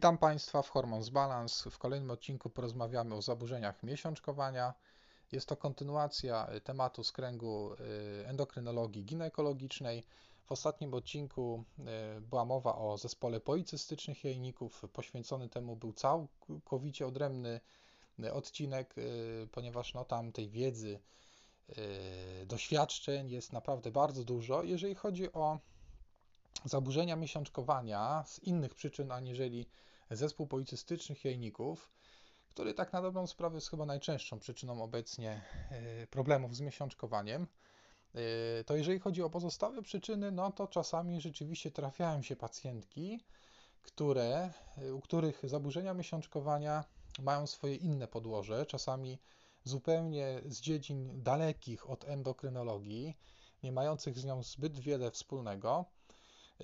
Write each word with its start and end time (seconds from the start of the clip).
Witam 0.00 0.18
Państwa 0.18 0.62
w 0.62 0.68
Hormons 0.68 1.08
Balance. 1.08 1.70
W 1.70 1.78
kolejnym 1.78 2.10
odcinku 2.10 2.50
porozmawiamy 2.50 3.14
o 3.14 3.22
zaburzeniach 3.22 3.82
miesiączkowania. 3.82 4.74
Jest 5.32 5.48
to 5.48 5.56
kontynuacja 5.56 6.48
y, 6.54 6.60
tematu 6.60 7.04
z 7.04 7.12
kręgu 7.12 7.74
y, 7.74 8.26
endokrynologii 8.26 9.04
ginekologicznej. 9.04 10.04
W 10.44 10.52
ostatnim 10.52 10.94
odcinku 10.94 11.64
y, 12.18 12.20
była 12.20 12.44
mowa 12.44 12.76
o 12.76 12.98
zespole 12.98 13.40
policystycznych 13.40 14.24
jajników. 14.24 14.82
Poświęcony 14.92 15.48
temu 15.48 15.76
był 15.76 15.92
całkowicie 15.92 17.06
odrębny 17.06 17.60
odcinek, 18.32 18.94
ponieważ 19.52 19.94
no, 19.94 20.04
tam 20.04 20.32
tej 20.32 20.48
wiedzy, 20.48 21.00
doświadczeń 22.46 23.30
jest 23.30 23.52
naprawdę 23.52 23.90
bardzo 23.90 24.24
dużo. 24.24 24.62
Jeżeli 24.62 24.94
chodzi 24.94 25.32
o 25.32 25.58
zaburzenia 26.64 27.16
miesiączkowania 27.16 28.24
z 28.26 28.38
innych 28.38 28.74
przyczyn 28.74 29.12
aniżeli 29.12 29.66
zespół 30.10 30.46
policystycznych 30.46 31.24
jajników, 31.24 31.90
który 32.48 32.74
tak 32.74 32.92
na 32.92 33.02
dobrą 33.02 33.26
sprawę 33.26 33.54
jest 33.54 33.70
chyba 33.70 33.86
najczęstszą 33.86 34.38
przyczyną 34.38 34.82
obecnie 34.82 35.42
e, 35.70 36.06
problemów 36.06 36.56
z 36.56 36.60
miesiączkowaniem, 36.60 37.46
e, 38.14 38.64
to 38.64 38.76
jeżeli 38.76 38.98
chodzi 38.98 39.22
o 39.22 39.30
pozostałe 39.30 39.82
przyczyny, 39.82 40.32
no 40.32 40.52
to 40.52 40.68
czasami 40.68 41.20
rzeczywiście 41.20 41.70
trafiają 41.70 42.22
się 42.22 42.36
pacjentki, 42.36 43.20
które, 43.82 44.52
e, 44.78 44.94
u 44.94 45.00
których 45.00 45.42
zaburzenia 45.44 45.94
miesiączkowania 45.94 46.84
mają 47.22 47.46
swoje 47.46 47.74
inne 47.76 48.08
podłoże, 48.08 48.66
czasami 48.66 49.18
zupełnie 49.64 50.40
z 50.46 50.60
dziedzin 50.60 51.22
dalekich 51.22 51.90
od 51.90 52.04
endokrynologii, 52.04 53.16
nie 53.62 53.72
mających 53.72 54.18
z 54.18 54.24
nią 54.24 54.42
zbyt 54.42 54.78
wiele 54.78 55.10
wspólnego. 55.10 55.84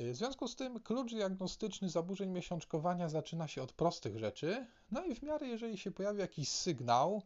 W 0.00 0.14
związku 0.16 0.48
z 0.48 0.56
tym 0.56 0.80
klucz 0.80 1.12
diagnostyczny 1.12 1.90
zaburzeń 1.90 2.30
miesiączkowania 2.30 3.08
zaczyna 3.08 3.48
się 3.48 3.62
od 3.62 3.72
prostych 3.72 4.18
rzeczy, 4.18 4.66
no 4.90 5.04
i 5.04 5.14
w 5.14 5.22
miarę 5.22 5.46
jeżeli 5.46 5.78
się 5.78 5.90
pojawi 5.90 6.20
jakiś 6.20 6.48
sygnał 6.48 7.22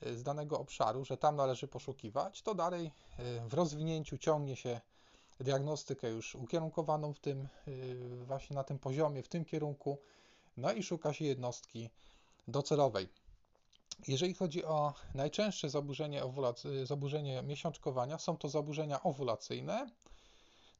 e, 0.00 0.14
z 0.14 0.22
danego 0.22 0.58
obszaru, 0.58 1.04
że 1.04 1.16
tam 1.16 1.36
należy 1.36 1.68
poszukiwać, 1.68 2.42
to 2.42 2.54
dalej 2.54 2.92
e, 3.18 3.48
w 3.48 3.54
rozwinięciu 3.54 4.18
ciągnie 4.18 4.56
się 4.56 4.80
diagnostykę 5.40 6.10
już 6.10 6.34
ukierunkowaną 6.34 7.12
w 7.12 7.20
tym, 7.20 7.40
e, 7.40 7.70
właśnie 8.24 8.56
na 8.56 8.64
tym 8.64 8.78
poziomie, 8.78 9.22
w 9.22 9.28
tym 9.28 9.44
kierunku, 9.44 9.98
no 10.56 10.72
i 10.72 10.82
szuka 10.82 11.12
się 11.12 11.24
jednostki 11.24 11.90
docelowej. 12.48 13.08
Jeżeli 14.08 14.34
chodzi 14.34 14.64
o 14.64 14.94
najczęstsze 15.14 15.70
zaburzenie, 15.70 16.22
zaburzenie 16.84 17.42
miesiączkowania, 17.42 18.18
są 18.18 18.36
to 18.36 18.48
zaburzenia 18.48 19.02
owulacyjne, 19.02 19.86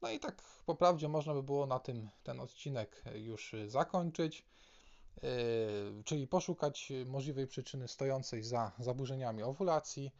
no 0.05 0.11
i 0.11 0.21
tak 0.21 0.43
po 0.67 0.75
prawdzie 0.75 1.09
można 1.09 1.35
by 1.35 1.43
było 1.43 1.67
na 1.67 1.79
tym 1.79 2.11
ten 2.23 2.41
odcinek 2.41 3.03
już 3.15 3.55
zakończyć, 3.67 4.47
yy, 5.23 5.29
czyli 6.05 6.27
poszukać 6.27 6.93
możliwej 7.07 7.47
przyczyny 7.47 7.89
stojącej 7.89 8.43
za 8.43 8.73
zaburzeniami 8.79 9.43
owulacji. 9.43 10.11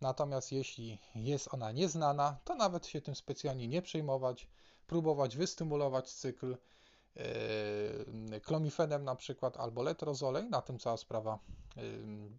Natomiast 0.00 0.52
jeśli 0.52 0.98
jest 1.14 1.54
ona 1.54 1.72
nieznana, 1.72 2.38
to 2.44 2.54
nawet 2.54 2.86
się 2.86 3.00
tym 3.00 3.14
specjalnie 3.14 3.68
nie 3.68 3.82
przejmować, 3.82 4.48
próbować 4.86 5.36
wystymulować 5.36 6.12
cykl 6.12 6.56
klomifenem 8.42 9.04
na 9.04 9.16
przykład 9.16 9.56
albo 9.56 9.82
letrozolej. 9.82 10.50
Na 10.50 10.62
tym 10.62 10.78
cała 10.78 10.96
sprawa 10.96 11.38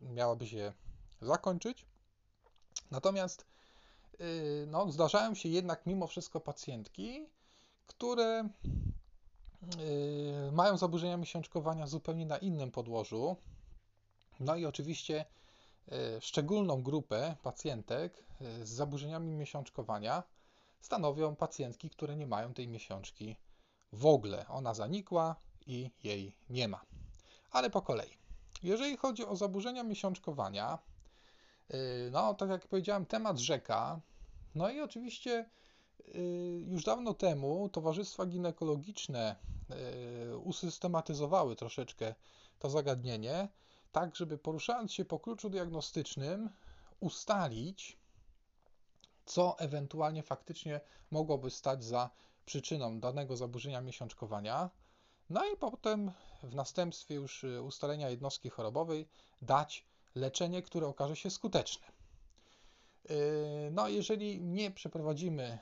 miałaby 0.02 0.48
się 0.48 0.74
zakończyć. 1.22 1.86
Natomiast 2.92 3.51
no, 4.68 4.92
zdarzają 4.92 5.36
się 5.36 5.50
jednak 5.50 5.86
mimo 5.86 6.08
wszystko 6.08 6.40
pacjentki, 6.40 7.30
które 7.88 8.50
y, 10.50 10.52
mają 10.52 10.78
zaburzenia 10.78 11.18
miesiączkowania 11.18 11.88
zupełnie 11.88 12.26
na 12.26 12.38
innym 12.38 12.72
podłożu. 12.72 13.36
No 14.40 14.56
i 14.56 14.66
oczywiście 14.66 15.26
y, 15.92 16.22
szczególną 16.22 16.84
grupę 16.84 17.36
pacjentek 17.44 18.26
z 18.64 18.70
zaburzeniami 18.70 19.32
miesiączkowania 19.32 20.24
stanowią 20.82 21.36
pacjentki, 21.36 21.90
które 21.90 22.16
nie 22.16 22.28
mają 22.28 22.54
tej 22.54 22.68
miesiączki 22.68 23.36
w 23.94 24.06
ogóle. 24.06 24.48
Ona 24.48 24.74
zanikła 24.74 25.36
i 25.68 25.92
jej 26.04 26.36
nie 26.50 26.68
ma. 26.68 26.82
Ale 27.52 27.70
po 27.70 27.82
kolei. 27.82 28.18
Jeżeli 28.64 28.98
chodzi 28.98 29.26
o 29.26 29.36
zaburzenia 29.36 29.84
miesiączkowania, 29.84 30.80
no, 32.12 32.34
tak 32.34 32.50
jak 32.50 32.68
powiedziałem, 32.68 33.06
temat 33.06 33.40
rzeka. 33.40 34.00
No 34.56 34.70
i 34.70 34.82
oczywiście 34.82 35.50
y, 36.16 36.66
już 36.68 36.84
dawno 36.84 37.14
temu 37.14 37.70
towarzystwa 37.70 38.26
ginekologiczne 38.26 39.36
y, 40.32 40.38
usystematyzowały 40.38 41.56
troszeczkę 41.56 42.16
to 42.60 42.70
zagadnienie, 42.70 43.48
tak 43.92 44.16
żeby 44.16 44.38
poruszając 44.38 44.94
się 44.94 45.06
po 45.06 45.20
kluczu 45.20 45.50
diagnostycznym, 45.50 46.50
ustalić, 47.00 47.98
co 49.26 49.60
ewentualnie 49.60 50.24
faktycznie 50.24 50.82
mogłoby 51.12 51.52
stać 51.52 51.84
za 51.84 52.10
przyczyną 52.46 53.00
danego 53.00 53.38
zaburzenia 53.38 53.82
miesiączkowania. 53.82 54.70
No 55.30 55.46
i 55.46 55.58
potem 55.58 56.12
w 56.44 56.56
następstwie 56.56 57.16
już 57.16 57.44
y, 57.44 57.62
ustalenia 57.62 58.10
jednostki 58.10 58.50
chorobowej 58.50 59.08
dać 59.42 59.86
leczenie, 60.16 60.62
które 60.62 60.88
okaże 60.88 61.16
się 61.16 61.30
skuteczne. 61.30 61.91
Yy, 63.10 63.72
no, 63.72 63.88
jeżeli 63.88 64.42
nie 64.42 64.72
przeprowadzimy 64.72 65.60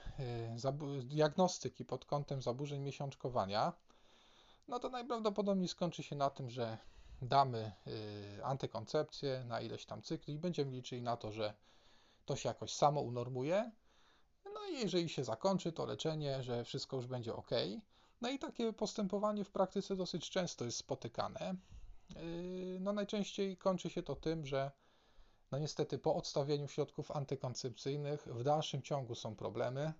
yy, 0.85 1.03
diagnostyki 1.03 1.85
pod 1.85 2.05
kątem 2.05 2.41
zaburzeń 2.41 2.81
miesiączkowania, 2.81 3.73
no 4.67 4.79
to 4.79 4.89
najprawdopodobniej 4.89 5.67
skończy 5.67 6.03
się 6.03 6.15
na 6.15 6.29
tym, 6.29 6.49
że 6.49 6.77
damy 7.21 7.71
yy, 7.85 8.45
antykoncepcję 8.45 9.43
na 9.47 9.61
ileś 9.61 9.85
tam 9.85 10.01
cykli 10.01 10.33
i 10.33 10.39
będziemy 10.39 10.71
liczyli 10.71 11.01
na 11.01 11.17
to, 11.17 11.31
że 11.31 11.53
to 12.25 12.35
się 12.35 12.49
jakoś 12.49 12.73
samo 12.73 13.01
unormuje. 13.01 13.71
No 14.45 14.67
i 14.71 14.79
jeżeli 14.79 15.09
się 15.09 15.23
zakończy 15.23 15.71
to 15.71 15.85
leczenie, 15.85 16.43
że 16.43 16.63
wszystko 16.63 16.95
już 16.97 17.07
będzie 17.07 17.35
ok. 17.35 17.49
No 18.21 18.29
i 18.29 18.39
takie 18.39 18.73
postępowanie 18.73 19.43
w 19.43 19.51
praktyce 19.51 19.95
dosyć 19.95 20.29
często 20.29 20.65
jest 20.65 20.77
spotykane. 20.77 21.55
No 22.79 22.93
najczęściej 22.93 23.57
kończy 23.57 23.89
się 23.89 24.03
to 24.03 24.15
tym, 24.15 24.45
że 24.45 24.71
no 25.51 25.57
niestety 25.59 25.99
po 25.99 26.15
odstawieniu 26.15 26.67
środków 26.67 27.11
antykoncepcyjnych 27.11 28.27
w 28.27 28.43
dalszym 28.43 28.81
ciągu 28.81 29.15
są 29.15 29.35
problemy. 29.35 29.93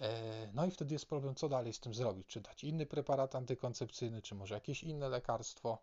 E, 0.00 0.48
no 0.54 0.66
i 0.66 0.70
wtedy 0.70 0.94
jest 0.94 1.06
problem, 1.06 1.34
co 1.34 1.48
dalej 1.48 1.72
z 1.72 1.80
tym 1.80 1.94
zrobić. 1.94 2.26
Czy 2.26 2.40
dać 2.40 2.64
inny 2.64 2.86
preparat 2.86 3.34
antykoncepcyjny, 3.34 4.22
czy 4.22 4.34
może 4.34 4.54
jakieś 4.54 4.82
inne 4.82 5.08
lekarstwo. 5.08 5.78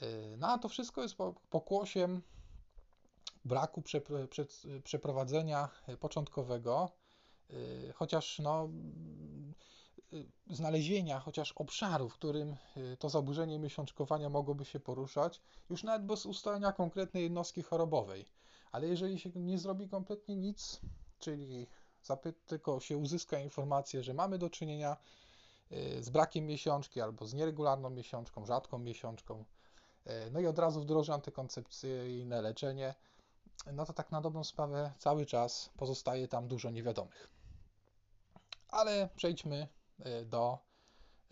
E, 0.00 0.36
no 0.36 0.48
a 0.48 0.58
to 0.58 0.68
wszystko 0.68 1.02
jest 1.02 1.16
pokłosiem 1.50 2.22
braku 3.44 3.82
przeprowadzenia 4.84 5.68
początkowego, 6.00 6.90
e, 7.50 7.54
chociaż 7.92 8.38
no, 8.38 8.68
znalezienia 10.50 11.20
chociaż 11.20 11.52
obszaru, 11.52 12.08
w 12.08 12.14
którym 12.14 12.56
y, 12.76 12.96
to 12.96 13.08
zaburzenie 13.08 13.58
miesiączkowania 13.58 14.28
mogłoby 14.28 14.64
się 14.64 14.80
poruszać, 14.80 15.40
już 15.70 15.82
nawet 15.82 16.06
bez 16.06 16.26
ustalenia 16.26 16.72
konkretnej 16.72 17.22
jednostki 17.22 17.62
chorobowej. 17.62 18.26
Ale 18.72 18.86
jeżeli 18.86 19.18
się 19.18 19.30
nie 19.34 19.58
zrobi 19.58 19.88
kompletnie 19.88 20.36
nic, 20.36 20.80
czyli 21.18 21.66
tylko 22.46 22.80
się 22.80 22.96
uzyska 22.96 23.38
informację, 23.38 24.02
że 24.02 24.14
mamy 24.14 24.38
do 24.38 24.50
czynienia 24.50 24.96
y, 25.72 26.02
z 26.02 26.10
brakiem 26.10 26.46
miesiączki 26.46 27.00
albo 27.00 27.26
z 27.26 27.34
nieregularną 27.34 27.90
miesiączką, 27.90 28.46
rzadką 28.46 28.78
miesiączką, 28.78 29.44
no 30.32 30.40
i 30.40 30.46
od 30.46 30.58
razu 30.58 30.80
wdroży 30.80 31.12
antykoncepcyjne 31.12 32.42
leczenie, 32.42 32.94
no 33.72 33.86
to 33.86 33.92
tak 33.92 34.10
na 34.10 34.20
dobrą 34.20 34.44
sprawę 34.44 34.92
cały 34.98 35.26
czas 35.26 35.70
pozostaje 35.76 36.28
tam 36.28 36.48
dużo 36.48 36.70
niewiadomych. 36.70 37.30
Ale 38.68 39.08
przejdźmy 39.16 39.68
Y, 39.68 39.75
do 40.24 40.58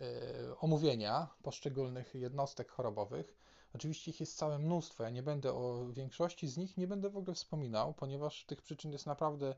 y, 0.01 0.57
omówienia 0.59 1.27
poszczególnych 1.43 2.15
jednostek 2.15 2.71
chorobowych. 2.71 3.37
Oczywiście 3.75 4.11
ich 4.11 4.19
jest 4.19 4.37
całe 4.37 4.59
mnóstwo. 4.59 5.03
Ja 5.03 5.09
nie 5.09 5.23
będę 5.23 5.53
o 5.53 5.87
większości 5.91 6.47
z 6.47 6.57
nich 6.57 6.77
nie 6.77 6.87
będę 6.87 7.09
w 7.09 7.17
ogóle 7.17 7.35
wspominał, 7.35 7.93
ponieważ 7.93 8.45
tych 8.45 8.61
przyczyn 8.61 8.91
jest 8.91 9.05
naprawdę 9.05 9.55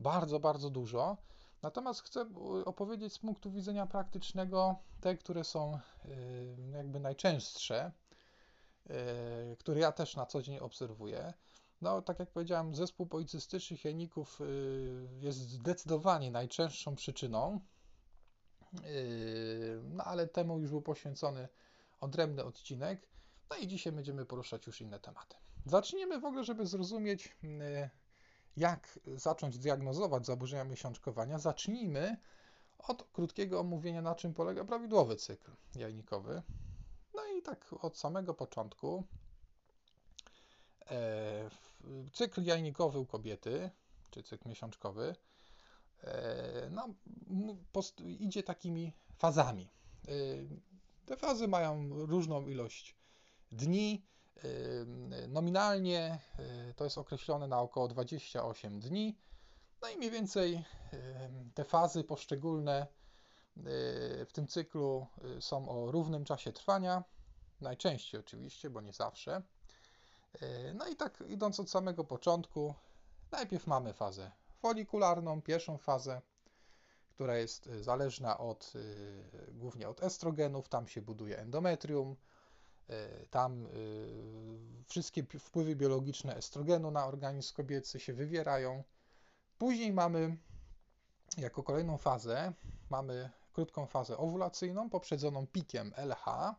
bardzo, 0.00 0.40
bardzo 0.40 0.70
dużo. 0.70 1.16
Natomiast 1.62 2.00
chcę 2.00 2.26
opowiedzieć 2.64 3.12
z 3.12 3.18
punktu 3.18 3.50
widzenia 3.50 3.86
praktycznego 3.86 4.76
te, 5.00 5.16
które 5.16 5.44
są 5.44 5.78
y, 6.04 6.56
jakby 6.72 7.00
najczęstsze, 7.00 7.92
które 9.58 9.80
ja 9.80 9.92
też 9.92 10.16
na 10.16 10.26
co 10.26 10.42
dzień 10.42 10.58
obserwuję. 10.58 11.34
No, 11.80 12.02
tak 12.02 12.18
jak 12.18 12.30
powiedziałem, 12.30 12.74
zespół 12.74 13.06
policystycznych 13.06 13.84
jajników 13.84 14.40
jest 15.20 15.38
zdecydowanie 15.38 16.30
najczęstszą 16.30 16.94
przyczyną 16.94 17.60
no 19.82 20.04
ale 20.04 20.26
temu 20.26 20.58
już 20.58 20.70
był 20.70 20.82
poświęcony 20.82 21.48
odrębny 22.00 22.44
odcinek. 22.44 23.08
No 23.50 23.56
i 23.56 23.66
dzisiaj 23.66 23.92
będziemy 23.92 24.26
poruszać 24.26 24.66
już 24.66 24.80
inne 24.80 25.00
tematy. 25.00 25.36
Zacznijmy 25.66 26.20
w 26.20 26.24
ogóle, 26.24 26.44
żeby 26.44 26.66
zrozumieć, 26.66 27.36
yy, 27.42 27.90
jak 28.56 28.98
zacząć 29.16 29.58
diagnozować 29.58 30.26
zaburzenia 30.26 30.64
miesiączkowania. 30.64 31.38
Zacznijmy 31.38 32.16
od 32.78 33.04
krótkiego 33.12 33.60
omówienia, 33.60 34.02
na 34.02 34.14
czym 34.14 34.34
polega 34.34 34.64
prawidłowy 34.64 35.16
cykl 35.16 35.50
jajnikowy. 35.74 36.42
i 37.38 37.42
tak 37.42 37.74
od 37.80 37.98
samego 37.98 38.34
początku 38.34 39.04
e, 40.90 41.50
cykl 42.12 42.42
jajnikowy 42.42 42.98
u 42.98 43.06
kobiety, 43.06 43.70
czy 44.10 44.22
cykl 44.22 44.48
miesiączkowy, 44.48 45.14
no, 46.70 46.88
idzie 48.04 48.42
takimi 48.42 48.92
fazami. 49.18 49.70
E, 50.08 50.12
te 51.06 51.16
fazy 51.16 51.48
mają 51.48 51.88
różną 52.06 52.46
ilość 52.46 52.96
dni. 53.52 54.04
Nominalnie 55.28 56.18
to 56.76 56.84
jest 56.84 56.98
określone 56.98 57.48
na 57.48 57.60
około 57.60 57.88
28 57.88 58.80
dni. 58.80 59.18
No 59.82 59.88
i 59.88 59.96
mniej 59.96 60.10
więcej 60.10 60.64
te 61.54 61.64
fazy 61.64 62.04
poszczególne 62.04 62.86
w 64.26 64.30
tym 64.32 64.46
cyklu 64.46 65.06
są 65.40 65.68
o 65.68 65.90
równym 65.90 66.24
czasie 66.24 66.52
trwania. 66.52 67.04
Najczęściej 67.60 68.20
oczywiście, 68.20 68.70
bo 68.70 68.80
nie 68.80 68.92
zawsze. 68.92 69.42
No 70.74 70.88
i 70.88 70.96
tak 70.96 71.24
idąc 71.28 71.60
od 71.60 71.70
samego 71.70 72.04
początku, 72.04 72.74
najpierw 73.32 73.66
mamy 73.66 73.92
fazę 73.92 74.30
folikularną, 74.58 75.42
pierwszą 75.42 75.78
fazę, 75.78 76.20
która 77.10 77.36
jest 77.36 77.68
zależna 77.80 78.38
od, 78.38 78.72
głównie 79.52 79.88
od 79.88 80.02
estrogenów, 80.02 80.68
tam 80.68 80.88
się 80.88 81.02
buduje 81.02 81.38
endometrium, 81.38 82.16
tam 83.30 83.68
wszystkie 84.86 85.24
wpływy 85.38 85.76
biologiczne 85.76 86.36
estrogenu 86.36 86.90
na 86.90 87.06
organizm 87.06 87.54
kobiecy 87.54 88.00
się 88.00 88.12
wywierają. 88.12 88.84
Później 89.58 89.92
mamy 89.92 90.36
jako 91.38 91.62
kolejną 91.62 91.98
fazę, 91.98 92.52
mamy 92.90 93.30
krótką 93.52 93.86
fazę 93.86 94.16
owulacyjną 94.16 94.90
poprzedzoną 94.90 95.46
pikiem 95.46 95.92
LH, 95.96 96.54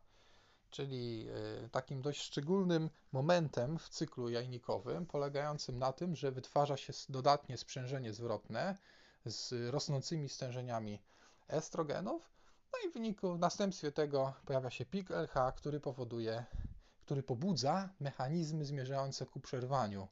czyli 0.69 1.27
e, 1.63 1.69
takim 1.69 2.01
dość 2.01 2.21
szczególnym 2.21 2.89
momentem 3.11 3.79
w 3.79 3.89
cyklu 3.89 4.29
jajnikowym, 4.29 5.05
polegającym 5.05 5.79
na 5.79 5.93
tym, 5.93 6.15
że 6.15 6.31
wytwarza 6.31 6.77
się 6.77 6.93
dodatnie 7.09 7.57
sprzężenie 7.57 8.13
zwrotne 8.13 8.77
z 9.25 9.71
rosnącymi 9.71 10.29
stężeniami 10.29 11.01
estrogenów, 11.47 12.31
no 12.73 12.79
i 12.85 12.91
w 12.91 12.93
wyniku, 12.93 13.33
w 13.33 13.39
następstwie 13.39 13.91
tego 13.91 14.33
pojawia 14.45 14.69
się 14.69 14.85
pik 14.85 15.11
LH, 15.11 15.53
który 15.55 15.79
powoduje, 15.79 16.45
który 17.05 17.23
pobudza 17.23 17.89
mechanizmy 17.99 18.65
zmierzające 18.65 19.25
ku 19.25 19.39
przerwaniu 19.39 20.07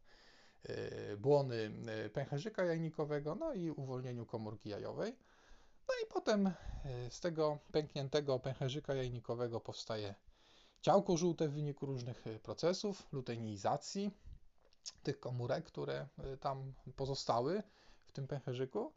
e, 0.64 1.18
błony 1.18 1.72
e, 1.88 2.10
pęcherzyka 2.10 2.66
jajnikowego, 2.66 3.36
no 3.36 3.54
i 3.54 3.70
uwolnieniu 3.70 4.26
komórki 4.26 4.70
jajowej. 4.70 5.16
No 5.88 5.94
i 6.04 6.14
potem 6.14 6.52
z 7.10 7.20
tego 7.20 7.58
pękniętego 7.72 8.40
pęcherzyka 8.40 8.94
jajnikowego 8.94 9.60
powstaje 9.60 10.16
Ciałko 10.82 11.18
żółte 11.18 11.48
w 11.48 11.54
wyniku 11.54 11.86
różnych 11.86 12.28
e, 12.28 12.40
procesów, 12.40 13.08
luteinizacji 13.12 14.12
tych 15.04 15.20
komórek, 15.20 15.66
które 15.66 16.08
e, 16.18 16.38
tam 16.38 16.74
pozostały 16.96 17.64
w 18.06 18.12
tym 18.12 18.28
pęcherzyku. 18.28 18.94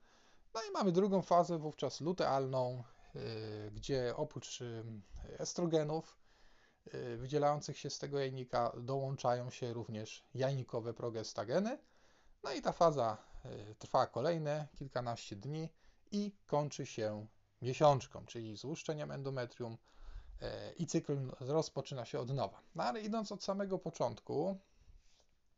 No 0.55 0.61
i 0.62 0.71
mamy 0.73 0.93
drugą 0.93 1.23
fazę, 1.23 1.59
wówczas 1.59 2.00
lutealną, 2.00 2.85
e, 3.15 3.71
gdzie 3.71 4.17
oprócz 4.17 4.59
estrogenów 5.38 6.21
wydzielających 7.19 7.79
się 7.79 7.91
z 7.91 7.99
tego 7.99 8.19
jajnika 8.19 8.73
dołączają 8.81 9.50
się 9.50 9.73
również 9.73 10.25
jajnikowe 10.35 10.94
progestageny. 10.94 11.79
No 12.43 12.53
i 12.53 12.62
ta 12.62 12.73
faza 12.73 13.17
trwa 13.79 14.06
kolejne 14.06 14.69
kilkanaście 14.76 15.37
dni 15.37 15.69
i 16.12 16.33
kończy 16.47 16.87
się 16.87 17.26
miesiączką, 17.62 18.26
czyli 18.26 18.56
złuszczeniem 18.56 19.11
endometrium, 19.11 19.76
i 20.76 20.87
cykl 20.87 21.19
rozpoczyna 21.40 22.04
się 22.04 22.20
od 22.20 22.31
nowa. 22.31 22.60
No 22.75 22.84
ale 22.84 23.00
idąc 23.00 23.32
od 23.32 23.44
samego 23.44 23.78
początku, 23.78 24.58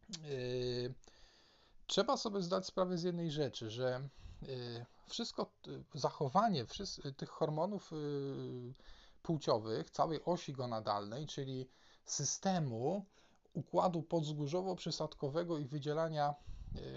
yy, 0.08 0.94
trzeba 1.86 2.16
sobie 2.16 2.42
zdać 2.42 2.66
sprawę 2.66 2.98
z 2.98 3.02
jednej 3.02 3.30
rzeczy, 3.30 3.70
że 3.70 4.08
yy, 4.42 4.86
wszystko, 5.06 5.52
zachowanie 5.94 6.64
tych 7.16 7.28
hormonów 7.28 7.90
płciowych, 9.22 9.90
całej 9.90 10.24
osi 10.24 10.52
gonadalnej, 10.52 11.26
czyli 11.26 11.68
systemu 12.04 13.04
układu 13.52 14.02
podzgórzowo-przysadkowego 14.02 15.60
i 15.60 15.64
wydzielania 15.64 16.34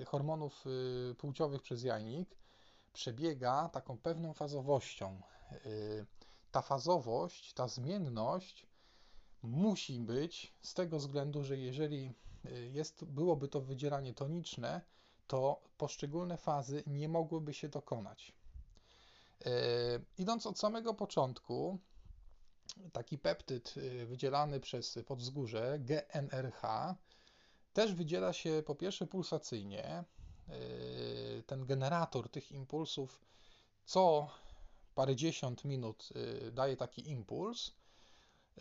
hormonów 0.08 0.66
płciowych 1.18 1.62
przez 1.62 1.84
jajnik, 1.84 2.36
przebiega 2.94 3.70
taką 3.70 3.98
pewną 3.98 4.34
fazowością 4.34 5.22
ta 6.56 6.62
fazowość, 6.62 7.54
ta 7.54 7.68
zmienność 7.68 8.68
musi 9.42 10.00
być 10.00 10.54
z 10.62 10.74
tego 10.74 10.98
względu, 10.98 11.44
że 11.44 11.58
jeżeli 11.58 12.14
y, 12.46 12.70
jest, 12.74 13.06
byłoby 13.06 13.48
to 13.48 13.62
wydzielanie 13.62 14.14
toniczne, 14.14 14.82
to 15.28 15.62
poszczególne 15.78 16.38
fazy 16.38 16.84
nie 16.88 17.10
mogłyby 17.10 17.54
się 17.54 17.70
dokonać. 17.70 18.34
Yy, 19.46 19.52
idąc 20.18 20.46
od 20.48 20.60
samego 20.60 20.94
początku, 20.94 21.80
taki 22.92 23.18
peptyd 23.18 23.78
y, 23.78 24.06
wydzielany 24.06 24.60
przez 24.60 25.00
podzgórze, 25.08 25.80
GNRH, 25.80 26.62
też 27.74 27.94
wydziela 27.94 28.34
się 28.34 28.64
po 28.66 28.76
pierwsze 28.76 29.08
pulsacyjnie. 29.08 30.04
Ten 31.46 31.66
generator 31.66 32.30
tych 32.30 32.52
impulsów 32.52 33.26
co 33.86 34.30
parędziesiąt 34.96 35.66
minut 35.66 36.10
y, 36.48 36.52
daje 36.52 36.78
taki 36.78 37.10
impuls 37.10 37.72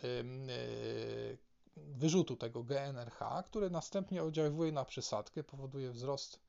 y, 0.03 1.37
wyrzutu 1.77 2.35
tego 2.35 2.63
GNRH, 2.63 3.19
który 3.45 3.69
następnie 3.69 4.23
oddziaływuje 4.23 4.71
na 4.71 4.85
przysadkę, 4.85 5.43
powoduje 5.43 5.91
wzrost 5.91 6.39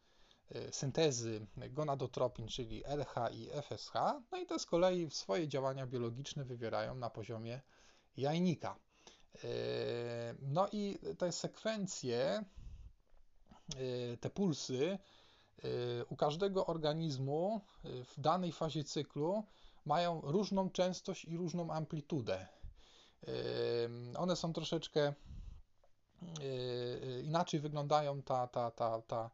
y, 0.56 0.68
syntezy 0.72 1.46
gonadotropin, 1.56 2.48
czyli 2.48 2.82
LH 2.84 3.14
i 3.32 3.48
FSH, 3.62 3.92
no 4.32 4.38
i 4.38 4.46
te 4.46 4.58
z 4.58 4.66
kolei 4.66 5.10
swoje 5.10 5.48
działania 5.48 5.86
biologiczne 5.86 6.44
wywierają 6.44 6.94
na 6.94 7.10
poziomie 7.10 7.60
jajnika. 8.16 8.78
No 10.42 10.68
i 10.72 10.98
te 11.18 11.32
sekwencje, 11.32 12.44
te 14.20 14.30
pulsy 14.30 14.98
u 16.08 16.16
każdego 16.16 16.66
organizmu 16.66 17.60
w 17.84 18.20
danej 18.20 18.52
fazie 18.52 18.84
cyklu 18.84 19.44
mają 19.86 20.20
różną 20.20 20.70
częstość 20.70 21.24
i 21.24 21.36
różną 21.36 21.70
amplitudę. 21.70 22.46
One 24.16 24.36
są 24.36 24.52
troszeczkę 24.52 25.12
yy, 26.22 27.22
inaczej 27.22 27.60
wyglądają 27.60 28.22
ta, 28.22 28.46
ta, 28.46 28.70
ta, 28.70 29.02
ta, 29.02 29.30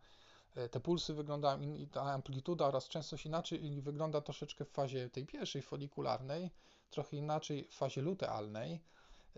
te 0.71 0.81
pulsy 0.81 1.15
wyglądają, 1.15 1.61
ta 1.93 2.03
amplituda 2.03 2.67
oraz 2.67 2.89
częstość 2.89 3.27
inaczej 3.27 3.81
wygląda 3.81 4.21
troszeczkę 4.21 4.65
w 4.65 4.71
fazie 4.71 5.11
tej 5.11 5.27
pierwszej 5.27 5.63
folikularnej, 5.63 6.51
trochę 6.91 7.17
inaczej 7.17 7.69
w 7.71 7.75
fazie 7.75 8.03
lutealnej, 8.03 8.81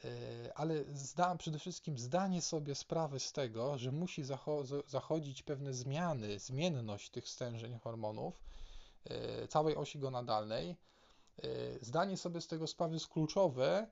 yy, 0.05 0.11
ale 0.55 0.85
zda, 0.93 1.37
przede 1.37 1.59
wszystkim 1.59 1.99
zdanie 1.99 2.43
sobie 2.43 2.75
sprawy 2.75 3.21
z 3.21 3.33
tego, 3.33 3.79
że 3.79 3.93
musi 3.93 4.23
zachodzić 4.87 5.43
pewne 5.43 5.75
zmiany, 5.75 6.39
zmienność 6.39 7.11
tych 7.11 7.29
stężeń 7.29 7.79
hormonów, 7.79 8.43
całej 9.49 9.77
osi 9.77 9.99
gonadalnej, 9.99 10.77
E, 10.77 10.94
zdanie 11.81 12.17
sobie 12.17 12.41
z 12.41 12.47
tego 12.47 12.67
sprawy 12.67 12.95
jest 12.95 13.09
kluczowe 13.09 13.87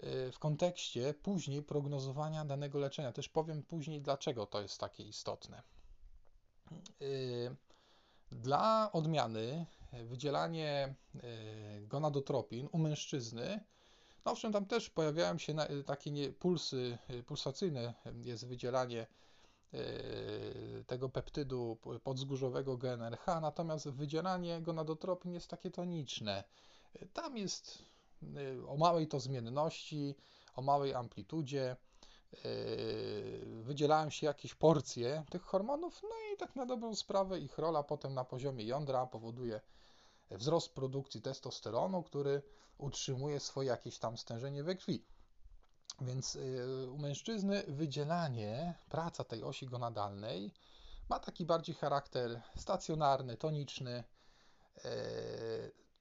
e, 0.00 0.32
w 0.32 0.38
kontekście 0.38 1.14
później 1.14 1.62
prognozowania 1.62 2.44
danego 2.44 2.78
leczenia. 2.78 3.12
Też 3.12 3.28
powiem 3.28 3.62
później, 3.62 4.00
dlaczego 4.00 4.46
to 4.46 4.62
jest 4.62 4.80
takie 4.80 5.04
istotne. 5.04 5.62
E, 6.72 7.04
dla 8.30 8.92
odmiany 8.92 9.66
wydzielanie 9.92 10.94
gonadotropin 11.80 12.68
u 12.72 12.78
mężczyzny, 12.78 13.60
no 14.24 14.32
owszem, 14.32 14.52
tam 14.52 14.66
też 14.66 14.90
pojawiają 14.90 15.38
się 15.38 15.54
takie 15.86 16.32
pulsy 16.32 16.98
pulsacyjne, 17.26 17.94
jest 18.22 18.46
wydzielanie 18.46 19.06
tego 20.86 21.08
peptydu 21.08 21.78
podzgórzowego 22.04 22.76
GNRH, 22.76 23.26
natomiast 23.40 23.88
wydzielanie 23.88 24.60
gonadotropin 24.60 25.32
jest 25.34 25.48
takie 25.48 25.70
toniczne. 25.70 26.44
Tam 27.12 27.36
jest 27.36 27.78
y, 28.22 28.68
o 28.68 28.76
małej 28.76 29.08
to 29.08 29.20
zmienności, 29.20 30.14
o 30.56 30.62
małej 30.62 30.94
amplitudzie. 30.94 31.76
Y, 32.44 33.62
wydzielają 33.62 34.10
się 34.10 34.26
jakieś 34.26 34.54
porcje 34.54 35.24
tych 35.30 35.42
hormonów, 35.42 36.02
no 36.02 36.34
i 36.34 36.36
tak 36.36 36.56
na 36.56 36.66
dobrą 36.66 36.94
sprawę 36.94 37.38
ich 37.40 37.58
rola 37.58 37.82
potem 37.82 38.14
na 38.14 38.24
poziomie 38.24 38.64
jądra 38.64 39.06
powoduje 39.06 39.60
wzrost 40.30 40.74
produkcji 40.74 41.22
testosteronu, 41.22 42.02
który 42.02 42.42
utrzymuje 42.78 43.40
swoje 43.40 43.68
jakieś 43.68 43.98
tam 43.98 44.16
stężenie 44.16 44.62
we 44.62 44.74
krwi. 44.74 45.04
Więc 46.00 46.36
y, 46.36 46.90
u 46.90 46.98
mężczyzny 46.98 47.62
wydzielanie, 47.68 48.74
praca 48.88 49.24
tej 49.24 49.42
osi 49.42 49.66
gonadalnej 49.66 50.52
ma 51.08 51.18
taki 51.18 51.44
bardziej 51.46 51.74
charakter 51.74 52.42
stacjonarny, 52.56 53.36
toniczny 53.36 54.04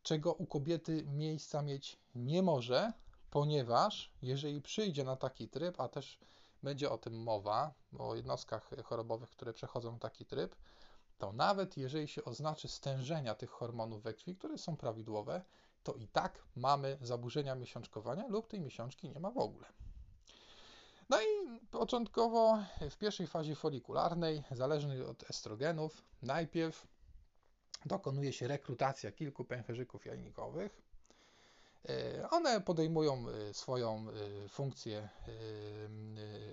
czego 0.03 0.33
u 0.33 0.45
kobiety 0.45 1.03
miejsca 1.05 1.61
mieć 1.61 1.99
nie 2.15 2.41
może, 2.41 2.93
ponieważ 3.29 4.13
jeżeli 4.21 4.61
przyjdzie 4.61 5.03
na 5.03 5.15
taki 5.15 5.49
tryb, 5.49 5.79
a 5.79 5.87
też 5.87 6.19
będzie 6.63 6.91
o 6.91 6.97
tym 6.97 7.23
mowa, 7.23 7.73
o 7.99 8.15
jednostkach 8.15 8.69
chorobowych, 8.83 9.29
które 9.29 9.53
przechodzą 9.53 9.99
taki 9.99 10.25
tryb, 10.25 10.55
to 11.17 11.33
nawet 11.33 11.77
jeżeli 11.77 12.07
się 12.07 12.23
oznaczy 12.23 12.67
stężenia 12.67 13.35
tych 13.35 13.49
hormonów 13.49 14.03
we 14.03 14.13
krwi, 14.13 14.35
które 14.35 14.57
są 14.57 14.77
prawidłowe, 14.77 15.41
to 15.83 15.93
i 15.93 16.07
tak 16.07 16.43
mamy 16.55 16.97
zaburzenia 17.01 17.55
miesiączkowania 17.55 18.27
lub 18.27 18.47
tej 18.47 18.61
miesiączki 18.61 19.09
nie 19.09 19.19
ma 19.19 19.31
w 19.31 19.37
ogóle. 19.37 19.67
No 21.09 21.21
i 21.21 21.59
początkowo 21.71 22.57
w 22.89 22.97
pierwszej 22.97 23.27
fazie 23.27 23.55
folikularnej, 23.55 24.43
zależnej 24.51 25.03
od 25.03 25.29
estrogenów, 25.29 26.03
najpierw 26.21 26.87
dokonuje 27.85 28.33
się 28.33 28.47
rekrutacja 28.47 29.11
kilku 29.11 29.45
pęcherzyków 29.45 30.05
jajnikowych. 30.05 30.81
E, 31.89 32.29
one 32.29 32.61
podejmują 32.61 33.25
e, 33.29 33.53
swoją 33.53 34.05
e, 34.45 34.49
funkcję 34.49 35.09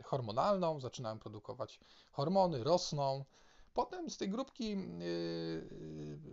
hormonalną, 0.05 0.81
zaczynają 0.81 1.19
produkować 1.19 1.81
hormony, 2.13 2.65
rosną. 2.65 3.25
Potem 3.75 4.11
z 4.11 4.17
tej 4.17 4.29
grupki 4.29 4.77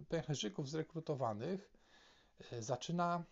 pęcherzyków 0.10 0.70
zrekrutowanych 0.70 1.72
zaczyna 2.60 3.24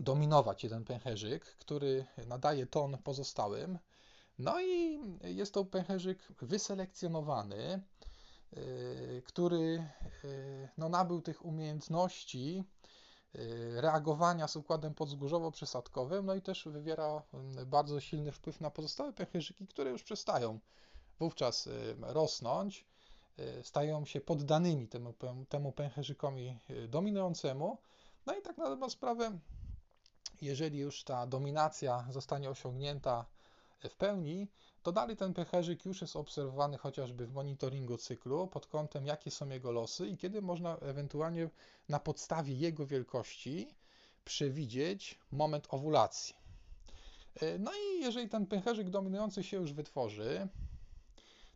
dominować 0.00 0.64
jeden 0.64 0.84
pęcherzyk, 0.84 1.44
który 1.44 2.06
nadaje 2.26 2.66
ton 2.66 2.98
pozostałym. 2.98 3.78
No 4.38 4.60
i 4.60 5.00
jest 5.22 5.54
to 5.54 5.64
pęcherzyk 5.64 6.18
wyselekcjonowany, 6.40 7.82
który 9.24 9.84
y, 10.24 10.68
no, 10.78 10.88
nabył 10.88 11.22
tych 11.22 11.44
umiejętności 11.44 12.64
y, 13.34 13.80
reagowania 13.80 14.48
z 14.48 14.56
układem 14.56 14.94
podzgórzowo-przysadkowym, 14.94 16.24
no 16.24 16.34
i 16.34 16.42
też 16.42 16.64
wywiera 16.64 17.22
bardzo 17.66 18.00
silny 18.00 18.32
wpływ 18.32 18.60
na 18.60 18.70
pozostałe 18.70 19.12
pęcherzyki, 19.12 19.66
które 19.66 19.90
już 19.90 20.02
przestają 20.02 20.58
wówczas 21.18 21.68
rosnąć, 22.00 22.86
stają 23.62 24.04
się 24.04 24.20
poddanymi 24.20 24.88
temu, 24.88 25.14
temu 25.48 25.72
pęcherzykowi 25.72 26.58
dominującemu. 26.88 27.78
No 28.26 28.34
i 28.34 28.42
tak 28.42 28.58
na 28.58 28.68
dobrą 28.68 28.90
sprawę 28.90 29.38
jeżeli 30.42 30.78
już 30.78 31.04
ta 31.04 31.26
dominacja 31.26 32.06
zostanie 32.10 32.50
osiągnięta 32.50 33.26
w 33.90 33.96
pełni, 33.96 34.48
to 34.82 34.92
dalej 34.92 35.16
ten 35.16 35.34
pęcherzyk 35.34 35.84
już 35.84 36.00
jest 36.00 36.16
obserwowany 36.16 36.78
chociażby 36.78 37.26
w 37.26 37.32
monitoringu 37.32 37.96
cyklu 37.96 38.46
pod 38.48 38.66
kątem, 38.66 39.06
jakie 39.06 39.30
są 39.30 39.48
jego 39.48 39.72
losy 39.72 40.08
i 40.08 40.16
kiedy 40.16 40.42
można 40.42 40.76
ewentualnie 40.76 41.50
na 41.88 42.00
podstawie 42.00 42.54
jego 42.54 42.86
wielkości 42.86 43.68
przewidzieć 44.24 45.18
moment 45.30 45.66
owulacji. 45.70 46.34
E, 47.40 47.58
no 47.58 47.70
i 47.72 48.00
jeżeli 48.00 48.28
ten 48.28 48.46
pęcherzyk 48.46 48.90
dominujący 48.90 49.44
się 49.44 49.56
już 49.56 49.72
wytworzy, 49.72 50.48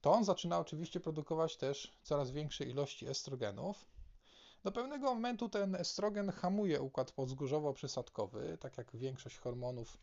to 0.00 0.12
on 0.12 0.24
zaczyna 0.24 0.58
oczywiście 0.58 1.00
produkować 1.00 1.56
też 1.56 1.92
coraz 2.02 2.30
większe 2.30 2.64
ilości 2.64 3.08
estrogenów, 3.08 3.86
do 4.64 4.72
pewnego 4.72 5.14
momentu 5.14 5.48
ten 5.48 5.74
estrogen 5.74 6.30
hamuje 6.30 6.80
układ 6.80 7.12
podzgórzowo-przysadkowy, 7.12 8.58
tak 8.58 8.78
jak 8.78 8.96
większość 8.96 9.38
hormonów, 9.38 9.98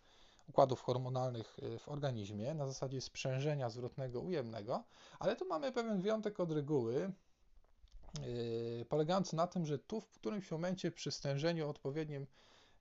układów 0.48 0.82
hormonalnych 0.82 1.60
y, 1.60 1.80
w 1.80 1.90
organizmie, 1.90 2.54
na 2.54 2.68
zasadzie 2.68 3.02
sprzężenia 3.02 3.70
zwrotnego 3.70 4.22
ujemnego, 4.22 4.84
ale 5.20 5.36
tu 5.36 5.48
mamy 5.48 5.72
pewien 5.72 6.02
wyjątek 6.02 6.40
od 6.40 6.52
reguły, 6.52 7.12
yy, 8.22 8.86
polegający 8.86 9.36
na 9.36 9.48
tym, 9.48 9.66
że 9.66 9.80
tu 9.80 10.02
w 10.02 10.10
którymś 10.10 10.52
momencie 10.52 10.92
przy 10.92 11.12
stężeniu 11.12 11.70
odpowiednim 11.70 12.28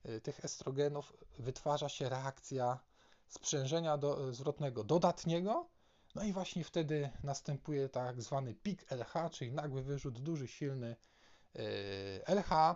yy, 0.03 0.21
tych 0.21 0.45
estrogenów 0.45 1.13
wytwarza 1.39 1.89
się 1.89 2.09
reakcja 2.09 2.79
sprzężenia 3.27 3.97
do, 3.97 4.29
y, 4.29 4.33
zwrotnego 4.33 4.83
dodatniego, 4.83 5.69
no 6.15 6.23
i 6.23 6.33
właśnie 6.33 6.63
wtedy 6.63 7.09
następuje 7.23 7.89
tak 7.89 8.21
zwany 8.21 8.55
pik 8.55 8.91
LH, 8.91 9.29
czyli 9.31 9.51
nagły 9.51 9.83
wyrzut, 9.83 10.19
duży, 10.19 10.47
silny 10.47 10.95
LH. 12.25 12.75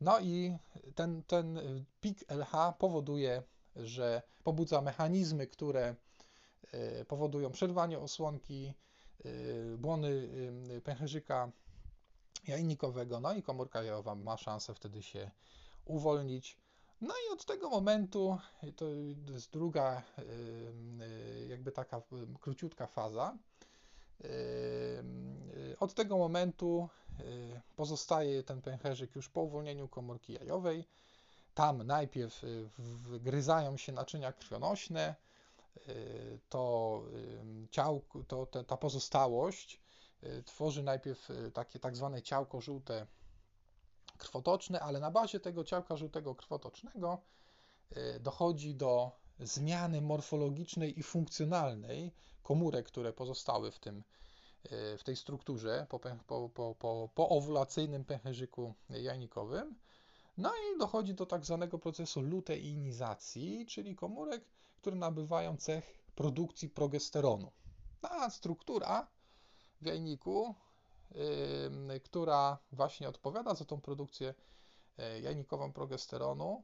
No 0.00 0.20
i 0.20 0.56
ten, 0.94 1.22
ten 1.22 1.60
pik 2.00 2.30
LH 2.30 2.72
powoduje, 2.78 3.42
że 3.76 4.22
pobudza 4.44 4.80
mechanizmy, 4.80 5.46
które 5.46 5.94
yy, 6.72 7.04
powodują 7.04 7.50
przerwanie 7.50 7.98
osłonki, 7.98 8.74
błony 9.78 10.28
pęcherzyka 10.84 11.52
jajnikowego, 12.46 13.20
no 13.20 13.34
i 13.34 13.42
komórka 13.42 13.82
jajowa 13.82 14.14
ma 14.14 14.36
szansę 14.36 14.74
wtedy 14.74 15.02
się 15.02 15.30
uwolnić. 15.84 16.58
No 17.00 17.14
i 17.14 17.32
od 17.32 17.44
tego 17.44 17.70
momentu, 17.70 18.38
to 18.76 18.84
jest 19.32 19.52
druga, 19.52 20.02
jakby 21.48 21.72
taka 21.72 22.02
króciutka 22.40 22.86
faza, 22.86 23.38
od 25.80 25.94
tego 25.94 26.18
momentu 26.18 26.88
y, 27.03 27.03
pozostaje 27.76 28.42
ten 28.42 28.62
pęcherzyk 28.62 29.14
już 29.16 29.28
po 29.28 29.40
uwolnieniu 29.42 29.88
komórki 29.88 30.32
jajowej. 30.32 30.84
Tam 31.54 31.82
najpierw 31.82 32.44
y, 32.44 32.68
wgryzają 32.78 33.76
się 33.76 33.92
naczynia 33.92 34.32
krwionośne, 34.32 35.14
y, 35.88 36.38
to 36.48 37.02
ciałko, 37.70 38.24
to, 38.24 38.46
ta 38.46 38.76
pozostałość 38.76 39.80
tworzy 40.44 40.82
najpierw 40.82 41.28
takie 41.54 41.78
tak 41.78 41.96
zwane 41.96 42.22
ciałko 42.22 42.60
żółte 42.60 43.06
krwotoczne, 44.18 44.80
ale 44.80 45.00
na 45.00 45.10
bazie 45.10 45.40
tego 45.40 45.64
ciałka 45.64 45.96
żółtego 45.96 46.34
krwotocznego 46.34 47.18
dochodzi 48.20 48.74
do 48.74 49.12
zmiany 49.38 50.00
morfologicznej 50.00 50.98
i 50.98 51.02
funkcjonalnej 51.02 52.12
komórek, 52.42 52.86
które 52.86 53.12
pozostały 53.12 53.70
w, 53.70 53.78
tym, 53.78 54.02
w 54.70 55.02
tej 55.04 55.16
strukturze 55.16 55.86
po, 55.88 55.98
po, 55.98 56.48
po, 56.48 56.74
po, 56.78 57.08
po 57.14 57.28
owulacyjnym 57.28 58.04
pęcherzyku 58.04 58.74
jajnikowym. 58.90 59.74
No 60.38 60.50
i 60.54 60.78
dochodzi 60.78 61.14
do 61.14 61.26
tak 61.26 61.44
zwanego 61.44 61.78
procesu 61.78 62.20
luteinizacji, 62.22 63.66
czyli 63.66 63.96
komórek, 63.96 64.44
które 64.76 64.96
nabywają 64.96 65.56
cech 65.56 65.98
produkcji 66.14 66.68
progesteronu. 66.68 67.52
Ta 68.00 68.30
struktura 68.30 69.06
w 69.80 69.86
jajniku, 69.86 70.54
yy, 71.90 72.00
która 72.00 72.58
właśnie 72.72 73.08
odpowiada 73.08 73.54
za 73.54 73.64
tą 73.64 73.80
produkcję 73.80 74.34
e, 74.98 75.20
jajnikową 75.20 75.72
progesteronu, 75.72 76.62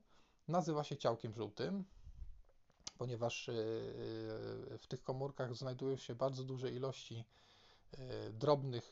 nazywa 0.49 0.85
się 0.85 0.97
ciałkiem 0.97 1.35
żółtym 1.35 1.85
ponieważ 3.01 3.49
e, 3.49 3.53
w 4.79 4.87
tych 4.89 5.03
komórkach 5.03 5.55
znajdują 5.57 5.97
się 5.97 6.15
bardzo 6.15 6.45
duże 6.45 6.71
ilości 6.71 7.25
drobnych 8.33 8.91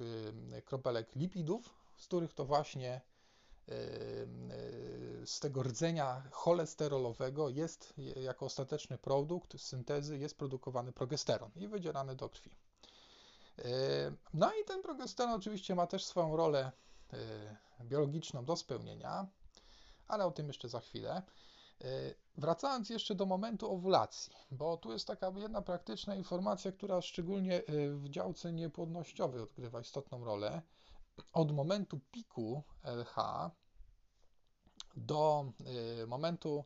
kropelek 0.64 1.17
lipidów, 1.17 1.75
z 1.97 2.07
których 2.07 2.35
to 2.35 2.45
właśnie 2.45 3.00
z 5.25 5.40
tego 5.40 5.62
rdzenia 5.62 6.23
cholesterolowego 6.31 7.49
jest 7.49 7.95
jako 8.17 8.47
ostateczny 8.47 8.99
produkt 8.99 9.61
syntezy 9.61 10.19
jest 10.19 10.38
produkowany 10.38 10.93
progesteron 10.93 11.50
i 11.57 11.69
wydzierany 11.69 12.17
do 12.17 12.28
krwi. 12.28 12.50
No 14.35 14.52
i 14.62 14.64
ten 14.64 14.83
progesteron 14.83 15.35
oczywiście 15.35 15.75
ma 15.75 15.87
też 15.87 16.05
swoją 16.05 16.37
rolę 16.37 16.73
biologiczną 17.85 18.45
do 18.45 18.57
spełnienia, 18.57 19.26
ale 20.09 20.26
o 20.26 20.31
tym 20.31 20.47
jeszcze 20.47 20.69
za 20.69 20.81
chwilę. 20.81 21.23
E, 21.85 22.14
wracając 22.37 22.90
jeszcze 22.90 23.14
do 23.14 23.26
momentu 23.26 23.73
owulacji, 23.73 24.32
bo 24.50 24.76
tu 24.76 24.92
jest 24.92 25.06
taka 25.06 25.32
jedna 25.37 25.62
praktyczna 25.62 26.14
informacja, 26.14 26.73
która 26.73 27.02
szczególnie 27.02 27.56
e, 27.56 27.62
w 27.90 28.08
działce 28.08 28.52
niepłodnościowej 28.52 29.40
odgrywa 29.40 29.80
istotną 29.80 30.25
rolę. 30.25 30.62
Od 31.32 31.52
momentu 31.52 32.00
piku 32.11 32.62
LH 32.85 33.16
do 34.97 35.52
e, 36.02 36.06
momentu 36.06 36.64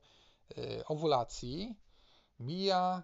owulacji 0.87 1.77
mija 2.41 3.03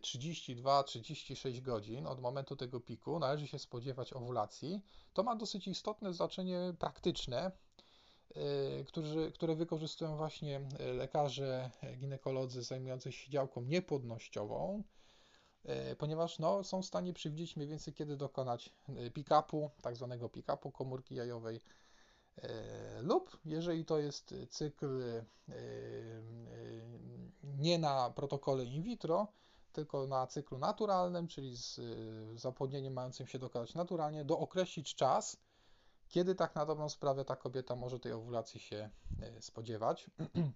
32-36 0.00 1.62
godzin 1.62 2.06
od 2.06 2.20
momentu 2.20 2.56
tego 2.56 2.80
piku, 2.80 3.18
należy 3.18 3.46
się 3.46 3.58
spodziewać 3.58 4.12
owulacji. 4.12 4.82
To 5.12 5.22
ma 5.22 5.36
dosyć 5.36 5.68
istotne 5.68 6.12
znaczenie 6.12 6.74
praktyczne, 6.78 7.52
którzy, 8.86 9.32
które 9.32 9.54
wykorzystują 9.54 10.16
właśnie 10.16 10.60
y, 10.80 10.92
lekarze, 10.92 11.70
ginekolodzy 11.98 12.62
zajmujący 12.62 13.12
się 13.12 13.30
działką 13.30 13.62
niepłodnościową, 13.62 14.82
ponieważ 15.98 16.38
no, 16.38 16.64
są 16.64 16.82
w 16.82 16.86
stanie 16.86 17.12
przewidzieć 17.12 17.56
mniej 17.56 17.68
więcej 17.68 17.94
kiedy 17.94 18.16
dokonać 18.16 18.70
pick-upu, 19.14 19.70
tak 19.82 19.96
zwanego 19.96 20.28
pick-upu 20.28 20.72
komórki 20.72 21.14
jajowej, 21.14 21.60
lub 23.00 23.38
jeżeli 23.44 23.84
to 23.84 23.98
jest 23.98 24.34
cykl 24.50 25.02
nie 27.42 27.78
na 27.78 28.10
protokole 28.10 28.64
in 28.64 28.82
vitro, 28.82 29.26
tylko 29.72 30.06
na 30.06 30.26
cyklu 30.26 30.58
naturalnym, 30.58 31.28
czyli 31.28 31.56
z 31.56 31.80
zapłodnieniem 32.40 32.92
mającym 32.92 33.26
się 33.26 33.38
dokonać 33.38 33.74
naturalnie, 33.74 34.24
dookreślić 34.24 34.94
czas, 34.94 35.36
kiedy 36.12 36.34
tak 36.34 36.54
na 36.54 36.66
dobrą 36.66 36.88
sprawę 36.88 37.24
ta 37.24 37.36
kobieta 37.36 37.76
może 37.76 38.00
tej 38.00 38.12
owulacji 38.12 38.60
się 38.60 38.90
spodziewać. 39.40 40.06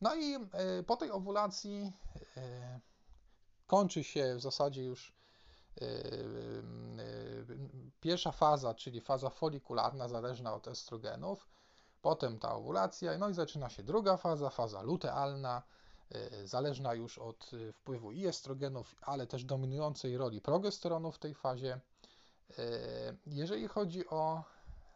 No 0.00 0.14
i 0.16 0.36
po 0.86 0.96
tej 0.96 1.10
owulacji 1.10 1.92
kończy 3.66 4.04
się 4.04 4.34
w 4.36 4.40
zasadzie 4.40 4.84
już 4.84 5.14
pierwsza 8.00 8.32
faza, 8.32 8.74
czyli 8.74 9.00
faza 9.00 9.30
folikularna, 9.30 10.08
zależna 10.08 10.54
od 10.54 10.68
estrogenów, 10.68 11.48
potem 12.02 12.38
ta 12.38 12.54
owulacja, 12.54 13.18
no 13.18 13.28
i 13.28 13.34
zaczyna 13.34 13.68
się 13.68 13.82
druga 13.82 14.16
faza, 14.16 14.50
faza 14.50 14.82
lutealna, 14.82 15.62
zależna 16.44 16.94
już 16.94 17.18
od 17.18 17.50
wpływu 17.72 18.12
i 18.12 18.26
estrogenów, 18.26 18.94
ale 19.00 19.26
też 19.26 19.44
dominującej 19.44 20.16
roli 20.16 20.40
progesteronu 20.40 21.12
w 21.12 21.18
tej 21.18 21.34
fazie. 21.34 21.80
Y, 22.50 23.16
jeżeli 23.26 23.68
chodzi 23.68 24.08
o 24.08 24.44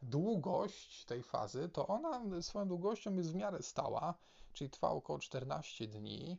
długość 0.02 1.04
tej 1.04 1.22
fazy, 1.22 1.68
to 1.68 1.86
ona 1.86 2.42
swoją 2.42 2.68
długością 2.68 3.16
jest 3.16 3.32
w 3.32 3.34
miarę 3.34 3.62
stała, 3.62 4.14
czyli 4.52 4.70
trwa 4.70 4.90
około 4.90 5.18
14 5.18 5.88
dni. 5.88 6.38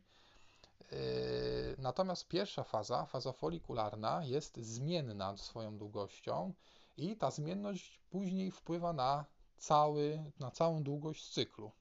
Natomiast 1.77 2.27
pierwsza 2.27 2.63
faza, 2.63 3.05
faza 3.05 3.31
folikularna, 3.31 4.23
jest 4.25 4.57
zmienna 4.57 5.37
swoją 5.37 5.77
długością 5.77 6.53
i 6.97 7.17
ta 7.17 7.31
zmienność 7.31 7.99
później 8.09 8.51
wpływa 8.51 8.93
na, 8.93 9.25
cały, 9.57 10.31
na 10.39 10.51
całą 10.51 10.83
długość 10.83 11.29
cyklu. 11.29 11.71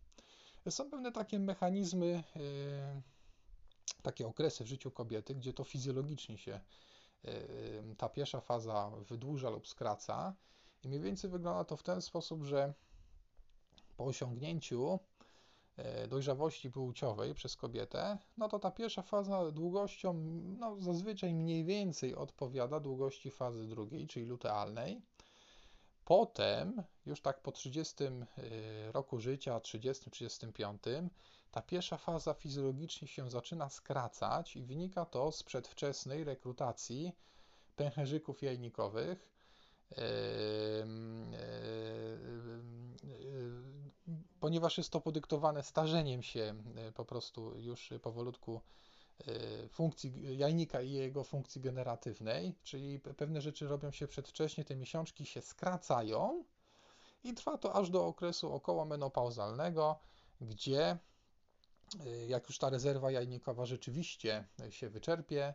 Są 0.71 0.91
pewne 0.91 1.13
takie 1.13 1.39
mechanizmy, 1.39 2.25
yy, 2.37 3.03
takie 4.03 4.27
okresy 4.27 4.65
w 4.65 4.67
życiu 4.67 4.91
kobiety, 4.91 5.35
gdzie 5.35 5.53
to 5.53 5.65
fizjologicznie 5.65 6.39
się 6.39 6.61
ta 7.97 8.09
pierwsza 8.09 8.41
faza 8.41 8.91
wydłuża 9.09 9.51
lub 9.51 9.69
skraca. 9.69 10.35
I 10.85 10.89
mniej 10.89 11.01
więcej 11.01 11.31
wygląda 11.31 11.65
to 11.65 11.77
w 11.77 11.83
ten 11.83 12.03
sposób, 12.03 12.45
że 12.45 12.75
po 13.97 14.05
osiągnięciu 14.05 14.99
E, 15.85 16.09
dojrzawości 16.09 16.71
płciowej 16.71 17.35
przez 17.35 17.57
kobietę, 17.57 18.19
no 18.37 18.49
to 18.49 18.59
ta 18.59 18.71
pierwsza 18.71 19.03
faza 19.03 19.51
długością 19.51 20.15
no, 20.59 20.81
zazwyczaj 20.81 21.35
mniej 21.35 21.65
więcej 21.65 22.15
odpowiada 22.15 22.81
długości 22.81 23.31
fazy 23.31 23.67
drugiej, 23.67 24.07
czyli 24.07 24.27
lutealnej. 24.27 25.03
Potem, 26.05 26.83
już 27.07 27.21
tak 27.21 27.41
po 27.43 27.53
30 27.53 28.05
e, 28.05 28.11
roku 28.93 29.19
życia, 29.19 29.59
30-35, 29.59 31.09
ta 31.51 31.63
pierwsza 31.63 31.97
faza 31.97 32.35
fizjologicznie 32.35 33.09
się 33.09 33.31
zaczyna 33.31 33.69
skracać 33.69 34.57
i 34.57 34.63
wynika 34.63 35.05
to 35.05 35.33
z 35.33 35.43
przedwczesnej 35.43 36.25
rekrutacji 36.25 37.13
pęcherzyków 37.77 38.43
jajnikowych. 38.43 39.31
Ponieważ 44.41 44.79
jest 44.79 44.91
to 44.91 45.01
podyktowane 45.01 45.63
starzeniem 45.63 46.23
się 46.23 46.55
e, 46.77 46.93
po 46.93 47.05
prostu 47.05 47.59
już 47.59 47.91
powolutku 48.03 48.61
e, 49.27 49.69
funkcji 49.69 50.39
jajnika 50.39 50.83
i 50.83 50.93
jego 50.93 51.25
funkcji 51.25 51.61
generatywnej, 51.61 52.55
czyli 52.63 52.99
pewne 52.99 53.41
rzeczy 53.41 53.69
robią 53.69 53.91
się 53.91 54.09
przedwcześnie, 54.09 54.65
te 54.65 54.77
miesiączki 54.77 55.27
się 55.27 55.43
skracają 55.43 56.45
i 57.25 57.35
trwa 57.35 57.59
to 57.59 57.75
aż 57.75 57.91
do 57.91 58.07
okresu 58.07 58.53
okołomenopauzalnego, 58.53 59.99
gdzie 60.41 60.83
e, 60.83 60.99
jak 62.29 62.49
już 62.49 62.59
ta 62.59 62.71
rezerwa 62.71 63.11
jajnikowa 63.11 63.67
rzeczywiście 63.67 64.45
się 64.71 64.89
wyczerpie, 64.89 65.55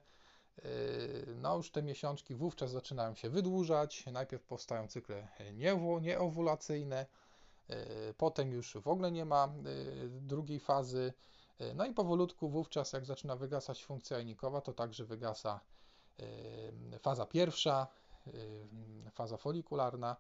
no 1.36 1.58
już 1.58 1.72
te 1.72 1.84
miesiączki 1.84 2.36
wówczas 2.36 2.72
zaczynają 2.72 3.16
się 3.16 3.30
wydłużać, 3.30 4.06
najpierw 4.06 4.44
powstają 4.44 4.88
cykle 4.88 5.28
nieowulacyjne, 6.02 7.06
E, 7.70 8.14
potem 8.14 8.52
już 8.52 8.78
w 8.78 8.88
ogóle 8.88 9.12
nie 9.12 9.26
ma 9.26 9.54
drugiej 10.10 10.60
fazy. 10.60 11.14
No 11.76 11.86
i 11.86 11.94
powolutku 11.94 12.50
wówczas, 12.50 12.94
jak 12.94 13.06
zaczyna 13.06 13.36
wygasać 13.36 13.86
funkcja 13.86 14.18
jajnikowa, 14.18 14.62
to 14.62 14.74
także 14.74 15.06
wygasa 15.06 15.60
faza 17.02 17.26
pierwsza, 17.26 17.88
faza 19.12 19.38
folikularna. 19.38 20.16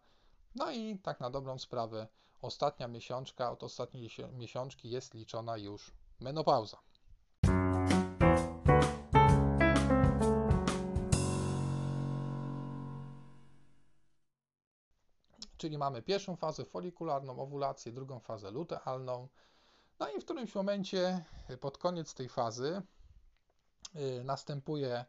No 0.56 0.72
i 0.72 1.00
tak 1.00 1.20
na 1.20 1.30
dobrą 1.30 1.60
sprawę, 1.60 2.08
ostatnia 2.42 2.88
miesiączka, 2.88 3.52
od 3.52 3.64
ostatniej 3.64 4.10
miesiączki 4.34 4.90
jest 4.90 5.14
liczona 5.14 5.58
już 5.58 5.92
menopauza. 6.20 6.78
czyli 15.66 15.78
mamy 15.78 16.02
pierwszą 16.02 16.36
fazę 16.36 16.66
folikularną, 16.66 17.40
owulację, 17.40 17.92
drugą 17.92 18.20
fazę 18.20 18.52
lutealną. 18.52 19.28
No 20.00 20.10
i 20.10 20.20
w 20.20 20.26
którymś 20.26 20.56
momencie, 20.56 21.26
y, 21.50 21.58
pod 21.58 21.78
koniec 21.78 22.14
tej 22.14 22.30
fazy, 22.30 22.82
y, 23.96 24.24
następuje 24.24 25.06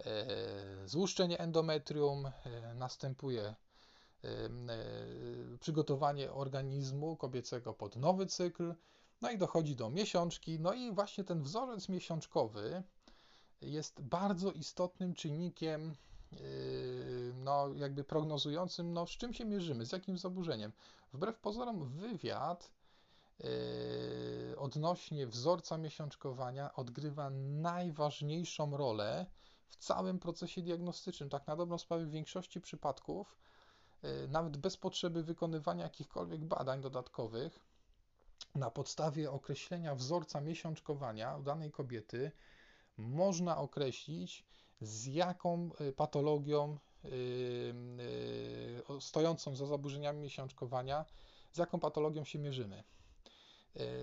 y, 0.00 0.88
złuszczenie 0.88 1.38
endometrium, 1.38 2.30
następuje 2.74 3.54
przygotowanie 5.60 6.32
organizmu 6.32 7.16
kobiecego 7.16 7.74
pod 7.74 7.96
nowy 7.96 8.26
cykl, 8.26 8.74
no 9.20 9.30
i 9.30 9.38
dochodzi 9.38 9.76
do 9.76 9.90
miesiączki. 9.90 10.60
No 10.60 10.72
i 10.72 10.92
właśnie 10.92 11.24
ten 11.24 11.42
wzorzec 11.42 11.88
miesiączkowy 11.88 12.82
jest 13.60 14.00
bardzo 14.00 14.52
istotnym 14.52 15.14
czynnikiem 15.14 15.96
Yy, 16.32 17.32
no, 17.36 17.68
jakby 17.74 18.04
prognozującym, 18.04 18.92
no, 18.92 19.06
z 19.06 19.10
czym 19.10 19.32
się 19.32 19.44
mierzymy, 19.44 19.86
z 19.86 19.92
jakim 19.92 20.18
zaburzeniem. 20.18 20.72
Wbrew 21.12 21.38
pozorom, 21.38 21.88
wywiad 21.88 22.70
yy, 23.38 23.48
odnośnie 24.58 25.26
wzorca 25.26 25.78
miesiączkowania 25.78 26.74
odgrywa 26.74 27.30
najważniejszą 27.30 28.76
rolę 28.76 29.26
w 29.68 29.76
całym 29.76 30.18
procesie 30.18 30.62
diagnostycznym. 30.62 31.28
Tak 31.28 31.46
na 31.46 31.56
dobrą 31.56 31.78
sprawę 31.78 32.04
w 32.04 32.10
większości 32.10 32.60
przypadków, 32.60 33.36
yy, 34.02 34.28
nawet 34.28 34.56
bez 34.56 34.76
potrzeby 34.76 35.22
wykonywania 35.22 35.84
jakichkolwiek 35.84 36.44
badań 36.44 36.80
dodatkowych, 36.80 37.60
na 38.54 38.70
podstawie 38.70 39.30
określenia 39.30 39.94
wzorca 39.94 40.40
miesiączkowania 40.40 41.36
u 41.36 41.42
danej 41.42 41.70
kobiety 41.70 42.32
można 42.96 43.58
określić, 43.58 44.44
z 44.80 45.06
jaką 45.06 45.70
y, 45.80 45.92
patologią 45.92 46.78
y, 47.04 47.08
y, 48.96 49.00
stojącą 49.00 49.56
za 49.56 49.66
zaburzeniami 49.66 50.20
miesiączkowania, 50.20 51.04
z 51.52 51.58
jaką 51.58 51.80
patologią 51.80 52.24
się 52.24 52.38
mierzymy. 52.38 52.84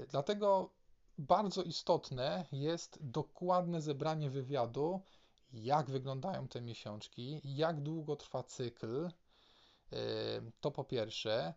Dlatego 0.10 0.70
bardzo 1.18 1.64
istotne 1.64 2.46
jest 2.52 2.98
dokładne 3.02 3.82
zebranie 3.82 4.30
wywiadu, 4.30 5.02
jak 5.54 5.90
wyglądają 5.90 6.48
te 6.48 6.62
miesiączki, 6.62 7.42
jak 7.44 7.82
długo 7.82 8.16
trwa 8.16 8.44
cykl. 8.44 9.10
To 10.62 10.72
po 10.72 10.84
pierwsze, 10.84 11.54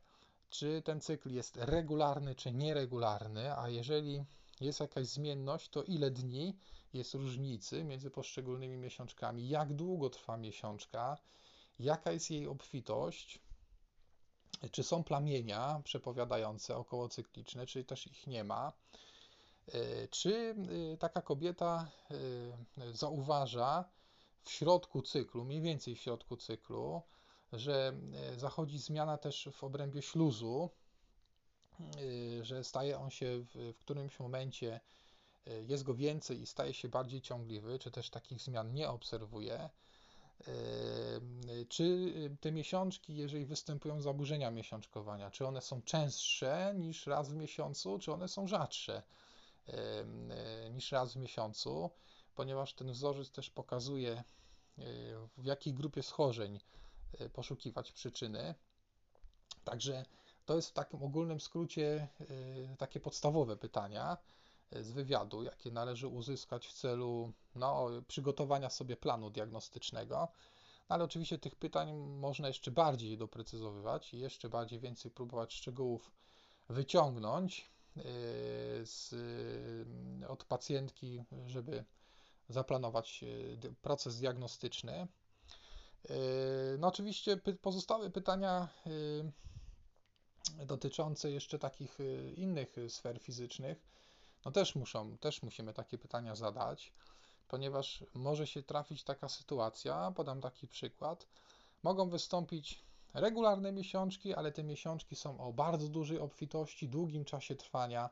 czy 0.50 0.82
ten 0.82 1.00
cykl 1.00 1.30
jest 1.30 1.56
regularny, 1.56 2.34
czy 2.34 2.52
nieregularny, 2.52 3.58
a 3.58 3.68
jeżeli 3.68 4.24
jest 4.60 4.80
jakaś 4.80 5.06
zmienność, 5.06 5.68
to 5.68 5.82
ile 5.82 6.10
dni 6.10 6.56
jest 6.92 7.14
różnicy 7.14 7.84
między 7.84 8.10
poszczególnymi 8.10 8.76
miesiączkami, 8.76 9.48
jak 9.48 9.72
długo 9.74 10.10
trwa 10.10 10.36
miesiączka, 10.36 11.18
jaka 11.78 12.12
jest 12.12 12.30
jej 12.30 12.46
obfitość, 12.46 13.40
czy 14.70 14.82
są 14.82 15.04
plamienia 15.04 15.80
przepowiadające 15.84 16.76
okołocykliczne, 16.76 17.66
czy 17.66 17.84
też 17.84 18.06
ich 18.06 18.26
nie 18.26 18.44
ma. 18.44 18.72
E, 19.72 20.08
czy 20.08 20.54
e, 20.92 20.96
taka 20.96 21.22
kobieta 21.22 21.90
e, 22.10 22.94
zauważa 22.94 23.84
w 24.42 24.50
środku 24.50 25.02
cyklu, 25.02 25.44
mniej 25.44 25.60
więcej 25.60 25.94
w 25.94 26.00
środku 26.00 26.36
cyklu, 26.36 27.02
że 27.52 27.92
zachodzi 28.36 28.78
zmiana 28.78 29.18
też 29.18 29.48
w 29.52 29.64
obrębie 29.64 30.02
śluzu, 30.02 30.70
że 32.42 32.64
staje 32.64 32.98
on 32.98 33.10
się 33.10 33.44
w, 33.44 33.72
w 33.74 33.78
którymś 33.78 34.18
momencie 34.18 34.80
E, 35.46 35.62
jest 35.62 35.82
go 35.82 35.94
więcej 35.94 36.40
i 36.40 36.46
staje 36.46 36.74
się 36.74 36.88
bardziej 36.88 37.20
ciągliwy, 37.20 37.78
czy 37.78 37.90
też 37.90 38.10
takich 38.10 38.40
zmian 38.40 38.72
nie 38.72 38.88
obserwuje, 38.88 39.54
e, 39.60 39.70
czy 41.68 42.12
te 42.40 42.52
miesiączki, 42.52 43.16
jeżeli 43.16 43.46
występują 43.46 44.00
zaburzenia 44.00 44.50
miesiączkowania, 44.50 45.30
czy 45.30 45.46
one 45.46 45.60
są 45.60 45.82
częstsze 45.82 46.74
niż 46.76 47.06
raz 47.06 47.32
w 47.32 47.34
miesiącu, 47.34 47.98
czy 47.98 48.12
one 48.12 48.28
są 48.28 48.46
rzadsze 48.46 49.02
e, 49.66 50.04
niż 50.70 50.92
raz 50.92 51.12
w 51.14 51.16
miesiącu, 51.16 51.90
ponieważ 52.34 52.74
ten 52.74 52.92
wzorzec 52.92 53.30
też 53.30 53.50
pokazuje, 53.50 54.24
w 55.38 55.44
jakiej 55.44 55.74
grupie 55.74 56.02
schorzeń 56.02 56.60
poszukiwać 57.32 57.92
przyczyny. 57.92 58.54
Także 59.64 60.04
to 60.46 60.56
jest 60.56 60.68
w 60.70 60.72
takim 60.72 61.02
ogólnym 61.02 61.40
skrócie 61.40 62.08
takie 62.78 63.00
podstawowe 63.00 63.56
pytania 63.56 64.16
z 64.72 64.90
wywiadu, 64.90 65.42
jakie 65.42 65.70
należy 65.70 66.08
uzyskać 66.08 66.66
w 66.66 66.72
celu 66.72 67.32
no, 67.54 67.88
przygotowania 68.08 68.70
sobie 68.70 68.96
planu 68.96 69.30
diagnostycznego. 69.30 70.28
ale 70.88 71.04
oczywiście 71.04 71.38
tych 71.38 71.56
pytań 71.56 71.92
można 71.96 72.48
jeszcze 72.48 72.70
bardziej 72.70 73.18
doprecyzowywać 73.18 74.14
i 74.14 74.18
jeszcze 74.18 74.48
bardziej 74.48 74.80
więcej 74.80 75.10
próbować 75.10 75.54
szczegółów 75.54 76.10
wyciągnąć 76.68 77.70
z, 78.84 79.14
od 80.28 80.44
pacjentki, 80.44 81.24
żeby 81.46 81.84
zaplanować 82.48 83.24
proces 83.82 84.18
diagnostyczny. 84.18 85.08
Yy, 86.08 86.16
no 86.78 86.88
oczywiście 86.88 87.36
pozostałe 87.36 88.10
pytania 88.10 88.68
dotyczące 90.66 91.30
jeszcze 91.30 91.58
takich 91.58 91.98
innych 92.36 92.76
sfer 92.88 93.20
fizycznych, 93.20 93.86
no 94.44 94.50
też 94.50 94.74
muszą, 94.74 95.18
też 95.18 95.42
musimy 95.42 95.72
takie 95.72 95.98
pytania 95.98 96.34
zadać 96.34 96.92
ponieważ 97.50 98.04
może 98.14 98.46
się 98.46 98.62
trafić 98.62 99.04
taka 99.04 99.28
sytuacja, 99.28 100.12
podam 100.16 100.40
taki 100.40 100.68
przykład, 100.68 101.26
mogą 101.82 102.08
wystąpić 102.08 102.84
regularne 103.14 103.72
miesiączki, 103.72 104.34
ale 104.34 104.52
te 104.52 104.64
miesiączki 104.64 105.16
są 105.16 105.40
o 105.40 105.52
bardzo 105.52 105.88
dużej 105.88 106.18
obfitości, 106.18 106.88
długim 106.88 107.24
czasie 107.24 107.54
trwania, 107.56 108.10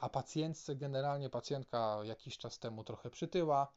a 0.00 0.08
pacjentce 0.08 0.76
generalnie 0.76 1.30
pacjentka 1.30 1.98
jakiś 2.04 2.38
czas 2.38 2.58
temu 2.58 2.84
trochę 2.84 3.10
przytyła, 3.10 3.72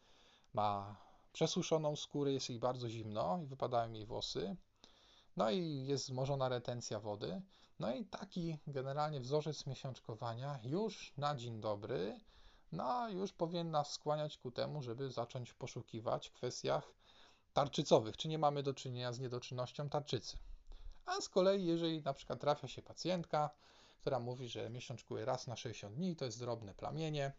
ma 0.54 0.96
przesuszoną 1.34 1.96
skórę, 1.96 2.34
jest 2.34 2.50
jej 2.50 2.60
bardzo 2.60 2.90
zimno 2.90 3.40
i 3.44 3.46
wypadają 3.46 3.94
jej 3.94 4.06
włosy, 4.06 4.56
no 5.38 5.52
i 5.52 5.86
jest 5.88 6.04
wzmożona 6.04 6.50
retencja 6.50 7.00
wody. 7.00 7.42
No 7.80 7.96
i 7.96 8.06
taki 8.06 8.58
generalnie 8.68 9.20
wzorzec 9.20 9.66
miesiączkowania 9.66 10.60
już 10.64 11.14
na 11.18 11.36
dzień 11.36 11.62
dobry 11.62 12.20
no 12.72 13.10
już 13.10 13.34
powinna 13.34 13.84
skłaniać 13.84 14.38
ku 14.38 14.52
temu, 14.52 14.82
żeby 14.82 15.12
zacząć 15.12 15.54
poszukiwać 15.54 16.28
w 16.28 16.34
kwestiach 16.34 16.94
tarczycowych, 17.54 18.18
czy 18.18 18.28
nie 18.28 18.38
mamy 18.38 18.64
do 18.64 18.74
czynienia 18.74 19.14
z 19.14 19.20
niedoczynnością 19.20 19.90
tarczycy. 19.90 20.38
A 21.06 21.22
z 21.22 21.30
kolei, 21.30 21.66
jeżeli 21.66 22.02
na 22.02 22.14
przykład 22.14 22.40
trafia 22.40 22.68
się 22.68 22.82
pacjentka, 22.82 23.50
która 24.02 24.20
mówi, 24.20 24.50
że 24.50 24.70
miesiączkuje 24.70 25.26
raz 25.26 25.48
na 25.48 25.56
60 25.56 25.96
dni, 25.96 26.16
to 26.16 26.26
jest 26.26 26.40
drobne 26.40 26.74
plamienie, 26.74 27.34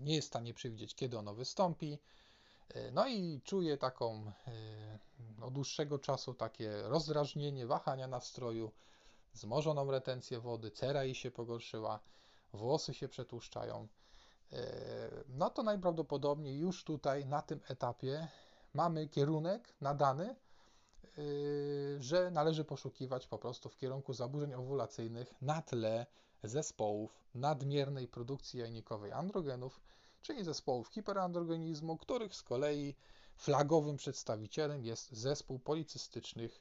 nie 0.00 0.14
jest 0.14 0.28
w 0.28 0.30
stanie 0.30 0.54
przewidzieć, 0.54 0.94
kiedy 0.94 1.18
ono 1.18 1.34
wystąpi, 1.34 1.98
yy, 2.74 2.90
no 2.92 3.08
i 3.08 3.40
czuje 3.44 3.76
taką 3.76 4.32
yy, 5.38 5.44
od 5.44 5.54
dłuższego 5.54 5.98
czasu 5.98 6.34
takie 6.34 6.82
rozdrażnienie, 6.82 7.66
wahania 7.66 8.06
nastroju, 8.06 8.72
zmożoną 9.32 9.90
retencję 9.90 10.40
wody, 10.40 10.70
cera 10.70 11.04
jej 11.04 11.14
się 11.14 11.30
pogorszyła, 11.30 12.00
włosy 12.52 12.94
się 12.94 13.08
przetłuszczają, 13.08 13.88
no 15.28 15.50
to 15.50 15.62
najprawdopodobniej 15.62 16.58
już 16.58 16.84
tutaj 16.84 17.26
na 17.26 17.42
tym 17.42 17.60
etapie 17.68 18.28
mamy 18.74 19.08
kierunek 19.08 19.74
nadany, 19.80 20.36
że 21.98 22.30
należy 22.30 22.64
poszukiwać 22.64 23.26
po 23.26 23.38
prostu 23.38 23.68
w 23.68 23.76
kierunku 23.76 24.12
zaburzeń 24.12 24.54
owulacyjnych 24.54 25.34
na 25.42 25.62
tle 25.62 26.06
zespołów 26.48 27.24
nadmiernej 27.34 28.08
produkcji 28.08 28.60
jajnikowej 28.60 29.12
androgenów, 29.12 29.80
czyli 30.22 30.44
zespołów 30.44 30.88
hiperandrogenizmu, 30.88 31.96
których 31.98 32.34
z 32.34 32.42
kolei 32.42 32.94
flagowym 33.36 33.96
przedstawicielem 33.96 34.84
jest 34.84 35.12
zespół 35.12 35.58
policystycznych 35.58 36.60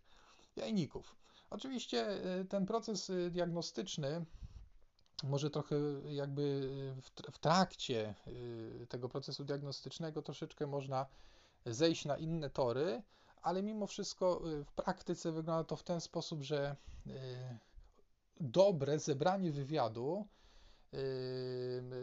jajników. 0.55 1.15
Oczywiście 1.49 2.07
e, 2.07 2.45
ten 2.45 2.65
proces 2.65 3.11
diagnostyczny 3.31 4.25
może 5.23 5.49
trochę 5.49 5.75
jakby 6.09 6.69
w 7.31 7.39
trakcie 7.39 8.15
y, 8.27 8.87
tego 8.89 9.09
procesu 9.09 9.43
diagnostycznego 9.43 10.21
troszeczkę 10.21 10.67
można 10.67 11.05
zejść 11.65 12.05
na 12.05 12.17
inne 12.17 12.49
tory, 12.49 13.03
ale 13.41 13.63
mimo 13.63 13.87
wszystko 13.87 14.41
y, 14.51 14.63
w 14.63 14.71
praktyce 14.71 15.31
wygląda 15.31 15.63
to 15.63 15.75
w 15.75 15.83
ten 15.83 16.01
sposób, 16.01 16.41
że 16.41 16.75
y, 17.07 17.11
dobre 18.39 18.99
zebranie 18.99 19.51
wywiadu 19.51 20.27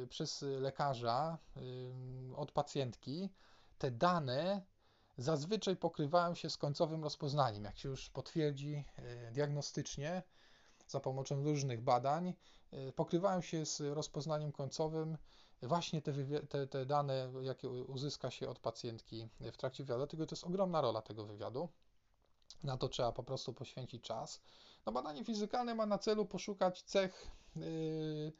przez 0.08 0.42
lekarza 0.42 1.38
od 2.36 2.52
pacjentki, 2.52 3.30
te 3.78 3.90
dane 3.90 4.62
zazwyczaj 5.18 5.76
pokrywają 5.76 6.34
się 6.34 6.50
z 6.50 6.56
końcowym 6.56 7.02
rozpoznaniem. 7.04 7.64
Jak 7.64 7.78
się 7.78 7.88
już 7.88 8.10
potwierdzi 8.10 8.84
diagnostycznie 9.32 10.22
za 10.88 11.00
pomocą 11.00 11.44
różnych 11.44 11.80
badań, 11.80 12.34
E, 12.72 12.92
pokrywają 12.92 13.40
się 13.40 13.66
z 13.66 13.80
rozpoznaniem 13.80 14.52
końcowym 14.52 15.18
właśnie 15.62 16.02
te, 16.02 16.12
te, 16.48 16.66
te, 16.66 16.86
dane, 16.86 17.32
jakie 17.42 17.68
uzyska 17.68 18.30
się 18.30 18.48
od 18.48 18.58
pacjentki 18.58 19.28
w 19.40 19.56
trakcie 19.56 19.84
wywiadu. 19.84 19.98
Dlatego 19.98 20.26
to 20.26 20.34
jest 20.34 20.44
ogromna 20.44 20.80
rola 20.80 21.02
tego 21.02 21.26
wywiadu. 21.26 21.68
Na 22.62 22.76
to 22.76 22.88
trzeba 22.88 23.12
po 23.12 23.22
prostu 23.22 23.54
poświęcić 23.54 24.04
czas. 24.04 24.42
No, 24.86 24.92
badanie 24.92 25.24
fizykalne 25.24 25.74
ma 25.74 25.86
na 25.86 25.98
celu 25.98 26.26
poszukać 26.26 26.82
cech 26.82 27.30
yy, 27.56 28.32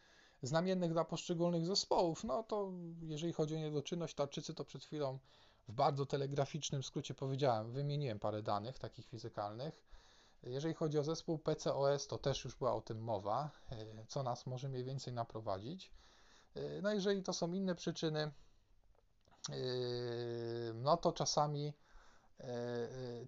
znamiennych 0.43 0.93
dla 0.93 1.05
poszczególnych 1.05 1.67
zespołów. 1.67 2.25
No 2.25 2.43
to 2.43 2.73
jeżeli 3.03 3.33
chodzi 3.33 3.55
o 3.55 3.59
niedoczynność 3.59 4.15
tarczycy, 4.15 4.55
to 4.55 4.65
przed 4.65 4.85
chwilą 4.85 5.19
w 5.69 5.73
bardzo 5.73 6.07
telegraficznym 6.07 6.83
skrócie 6.83 7.15
powiedziałem, 7.15 7.73
wymieniłem 7.73 8.19
parę 8.19 8.43
danych 8.43 8.79
takich 8.79 9.07
fizykalnych. 9.07 9.83
Jeżeli 10.43 10.75
chodzi 10.75 10.99
o 10.99 11.05
zespół 11.05 11.39
PCOS, 11.39 12.07
to 12.07 12.19
też 12.19 12.45
już 12.45 12.57
była 12.57 12.75
o 12.75 12.81
tym 12.81 13.01
mowa, 13.01 13.51
e, 13.71 14.07
co 14.07 14.23
nas 14.23 14.47
może 14.47 14.69
mniej 14.69 14.85
więcej 14.85 15.13
naprowadzić. 15.13 15.93
E, 16.55 16.83
no 16.83 16.93
jeżeli 16.93 17.23
to 17.23 17.33
są 17.33 17.53
inne 17.53 17.75
przyczyny, 17.75 18.33
no 20.75 20.97
to 20.97 21.13
czasami 21.13 21.73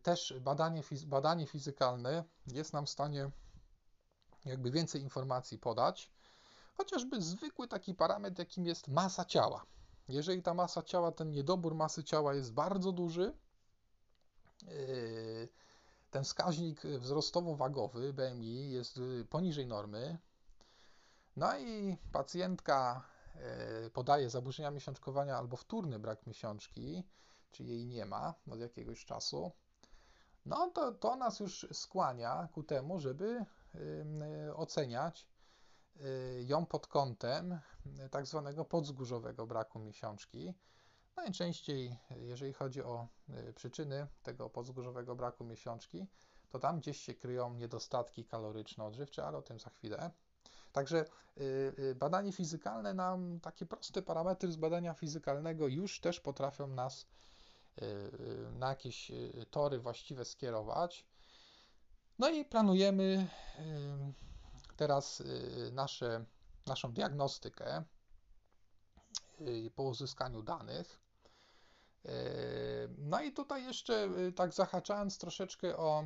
też 0.02 0.34
badanie, 0.40 0.82
badanie 1.06 1.46
fizykalne 1.46 2.24
jest 2.46 2.72
nam 2.72 2.86
w 2.86 2.90
stanie 2.90 3.30
jakby 4.44 4.70
więcej 4.70 5.02
informacji 5.02 5.58
podać, 5.58 6.10
chociażby 6.74 7.22
zwykły 7.22 7.68
taki 7.68 7.94
parametr, 7.94 8.38
jakim 8.38 8.66
jest 8.66 8.88
masa 8.88 9.24
ciała. 9.24 9.66
Jeżeli 10.08 10.42
ta 10.42 10.54
masa 10.54 10.82
ciała, 10.82 11.12
ten 11.12 11.30
niedobór 11.30 11.74
masy 11.74 12.04
ciała 12.04 12.34
jest 12.34 12.52
bardzo 12.52 12.92
duży, 12.92 13.34
ten 16.10 16.24
wskaźnik 16.24 16.82
wzrostowo-wagowy 16.82 18.12
BMI 18.12 18.70
jest 18.70 18.96
y, 18.96 19.24
poniżej 19.30 19.66
normy. 19.66 20.18
No 21.36 21.58
i 21.58 21.96
pacjentka 22.12 23.02
e, 23.34 23.90
podaje 23.90 24.30
zaburzenia 24.30 24.70
miesiączkowania 24.70 25.36
albo 25.36 25.56
wtórny 25.56 25.98
brak 25.98 26.26
miesiączki, 26.26 27.04
czyli 27.54 27.70
jej 27.70 27.86
nie 27.86 28.04
ma 28.04 28.34
od 28.50 28.60
jakiegoś 28.60 29.04
czasu. 29.04 29.52
No 30.46 30.70
to, 30.70 30.92
to 30.92 31.16
nas 31.16 31.40
już 31.40 31.66
skłania 31.72 32.48
ku 32.52 32.62
temu, 32.62 33.00
żeby 33.00 33.44
oceniać 34.54 35.28
y, 35.96 36.44
ją 36.46 36.66
pod 36.66 36.86
kątem 36.86 37.58
tak 38.10 38.26
zwanego 38.26 38.64
podzgórzowego 38.64 39.46
braku 39.46 39.78
miesiączki. 39.78 40.54
Najczęściej, 41.16 41.96
jeżeli 42.10 42.52
chodzi 42.52 42.82
o 42.82 43.08
y, 43.48 43.52
przyczyny 43.52 44.06
tego 44.22 44.50
podzgórzowego 44.50 45.16
braku 45.16 45.44
miesiączki, 45.44 46.06
to 46.50 46.58
tam 46.58 46.80
gdzieś 46.80 47.00
się 47.00 47.14
kryją 47.14 47.54
niedostatki 47.54 48.24
kaloryczno-odżywcze, 48.24 49.26
ale 49.26 49.38
o 49.38 49.42
tym 49.42 49.58
za 49.58 49.70
chwilę. 49.70 50.10
Także 50.72 51.04
y, 51.38 51.74
y, 51.78 51.94
badanie 51.94 52.32
fizykalne 52.32 52.94
nam, 52.94 53.40
takie 53.40 53.66
proste 53.66 54.02
parametry 54.02 54.52
z 54.52 54.56
badania 54.56 54.94
fizykalnego 54.94 55.68
już 55.68 56.00
też 56.00 56.20
potrafią 56.20 56.66
nas 56.66 57.06
na 58.52 58.68
jakieś 58.68 59.12
tory 59.50 59.78
właściwe 59.78 60.24
skierować. 60.24 61.06
No 62.18 62.30
i 62.30 62.44
planujemy 62.44 63.28
teraz 64.76 65.22
nasze, 65.72 66.24
naszą 66.66 66.92
diagnostykę 66.92 67.84
po 69.74 69.82
uzyskaniu 69.82 70.42
danych. 70.42 71.04
No 72.98 73.22
i 73.22 73.32
tutaj 73.32 73.64
jeszcze 73.64 74.08
y, 74.18 74.32
tak 74.32 74.52
zahaczając 74.54 75.18
troszeczkę 75.18 75.76
o 75.76 76.04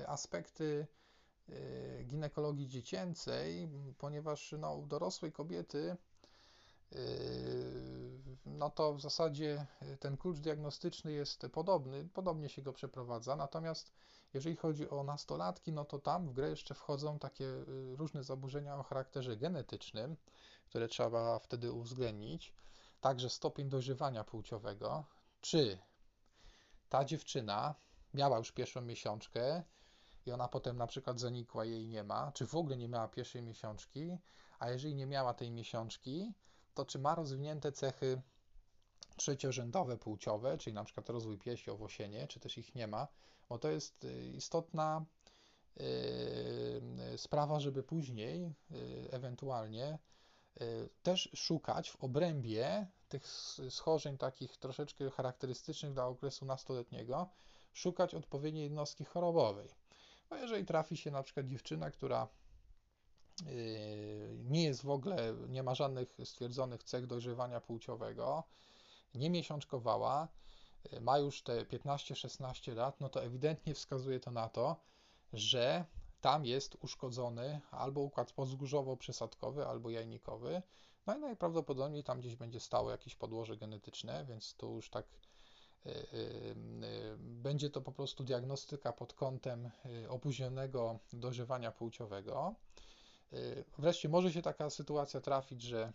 y, 0.00 0.08
aspekty 0.08 0.86
y, 1.48 2.04
ginekologii 2.06 2.68
dziecięcej, 2.68 3.68
ponieważ 3.98 4.54
no, 4.58 4.74
u 4.74 4.86
dorosłej 4.86 5.32
kobiety 5.32 5.96
no 8.46 8.70
to 8.70 8.94
w 8.94 9.00
zasadzie 9.00 9.66
ten 10.00 10.16
klucz 10.16 10.38
diagnostyczny 10.38 11.12
jest 11.12 11.46
podobny, 11.52 12.08
podobnie 12.14 12.48
się 12.48 12.62
go 12.62 12.72
przeprowadza, 12.72 13.36
natomiast 13.36 13.92
jeżeli 14.34 14.56
chodzi 14.56 14.90
o 14.90 15.04
nastolatki, 15.04 15.72
no 15.72 15.84
to 15.84 15.98
tam 15.98 16.28
w 16.28 16.32
grę 16.32 16.50
jeszcze 16.50 16.74
wchodzą 16.74 17.18
takie 17.18 17.46
różne 17.96 18.24
zaburzenia 18.24 18.76
o 18.76 18.82
charakterze 18.82 19.36
genetycznym, 19.36 20.16
które 20.66 20.88
trzeba 20.88 21.38
wtedy 21.38 21.72
uwzględnić, 21.72 22.54
także 23.00 23.30
stopień 23.30 23.68
dojrzewania 23.68 24.24
płciowego, 24.24 25.04
czy 25.40 25.78
ta 26.88 27.04
dziewczyna 27.04 27.74
miała 28.14 28.38
już 28.38 28.52
pierwszą 28.52 28.80
miesiączkę 28.80 29.62
i 30.26 30.32
ona 30.32 30.48
potem 30.48 30.76
na 30.76 30.86
przykład 30.86 31.20
zanikła, 31.20 31.64
jej 31.64 31.88
nie 31.88 32.04
ma, 32.04 32.32
czy 32.32 32.46
w 32.46 32.54
ogóle 32.54 32.76
nie 32.76 32.88
miała 32.88 33.08
pierwszej 33.08 33.42
miesiączki, 33.42 34.18
a 34.58 34.70
jeżeli 34.70 34.94
nie 34.94 35.06
miała 35.06 35.34
tej 35.34 35.50
miesiączki, 35.50 36.34
to 36.74 36.84
czy 36.84 36.98
ma 36.98 37.14
rozwinięte 37.14 37.72
cechy 37.72 38.22
trzeciorzędowe 39.16 39.98
płciowe, 39.98 40.58
czyli 40.58 40.74
na 40.74 40.84
przykład 40.84 41.08
rozwój 41.08 41.38
piersi, 41.38 41.70
owłosienie, 41.70 42.26
czy 42.26 42.40
też 42.40 42.58
ich 42.58 42.74
nie 42.74 42.86
ma, 42.86 43.08
bo 43.48 43.58
to 43.58 43.70
jest 43.70 44.04
y, 44.04 44.32
istotna 44.36 45.04
y, 45.80 47.18
sprawa, 47.18 47.60
żeby 47.60 47.82
później 47.82 48.44
y, 48.44 49.08
ewentualnie 49.10 49.98
też 51.02 51.30
szukać 51.34 51.90
w 51.90 52.04
obrębie 52.04 52.86
tych 53.08 53.26
schorzeń 53.70 54.18
takich 54.18 54.56
troszeczkę 54.56 55.10
charakterystycznych 55.10 55.92
dla 55.92 56.06
okresu 56.06 56.46
nastoletniego, 56.46 57.28
szukać 57.72 58.14
odpowiedniej 58.14 58.64
jednostki 58.64 59.04
chorobowej. 59.04 59.68
No 60.30 60.36
jeżeli 60.36 60.64
trafi 60.64 60.96
się 60.96 61.10
na 61.10 61.22
przykład 61.22 61.46
dziewczyna, 61.46 61.90
która 61.90 62.28
nie 64.44 64.64
jest 64.64 64.82
w 64.82 64.90
ogóle, 64.90 65.34
nie 65.48 65.62
ma 65.62 65.74
żadnych 65.74 66.18
stwierdzonych 66.24 66.84
cech 66.84 67.06
dojrzewania 67.06 67.60
płciowego, 67.60 68.44
nie 69.14 69.30
miesiączkowała, 69.30 70.28
y, 70.92 71.00
ma 71.00 71.18
już 71.18 71.42
te 71.42 71.64
15-16 71.64 72.74
lat, 72.74 73.00
no 73.00 73.08
to 73.08 73.24
ewidentnie 73.24 73.74
wskazuje 73.74 74.20
to 74.20 74.30
na 74.30 74.48
to, 74.48 74.76
że 75.32 75.84
tam 76.20 76.44
jest 76.44 76.76
uszkodzony 76.80 77.60
albo 77.70 78.00
układ 78.00 78.32
podzgórzowo-przesadkowy, 78.32 79.62
albo 79.62 79.90
jajnikowy, 79.90 80.62
no 81.06 81.16
i 81.16 81.20
najprawdopodobniej 81.20 82.04
tam 82.04 82.20
gdzieś 82.20 82.36
będzie 82.36 82.60
stało 82.60 82.90
jakieś 82.90 83.16
podłoże 83.16 83.56
genetyczne, 83.56 84.24
więc 84.24 84.54
tu 84.54 84.74
już 84.74 84.90
tak 84.90 85.06
y, 85.86 85.90
y, 85.90 86.54
będzie 87.18 87.70
to 87.70 87.80
po 87.80 87.92
prostu 87.92 88.24
diagnostyka 88.24 88.92
pod 88.92 89.14
kątem 89.14 89.70
opóźnionego 90.08 90.98
dojrzewania 91.12 91.72
płciowego. 91.72 92.54
Wreszcie 93.78 94.08
może 94.08 94.32
się 94.32 94.42
taka 94.42 94.70
sytuacja 94.70 95.20
trafić, 95.20 95.62
że 95.62 95.92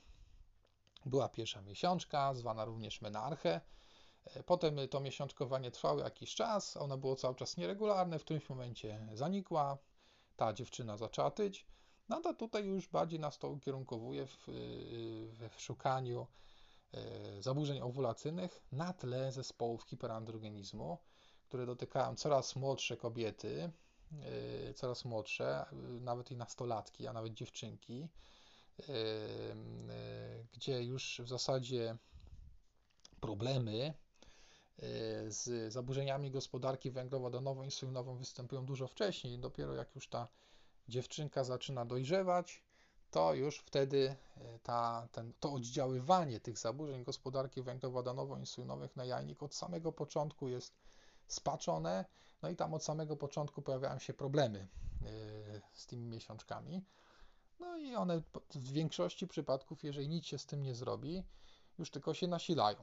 była 1.05 1.29
pierwsza 1.29 1.61
miesiączka, 1.61 2.33
zwana 2.33 2.65
również 2.65 3.01
menarche. 3.01 3.61
E, 4.25 4.43
potem 4.43 4.77
to 4.89 4.99
miesiączkowanie 4.99 5.71
trwało 5.71 5.99
jakiś 5.99 6.35
czas, 6.35 6.77
ono 6.77 6.97
było 6.97 7.15
cały 7.15 7.35
czas 7.35 7.57
nieregularne, 7.57 8.19
w 8.19 8.23
którymś 8.23 8.49
momencie 8.49 9.07
zanikła, 9.13 9.77
ta 10.35 10.53
dziewczyna 10.53 10.97
zaczęła 10.97 11.31
tyć. 11.31 11.65
No 12.09 12.21
to 12.21 12.33
tutaj 12.33 12.65
już 12.65 12.87
bardziej 12.87 13.19
nas 13.19 13.37
to 13.37 13.49
ukierunkowuje 13.49 14.25
w, 14.25 14.47
w 15.49 15.61
szukaniu 15.61 16.27
e, 16.93 17.41
zaburzeń 17.41 17.81
owulacyjnych 17.81 18.63
na 18.71 18.93
tle 18.93 19.31
zespołów 19.31 19.83
hiperandrogenizmu, 19.83 20.97
które 21.47 21.65
dotykają 21.65 22.15
coraz 22.15 22.55
młodsze 22.55 22.97
kobiety, 22.97 23.71
e, 24.69 24.73
coraz 24.73 25.05
młodsze, 25.05 25.65
nawet 26.01 26.31
i 26.31 26.35
nastolatki, 26.35 27.07
a 27.07 27.13
nawet 27.13 27.33
dziewczynki, 27.33 28.09
gdzie 30.53 30.83
już 30.83 31.21
w 31.23 31.27
zasadzie 31.27 31.97
problemy 33.21 33.73
e, 33.83 33.93
z 35.31 35.73
zaburzeniami 35.73 36.31
gospodarki 36.31 36.91
węglowodanową-insulinową 36.91 38.17
występują 38.17 38.65
dużo 38.65 38.87
wcześniej. 38.87 39.39
Dopiero 39.39 39.75
jak 39.75 39.95
już 39.95 40.07
ta 40.07 40.27
dziewczynka 40.87 41.43
zaczyna 41.43 41.85
dojrzewać, 41.85 42.63
to 43.11 43.33
już 43.33 43.57
wtedy 43.59 44.15
e, 44.37 44.59
ta, 44.59 45.07
ten, 45.11 45.33
to 45.39 45.53
oddziaływanie 45.53 46.39
tych 46.39 46.57
zaburzeń 46.57 47.03
gospodarki 47.03 47.61
węglowodanowo-insulinowych 47.63 48.95
na 48.95 49.05
jajnik 49.05 49.43
od 49.43 49.55
samego 49.55 49.91
początku 49.91 50.47
jest 50.47 50.73
spaczone, 51.27 52.05
no 52.41 52.49
i 52.49 52.55
tam 52.55 52.73
od 52.73 52.83
samego 52.83 53.17
początku 53.17 53.61
pojawiają 53.61 53.99
się 53.99 54.13
problemy 54.13 54.59
e, 54.59 55.61
z 55.73 55.85
tymi 55.87 56.05
miesiączkami. 56.05 56.81
No 57.59 57.77
i 57.77 57.95
one 57.95 58.21
w 58.55 58.71
większości 58.71 59.27
przypadków, 59.27 59.83
jeżeli 59.83 60.07
nic 60.07 60.25
się 60.25 60.37
z 60.37 60.45
tym 60.45 60.63
nie 60.63 60.75
zrobi, 60.75 61.23
już 61.79 61.91
tylko 61.91 62.13
się 62.13 62.27
nasilają. 62.27 62.79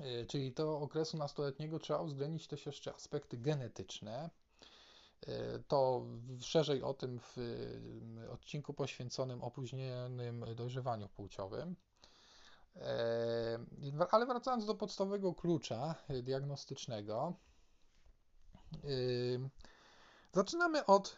E, 0.00 0.26
czyli 0.26 0.52
do 0.52 0.80
okresu 0.80 1.16
nastoletniego 1.16 1.78
trzeba 1.78 2.00
uwzględnić 2.00 2.46
też 2.46 2.66
jeszcze 2.66 2.94
aspekty 2.94 3.38
genetyczne. 3.38 4.30
E, 5.26 5.58
to 5.58 6.06
szerzej 6.40 6.82
o 6.82 6.94
tym 6.94 7.20
w 7.20 7.38
e, 7.38 8.30
odcinku 8.30 8.74
poświęconym 8.74 9.42
opóźnionym 9.42 10.44
dojrzewaniu 10.54 11.08
płciowym. 11.08 11.76
Ale 14.10 14.26
wracając 14.26 14.66
do 14.66 14.74
podstawowego 14.74 15.34
klucza 15.34 15.94
diagnostycznego, 16.22 17.34
zaczynamy 20.32 20.86
od 20.86 21.16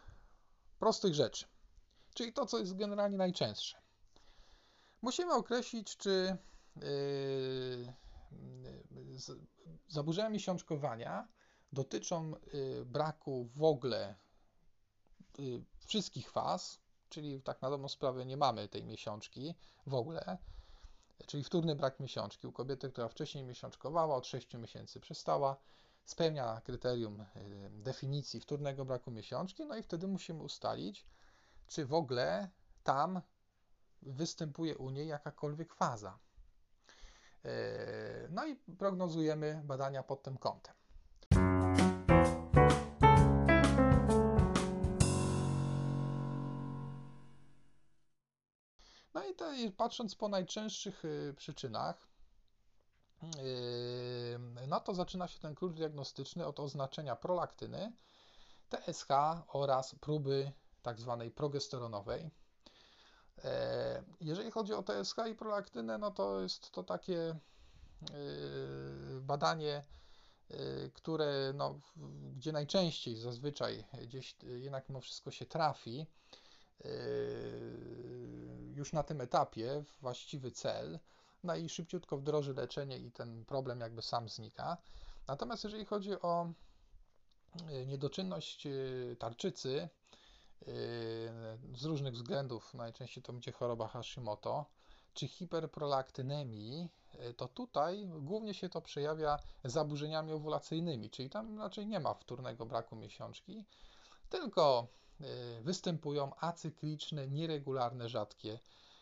prostych 0.78 1.14
rzeczy 1.14 1.49
czyli 2.20 2.32
to, 2.32 2.46
co 2.46 2.58
jest 2.58 2.76
generalnie 2.76 3.16
najczęstsze. 3.16 3.78
Musimy 5.02 5.34
określić, 5.34 5.96
czy 5.96 6.36
yy, 6.76 7.94
zaburzenia 9.88 10.28
miesiączkowania 10.28 11.28
dotyczą 11.72 12.32
yy, 12.52 12.84
braku 12.84 13.48
w 13.56 13.62
ogóle 13.62 14.14
yy, 15.38 15.64
wszystkich 15.86 16.30
faz, 16.30 16.80
czyli 17.08 17.42
tak 17.42 17.62
na 17.62 17.70
dobrą 17.70 17.88
sprawę 17.88 18.26
nie 18.26 18.36
mamy 18.36 18.68
tej 18.68 18.84
miesiączki 18.84 19.54
w 19.86 19.94
ogóle, 19.94 20.38
czyli 21.26 21.44
wtórny 21.44 21.74
brak 21.74 22.00
miesiączki 22.00 22.46
u 22.46 22.52
kobiety, 22.52 22.90
która 22.90 23.08
wcześniej 23.08 23.44
miesiączkowała, 23.44 24.16
od 24.16 24.26
6 24.26 24.54
miesięcy 24.54 25.00
przestała, 25.00 25.56
spełnia 26.04 26.60
kryterium 26.64 27.24
definicji 27.70 28.40
wtórnego 28.40 28.84
braku 28.84 29.10
miesiączki, 29.10 29.66
no 29.66 29.76
i 29.76 29.82
wtedy 29.82 30.06
musimy 30.06 30.42
ustalić, 30.42 31.06
czy 31.70 31.86
w 31.86 31.94
ogóle 31.94 32.48
tam 32.82 33.20
występuje 34.02 34.76
u 34.76 34.90
niej 34.90 35.08
jakakolwiek 35.08 35.74
faza. 35.74 36.18
E, 37.44 38.28
no 38.30 38.46
i 38.46 38.56
prognozujemy 38.56 39.62
badania 39.64 40.02
pod 40.02 40.22
tym 40.22 40.38
kątem. 40.38 40.74
No 49.14 49.24
i 49.24 49.28
tutaj, 49.28 49.72
patrząc 49.72 50.14
po 50.14 50.28
najczęstszych 50.28 51.04
y, 51.04 51.34
przyczynach, 51.36 52.08
y, 53.22 54.38
no 54.68 54.80
to 54.80 54.94
zaczyna 54.94 55.28
się 55.28 55.40
ten 55.40 55.54
klucz 55.54 55.74
diagnostyczny 55.74 56.46
od 56.46 56.60
oznaczenia 56.60 57.16
prolaktyny, 57.16 57.92
TSH 58.68 59.08
oraz 59.48 59.94
próby 59.94 60.52
tak 60.82 61.00
zwanej 61.00 61.30
progesteronowej. 61.30 62.30
E, 63.44 64.02
jeżeli 64.20 64.50
chodzi 64.50 64.74
o 64.74 64.82
TSH 64.82 65.16
i 65.30 65.34
prolaktynę, 65.34 65.98
no 65.98 66.10
to 66.10 66.40
jest 66.40 66.70
to 66.70 66.82
takie 66.82 67.20
e, 67.20 67.36
badanie, 69.20 69.84
e, 70.50 70.54
które, 70.94 71.52
no, 71.54 71.80
gdzie 72.36 72.52
najczęściej 72.52 73.16
zazwyczaj 73.16 73.84
gdzieś 74.02 74.36
jednak 74.42 74.88
mimo 74.88 75.00
wszystko 75.00 75.30
się 75.30 75.46
trafi 75.46 76.06
już 78.74 78.92
na 78.92 79.02
tym 79.02 79.20
etapie 79.20 79.84
właściwy 80.00 80.50
cel, 80.50 80.98
no 81.44 81.56
i 81.56 81.68
szybciutko 81.68 82.16
wdroży 82.16 82.54
leczenie 82.54 82.98
i 82.98 83.12
ten 83.12 83.44
problem 83.44 83.80
jakby 83.80 84.02
sam 84.02 84.28
znika. 84.28 84.76
Natomiast 85.28 85.64
jeżeli 85.64 85.84
chodzi 85.84 86.20
o 86.20 86.52
niedoczynność 87.86 88.68
tarczycy, 89.18 89.88
z 91.74 91.84
różnych 91.84 92.14
względów, 92.14 92.74
najczęściej 92.74 93.22
to 93.22 93.32
będzie 93.32 93.52
choroba 93.52 93.88
Hashimoto, 93.88 94.66
czy 95.14 95.28
hiperprolaktynemii, 95.28 96.88
yy, 97.14 97.34
to 97.34 97.48
tutaj 97.48 98.06
głównie 98.06 98.54
się 98.54 98.68
to 98.68 98.80
przejawia 98.80 99.38
zaburzeniami 99.64 100.32
owulacyjnymi, 100.32 101.10
czyli 101.10 101.30
tam 101.30 101.58
raczej 101.58 101.86
nie 101.86 102.00
ma 102.00 102.14
wtórnego 102.14 102.66
braku 102.66 102.96
miesiączki, 102.96 103.64
tylko 104.28 104.86
yy, 105.20 105.26
występują 105.62 106.34
acykliczne, 106.40 107.28
nieregularne, 107.28 108.08
rzadkie 108.08 108.58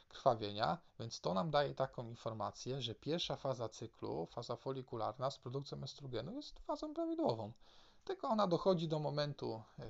krwawienia, 0.09 0.79
więc 1.01 1.21
to 1.21 1.35
nam 1.35 1.51
daje 1.51 1.75
taką 1.75 2.09
informację, 2.09 2.83
że 2.83 2.94
pierwsza 2.94 3.37
faza 3.37 3.68
cyklu, 3.68 4.27
faza 4.27 4.57
folikularna 4.57 5.31
z 5.31 5.38
produkcją 5.38 5.83
estrogenu 5.83 6.33
jest 6.33 6.59
fazą 6.59 6.94
prawidłową 6.94 7.53
tylko 8.09 8.29
ona 8.29 8.47
dochodzi 8.47 8.88
do 8.88 8.99
momentu 8.99 9.62
e, 9.79 9.85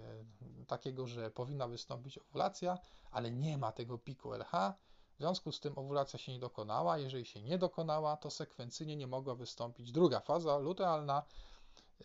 takiego, 0.66 1.06
że 1.06 1.30
powinna 1.30 1.68
wystąpić 1.68 2.18
owulacja, 2.18 2.78
ale 3.10 3.30
nie 3.30 3.58
ma 3.58 3.72
tego 3.72 3.98
piku 3.98 4.32
LH, 4.34 4.74
w 5.14 5.18
związku 5.18 5.52
z 5.52 5.60
tym 5.60 5.78
owulacja 5.78 6.18
się 6.18 6.32
nie 6.32 6.38
dokonała. 6.38 6.98
Jeżeli 6.98 7.24
się 7.26 7.42
nie 7.42 7.58
dokonała, 7.58 8.16
to 8.16 8.30
sekwencyjnie 8.30 8.96
nie 8.96 9.06
mogła 9.06 9.34
wystąpić 9.34 9.92
druga 9.92 10.20
faza 10.20 10.58
lutealna, 10.58 11.22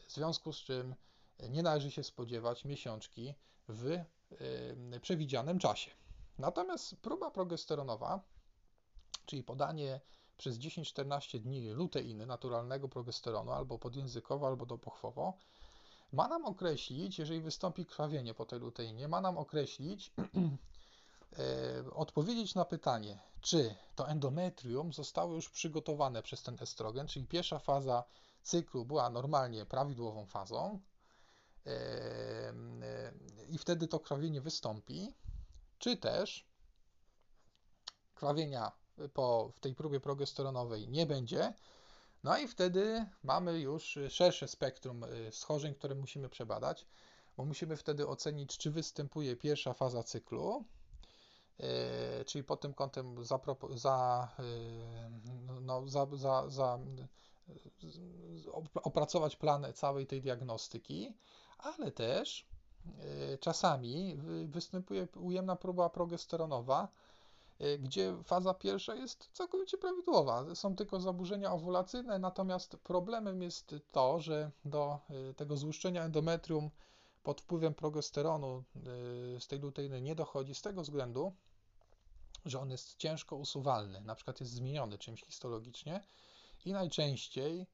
w 0.07 0.11
związku 0.11 0.53
z 0.53 0.57
czym 0.57 0.95
nie 1.49 1.63
należy 1.63 1.91
się 1.91 2.03
spodziewać 2.03 2.65
miesiączki 2.65 3.35
w 3.67 3.91
e, 3.91 4.99
przewidzianym 4.99 5.59
czasie. 5.59 5.91
Natomiast 6.37 6.95
próba 6.95 7.31
progesteronowa, 7.31 8.19
czyli 9.25 9.43
podanie 9.43 10.01
przez 10.37 10.57
10-14 10.57 11.39
dni 11.39 11.69
luteiny, 11.69 12.25
naturalnego 12.25 12.89
progesteronu, 12.89 13.51
albo 13.51 13.79
podjęzykowo, 13.79 14.47
albo 14.47 14.65
dopochwowo, 14.65 15.33
ma 16.13 16.27
nam 16.27 16.45
określić, 16.45 17.19
jeżeli 17.19 17.41
wystąpi 17.41 17.85
krwawienie 17.85 18.33
po 18.33 18.45
tej 18.45 18.59
luteinie, 18.59 19.07
ma 19.07 19.21
nam 19.21 19.37
określić, 19.37 20.13
odpowiedzieć 21.91 22.55
na 22.55 22.65
pytanie, 22.65 23.19
czy 23.41 23.75
to 23.95 24.09
endometrium 24.09 24.93
zostało 24.93 25.35
już 25.35 25.49
przygotowane 25.49 26.23
przez 26.23 26.43
ten 26.43 26.57
estrogen, 26.61 27.07
czyli 27.07 27.27
pierwsza 27.27 27.59
faza 27.59 28.03
cyklu 28.41 28.85
była 28.85 29.09
normalnie 29.09 29.65
prawidłową 29.65 30.25
fazą 30.25 30.79
i 33.49 33.57
wtedy 33.57 33.87
to 33.87 33.99
krwawienie 33.99 34.41
wystąpi, 34.41 35.13
czy 35.79 35.97
też 35.97 36.47
krwawienia 38.15 38.71
po, 39.13 39.51
w 39.55 39.59
tej 39.59 39.75
próbie 39.75 39.99
progesteronowej 39.99 40.89
nie 40.89 41.05
będzie, 41.05 41.53
no 42.23 42.37
i 42.37 42.47
wtedy 42.47 43.05
mamy 43.23 43.59
już 43.59 43.99
szersze 44.09 44.47
spektrum 44.47 45.03
y, 45.03 45.31
schorzeń, 45.31 45.75
które 45.75 45.95
musimy 45.95 46.29
przebadać, 46.29 46.85
bo 47.37 47.45
musimy 47.45 47.77
wtedy 47.77 48.07
ocenić, 48.07 48.57
czy 48.57 48.71
występuje 48.71 49.35
pierwsza 49.35 49.73
faza 49.73 50.03
cyklu, 50.03 50.65
y, 51.59 52.25
czyli 52.25 52.43
pod 52.43 52.61
tym 52.61 52.73
kątem 52.73 53.25
za, 53.25 53.39
za, 53.75 54.27
y, 54.39 55.61
no, 55.61 55.87
za, 55.87 56.07
za, 56.13 56.49
za 56.49 56.79
opracować 58.73 59.35
plan 59.35 59.65
całej 59.73 60.07
tej 60.07 60.21
diagnostyki, 60.21 61.13
ale 61.57 61.91
też 61.91 62.47
czasami 63.39 64.17
występuje 64.47 65.07
ujemna 65.15 65.55
próba 65.55 65.89
progesteronowa, 65.89 66.87
gdzie 67.79 68.17
faza 68.23 68.53
pierwsza 68.53 68.95
jest 68.95 69.29
całkowicie 69.33 69.77
prawidłowa. 69.77 70.55
Są 70.55 70.75
tylko 70.75 70.99
zaburzenia 70.99 71.51
owulacyjne, 71.51 72.19
natomiast 72.19 72.77
problemem 72.77 73.41
jest 73.41 73.75
to, 73.91 74.19
że 74.19 74.51
do 74.65 74.99
y, 75.29 75.33
tego 75.33 75.57
złuszczenia 75.57 76.03
endometrium 76.03 76.69
pod 77.23 77.41
wpływem 77.41 77.73
progesteronu 77.73 78.63
y, 79.37 79.41
z 79.41 79.47
tej 79.47 79.59
luteiny 79.59 80.01
nie 80.01 80.15
dochodzi 80.15 80.55
z 80.55 80.61
tego 80.61 80.81
względu, 80.81 81.33
że 82.45 82.59
on 82.59 82.69
jest 82.69 82.95
ciężko 82.97 83.35
usuwalny, 83.35 84.01
na 84.01 84.15
przykład 84.15 84.39
jest 84.39 84.51
zmieniony 84.51 84.97
czymś 84.97 85.23
histologicznie 85.23 86.03
i 86.65 86.71
najczęściej 86.73 87.67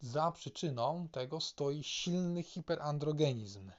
za 0.00 0.32
przyczyną 0.32 1.08
tego 1.12 1.40
stoi 1.40 1.82
silny 1.82 2.42
hiperandrogenizm, 2.42 3.70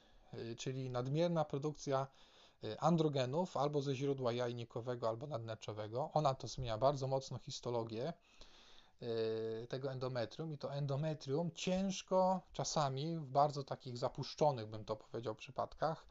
czyli 0.57 0.89
nadmierna 0.89 1.45
produkcja 1.45 2.07
Y, 2.07 2.28
androgenów 2.79 3.57
albo 3.57 3.81
ze 3.81 3.95
źródła 3.95 4.33
jajnikowego, 4.33 5.09
albo 5.09 5.27
nadnerczowego. 5.27 6.09
Ona 6.13 6.35
to 6.35 6.47
zmienia 6.47 6.77
bardzo 6.77 7.07
mocno 7.07 7.37
histologię 7.37 8.13
y, 9.01 9.67
tego 9.69 9.91
endometrium 9.91 10.53
i 10.53 10.57
to 10.57 10.73
endometrium 10.73 11.51
ciężko 11.51 12.41
czasami 12.53 13.17
w 13.17 13.25
bardzo 13.25 13.63
takich 13.63 13.97
zapuszczonych, 13.97 14.67
bym 14.67 14.85
to 14.85 14.95
powiedział, 14.95 15.35
przypadkach, 15.35 16.05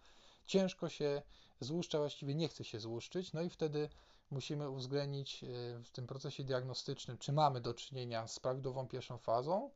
ciężko 0.46 0.88
się 0.88 1.22
złuszcza, 1.60 1.98
właściwie 1.98 2.34
nie 2.34 2.48
chce 2.48 2.64
się 2.64 2.80
złuszczyć, 2.80 3.32
no 3.32 3.42
i 3.42 3.50
wtedy 3.50 3.88
musimy 4.30 4.70
uwzględnić 4.70 5.44
y, 5.44 5.46
w 5.84 5.90
tym 5.90 6.06
procesie 6.06 6.44
diagnostycznym, 6.44 7.18
czy 7.18 7.32
mamy 7.32 7.60
do 7.60 7.74
czynienia 7.74 8.28
z 8.28 8.40
prawidłową 8.40 8.88
pierwszą 8.88 9.18
fazą, 9.18 9.70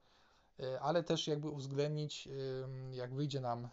ale 0.81 1.03
też 1.03 1.27
jakby 1.27 1.49
uwzględnić, 1.49 2.29
jak 2.91 3.15
wyjdzie 3.15 3.41
nam 3.41 3.69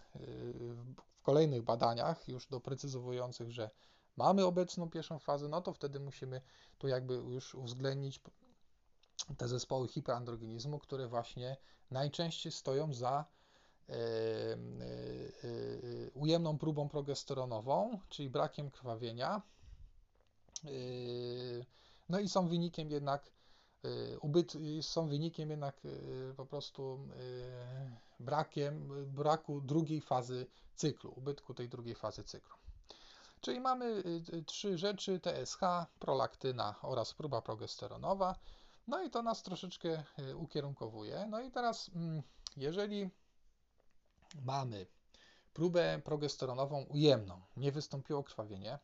kolejnych 1.29 1.63
badaniach, 1.63 2.27
już 2.27 2.47
doprecyzowujących, 2.47 3.51
że 3.51 3.69
mamy 4.17 4.45
obecną 4.45 4.89
pierwszą 4.89 5.19
fazę, 5.19 5.47
no 5.47 5.61
to 5.61 5.73
wtedy 5.73 5.99
musimy 5.99 6.41
tu 6.77 6.87
jakby 6.87 7.13
już 7.13 7.55
uwzględnić 7.55 8.21
te 9.37 9.47
zespoły 9.47 9.87
hiperandrogenizmu, 9.87 10.79
które 10.79 11.07
właśnie 11.07 11.57
najczęściej 11.91 12.51
stoją 12.51 12.93
za 12.93 13.25
e, 13.89 13.93
e, 13.93 13.97
e, 14.55 14.57
ujemną 16.13 16.57
próbą 16.57 16.89
progesteronową, 16.89 17.99
czyli 18.09 18.29
brakiem 18.29 18.71
krwawienia. 18.71 19.41
No 22.09 22.19
i 22.19 22.29
są 22.29 22.47
wynikiem 22.47 22.91
jednak 22.91 23.31
ubyt, 24.21 24.53
są 24.81 25.07
wynikiem 25.07 25.49
jednak 25.49 25.81
po 26.37 26.45
prostu 26.45 26.99
brakiem, 28.19 28.89
braku 29.05 29.61
drugiej 29.61 30.01
fazy 30.01 30.47
cyklu, 30.75 31.13
ubytku 31.15 31.53
tej 31.53 31.69
drugiej 31.69 31.95
fazy 31.95 32.23
cyklu. 32.23 32.59
Czyli 33.41 33.59
mamy 33.59 33.85
y, 33.85 34.35
y, 34.35 34.43
trzy 34.43 34.77
rzeczy: 34.77 35.19
TSH, 35.19 35.59
prolaktyna 35.99 36.75
oraz 36.81 37.13
próba 37.13 37.41
progesteronowa. 37.41 38.35
No 38.87 39.03
i 39.03 39.09
to 39.09 39.21
nas 39.21 39.43
troszeczkę 39.43 40.03
y, 40.19 40.35
ukierunkowuje. 40.35 41.27
No 41.29 41.41
i 41.41 41.51
teraz, 41.51 41.91
mm, 41.95 42.23
jeżeli 42.57 43.09
mamy 44.41 44.85
próbę 45.53 46.01
progesteronową 46.05 46.83
ujemną, 46.83 47.41
nie 47.57 47.71
wystąpiło 47.71 48.23
krwawienie, 48.23 48.79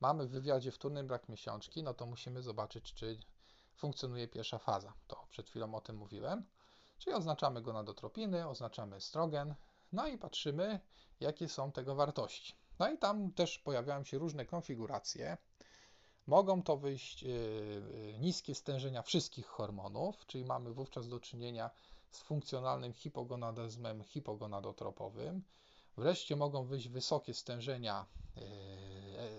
mamy 0.00 0.26
w 0.26 0.30
wywiadzie 0.30 0.72
wtórnym 0.72 1.06
brak 1.06 1.28
miesiączki, 1.28 1.82
no 1.82 1.94
to 1.94 2.06
musimy 2.06 2.42
zobaczyć, 2.42 2.94
czy 2.94 3.18
funkcjonuje 3.74 4.28
pierwsza 4.28 4.58
faza. 4.58 4.92
To 5.06 5.26
przed 5.30 5.50
chwilą 5.50 5.74
o 5.74 5.80
tym 5.80 5.96
mówiłem. 5.96 6.44
Czyli 6.98 7.16
oznaczamy 7.16 7.62
gonadotropiny, 7.62 8.48
oznaczamy 8.48 8.96
estrogen, 8.96 9.54
no 9.92 10.06
i 10.06 10.18
patrzymy, 10.18 10.80
jakie 11.20 11.48
są 11.48 11.72
tego 11.72 11.94
wartości. 11.94 12.54
No 12.78 12.90
i 12.90 12.98
tam 12.98 13.32
też 13.32 13.58
pojawiają 13.58 14.04
się 14.04 14.18
różne 14.18 14.46
konfiguracje. 14.46 15.36
Mogą 16.26 16.62
to 16.62 16.76
wyjść 16.76 17.22
yy, 17.22 18.16
niskie 18.20 18.54
stężenia 18.54 19.02
wszystkich 19.02 19.46
hormonów, 19.46 20.26
czyli 20.26 20.44
mamy 20.44 20.72
wówczas 20.72 21.08
do 21.08 21.20
czynienia 21.20 21.70
z 22.10 22.20
funkcjonalnym 22.20 22.92
hipogonadyzmem 22.92 24.02
hipogonadotropowym. 24.04 25.42
Wreszcie 25.96 26.36
mogą 26.36 26.64
wyjść 26.64 26.88
wysokie 26.88 27.34
stężenia 27.34 28.06
yy, 28.36 28.42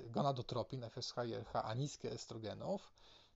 gonadotropin, 0.09 0.83
FSH 0.83 1.15
i 1.27 1.33
RH, 1.33 1.61
a 1.63 1.73
niskie 1.73 2.11
estrogenów, 2.11 2.91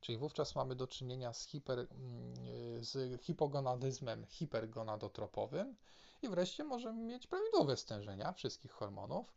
czyli 0.08 0.18
wówczas 0.18 0.56
mamy 0.56 0.76
do 0.76 0.88
czynienia 0.88 1.34
z, 1.34 1.44
hiper, 1.44 1.80
yy, 1.80 2.84
z 2.84 3.22
hipogonadyzmem 3.22 4.26
hipergonadotropowym. 4.26 5.76
I 6.22 6.30
wreszcie 6.30 6.64
możemy 6.64 7.04
mieć 7.04 7.28
prawidłowe 7.28 7.78
stężenia 7.78 8.32
wszystkich 8.32 8.72
hormonów. 8.72 9.34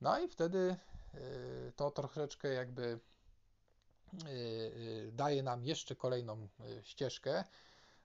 No 0.00 0.20
i 0.20 0.28
wtedy 0.28 0.76
y, 1.14 1.72
to 1.76 1.90
troszeczkę 1.90 2.48
jakby 2.48 2.82
y, 2.82 4.28
y, 4.28 5.10
daje 5.12 5.42
nam 5.42 5.64
jeszcze 5.64 5.96
kolejną 5.96 6.48
ścieżkę, 6.82 7.44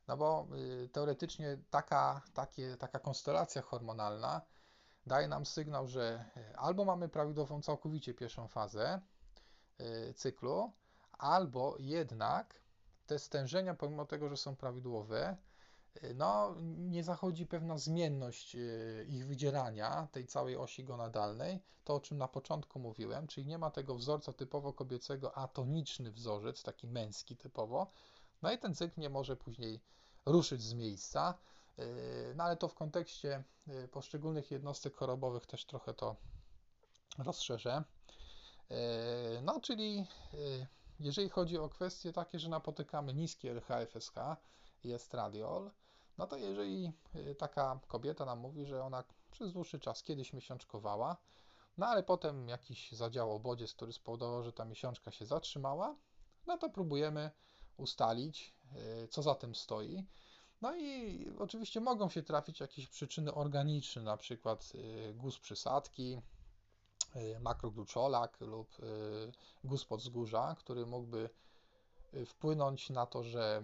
no 0.08 0.18
bo 0.18 0.48
teoretycznie 0.92 1.58
taka, 1.70 2.22
takie, 2.34 2.78
taka 2.78 3.00
konstelacja 3.00 3.62
hormonalna 3.62 4.42
daje 5.06 5.28
nam 5.28 5.46
sygnał, 5.46 5.88
że 5.88 6.26
albo 6.56 6.86
mamy 6.86 7.10
prawidłową 7.10 7.62
całkowicie 7.62 8.14
pierwszą 8.14 8.48
fazę 8.48 9.02
cyklu, 10.16 10.74
albo 11.24 11.76
jednak 11.80 12.62
te 13.06 13.20
stężenia, 13.20 13.74
pomimo 13.74 14.06
tego, 14.06 14.30
że 14.30 14.38
są 14.38 14.56
prawidłowe, 14.56 15.38
no, 16.16 16.56
nie 16.78 17.04
zachodzi 17.04 17.46
pewna 17.46 17.78
zmienność 17.78 18.56
e, 18.56 18.60
ich 19.08 19.28
wydzierania, 19.28 20.08
tej 20.12 20.26
całej 20.26 20.58
osi 20.58 20.84
gonadalnej, 20.84 21.60
to 21.84 21.96
o 21.96 22.00
czym 22.00 22.18
na 22.18 22.28
początku 22.28 22.80
mówiłem, 22.80 23.28
czyli 23.28 23.48
nie 23.48 23.58
ma 23.58 23.72
tego 23.72 23.96
wzorca 23.96 24.34
typowo 24.34 24.74
kobiecego, 24.74 25.38
atoniczny 25.38 26.12
wzorzec, 26.12 26.64
taki 26.64 26.88
męski 26.88 27.38
typowo, 27.38 27.92
no 28.42 28.52
i 28.52 28.58
ten 28.58 28.76
cykl 28.76 29.02
nie 29.02 29.10
może 29.10 29.36
później 29.36 29.82
ruszyć 30.26 30.62
z 30.62 30.74
miejsca, 30.74 31.38
e, 31.78 31.84
no 32.36 32.44
ale 32.44 32.58
to 32.58 32.68
w 32.68 32.76
kontekście 32.76 33.44
e, 33.68 33.88
poszczególnych 33.88 34.52
jednostek 34.52 34.96
chorobowych 34.96 35.46
też 35.46 35.66
trochę 35.66 35.94
to 35.94 36.16
rozszerzę. 37.18 37.84
No, 39.44 39.60
czyli 39.62 40.06
jeżeli 41.04 41.30
chodzi 41.30 41.58
o 41.58 41.70
kwestie 41.70 42.14
takie, 42.14 42.40
że 42.40 42.50
napotykamy 42.50 43.14
niskie 43.14 43.54
LH-FSH 43.56 44.36
i 44.84 44.92
estradiol, 44.92 45.72
no 46.18 46.28
to 46.28 46.38
jeżeli 46.38 46.92
y, 47.16 47.36
taka 47.36 47.80
kobieta 47.88 48.26
nam 48.26 48.40
mówi, 48.40 48.66
że 48.66 48.84
ona 48.84 49.04
przez 49.32 49.54
dłuższy 49.54 49.80
czas 49.80 50.04
kiedyś 50.04 50.34
miesiączkowała, 50.34 51.18
no 51.78 51.88
ale 51.88 52.04
potem 52.04 52.48
jakiś 52.50 52.92
zadziałał 52.92 53.40
bodziec, 53.40 53.74
który 53.74 53.94
spowodował, 53.94 54.44
że 54.44 54.54
ta 54.54 54.66
miesiączka 54.66 55.12
się 55.12 55.26
zatrzymała, 55.26 55.96
no 56.48 56.58
to 56.58 56.70
próbujemy 56.70 57.32
ustalić, 57.78 58.54
y, 59.04 59.08
co 59.08 59.22
za 59.22 59.36
tym 59.36 59.56
stoi. 59.56 60.06
No 60.62 60.76
i 60.76 61.26
oczywiście 61.40 61.80
mogą 61.80 62.10
się 62.10 62.24
trafić 62.24 62.60
jakieś 62.60 62.88
przyczyny 62.88 63.34
organiczne, 63.34 64.02
na 64.02 64.18
przykład 64.18 64.72
y, 64.76 65.14
guz 65.14 65.40
przysadki, 65.40 66.22
makrogluczolak 67.40 68.42
lub 68.42 68.78
guz 69.64 69.86
podzgórza, 69.86 70.56
który 70.60 70.86
mógłby 70.86 71.30
wpłynąć 72.26 72.90
na 72.90 73.06
to, 73.06 73.24
że 73.24 73.64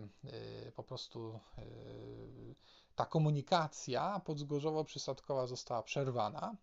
y, 0.67 0.71
po 0.75 0.83
prostu 0.83 1.39
y, 1.57 2.55
ta 2.95 3.05
komunikacja 3.05 4.21
podzgórzowo-przysadkowa 4.25 5.47
została 5.47 5.83
przerwana. 5.83 6.55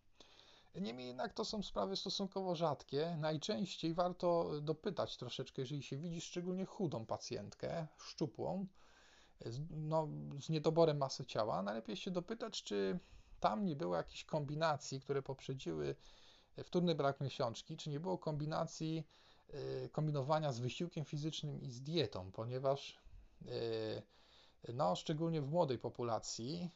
Niemniej 0.75 1.07
jednak 1.07 1.33
to 1.33 1.45
są 1.45 1.63
sprawy 1.63 1.97
stosunkowo 1.97 2.55
rzadkie. 2.55 3.17
Najczęściej 3.21 3.95
warto 3.95 4.51
dopytać 4.61 5.17
troszeczkę, 5.17 5.63
jeżeli 5.63 5.83
się 5.83 5.97
widzi 5.97 6.21
szczególnie 6.21 6.65
chudą 6.65 7.07
pacjentkę, 7.07 7.87
szczupłą, 7.99 8.67
no, 9.71 10.09
z 10.41 10.49
niedoborem 10.49 10.97
masy 10.97 11.25
ciała, 11.27 11.63
najlepiej 11.63 11.97
się 11.97 12.11
dopytać, 12.11 12.63
czy 12.63 12.99
tam 13.41 13.65
nie 13.65 13.77
było 13.77 13.97
jakichś 13.97 14.25
kombinacji, 14.25 15.01
które 15.01 15.23
poprzedziły 15.23 15.97
wtórny 16.65 16.95
brak 16.95 17.21
miesiączki, 17.21 17.77
czy 17.77 17.91
nie 17.91 18.01
było 18.01 18.19
kombinacji, 18.19 19.07
kombinowania 19.93 20.53
z 20.53 20.61
wysiłkiem 20.61 21.05
fizycznym 21.05 21.63
i 21.63 21.71
z 21.71 21.83
dietą, 21.83 22.33
ponieważ 22.33 23.01
no, 24.75 24.97
szczególnie 24.97 25.43
w 25.43 25.51
młodej 25.51 25.79
populacji 25.79 26.71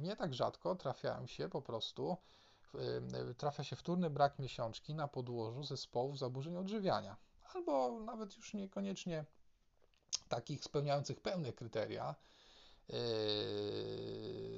nie 0.00 0.16
tak 0.16 0.34
rzadko 0.34 0.74
trafiają 0.74 1.26
się 1.26 1.48
po 1.48 1.62
prostu, 1.62 2.16
trafia 3.36 3.64
się 3.64 3.76
wtórny 3.76 4.10
brak 4.10 4.38
miesiączki 4.38 4.94
na 4.94 5.08
podłożu 5.08 5.62
zespołów 5.62 6.18
zaburzeń 6.18 6.56
odżywiania, 6.56 7.16
albo 7.54 8.00
nawet 8.00 8.36
już 8.36 8.54
niekoniecznie 8.54 9.24
takich 10.28 10.64
spełniających 10.64 11.20
pełne 11.20 11.52
kryteria 11.52 12.14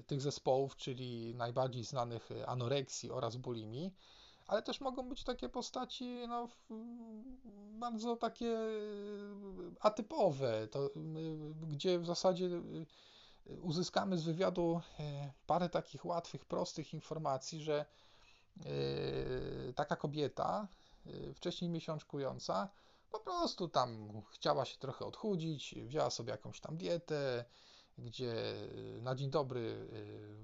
tych 0.06 0.20
zespołów, 0.20 0.76
czyli 0.76 1.34
najbardziej 1.34 1.84
znanych 1.84 2.28
anoreksji 2.46 3.10
oraz 3.10 3.36
bulimii, 3.36 3.94
ale 4.48 4.62
też 4.62 4.80
mogą 4.80 5.08
być 5.08 5.24
takie 5.24 5.48
postaci 5.48 6.18
no, 6.28 6.48
bardzo 7.70 8.16
takie 8.16 8.44
yy, 8.44 9.72
atypowe, 9.80 10.68
to, 10.68 10.82
yy, 10.82 11.54
gdzie 11.66 11.98
w 11.98 12.06
zasadzie 12.06 12.50
uzyskamy 13.62 14.18
z 14.18 14.24
wywiadu 14.24 14.80
parę 15.46 15.68
takich 15.68 16.04
łatwych, 16.04 16.44
prostych 16.44 16.94
informacji, 16.94 17.60
że 17.62 17.84
taka 19.74 19.96
kobieta, 19.96 20.68
wcześniej 21.34 21.70
miesiączkująca, 21.70 22.68
po 23.10 23.20
prostu 23.20 23.68
tam 23.68 24.22
chciała 24.30 24.64
się 24.64 24.78
trochę 24.78 25.04
odchudzić, 25.04 25.74
wzięła 25.74 26.10
sobie 26.10 26.30
jakąś 26.30 26.60
tam 26.60 26.76
dietę, 26.76 27.44
gdzie 27.98 28.34
na 29.00 29.14
dzień 29.14 29.30
dobry 29.30 29.88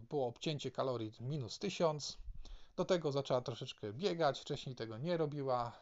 było 0.09 0.27
obcięcie 0.27 0.71
kalorii 0.71 1.13
minus 1.21 1.59
1000. 1.59 2.19
Do 2.77 2.85
tego 2.85 3.13
zaczęła 3.13 3.41
troszeczkę 3.41 3.93
biegać, 3.93 4.41
wcześniej 4.41 4.75
tego 4.75 4.99
nie 4.99 5.17
robiła, 5.17 5.73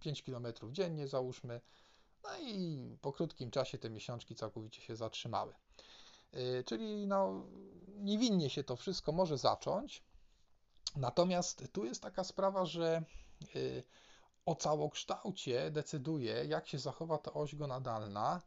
5 0.00 0.20
y, 0.20 0.22
km 0.22 0.46
dziennie 0.72 1.08
załóżmy. 1.08 1.60
No 2.22 2.30
i 2.40 2.96
po 3.00 3.12
krótkim 3.12 3.50
czasie 3.50 3.78
te 3.78 3.90
miesiączki 3.90 4.34
całkowicie 4.34 4.82
się 4.82 4.96
zatrzymały. 4.96 5.54
Y, 6.34 6.64
czyli 6.66 7.06
no, 7.06 7.46
niewinnie 7.88 8.50
się 8.50 8.64
to 8.64 8.76
wszystko 8.76 9.12
może 9.12 9.38
zacząć. 9.38 10.02
Natomiast 10.96 11.72
tu 11.72 11.84
jest 11.84 12.02
taka 12.02 12.24
sprawa, 12.24 12.66
że 12.66 13.02
o 14.46 14.54
całokształcie 14.54 15.70
decyduje, 15.70 16.44
jak 16.44 16.68
się 16.68 16.78
zachowa 16.78 17.18
ta 17.18 17.32
oś 17.32 17.54
gonadalna, 17.54 18.42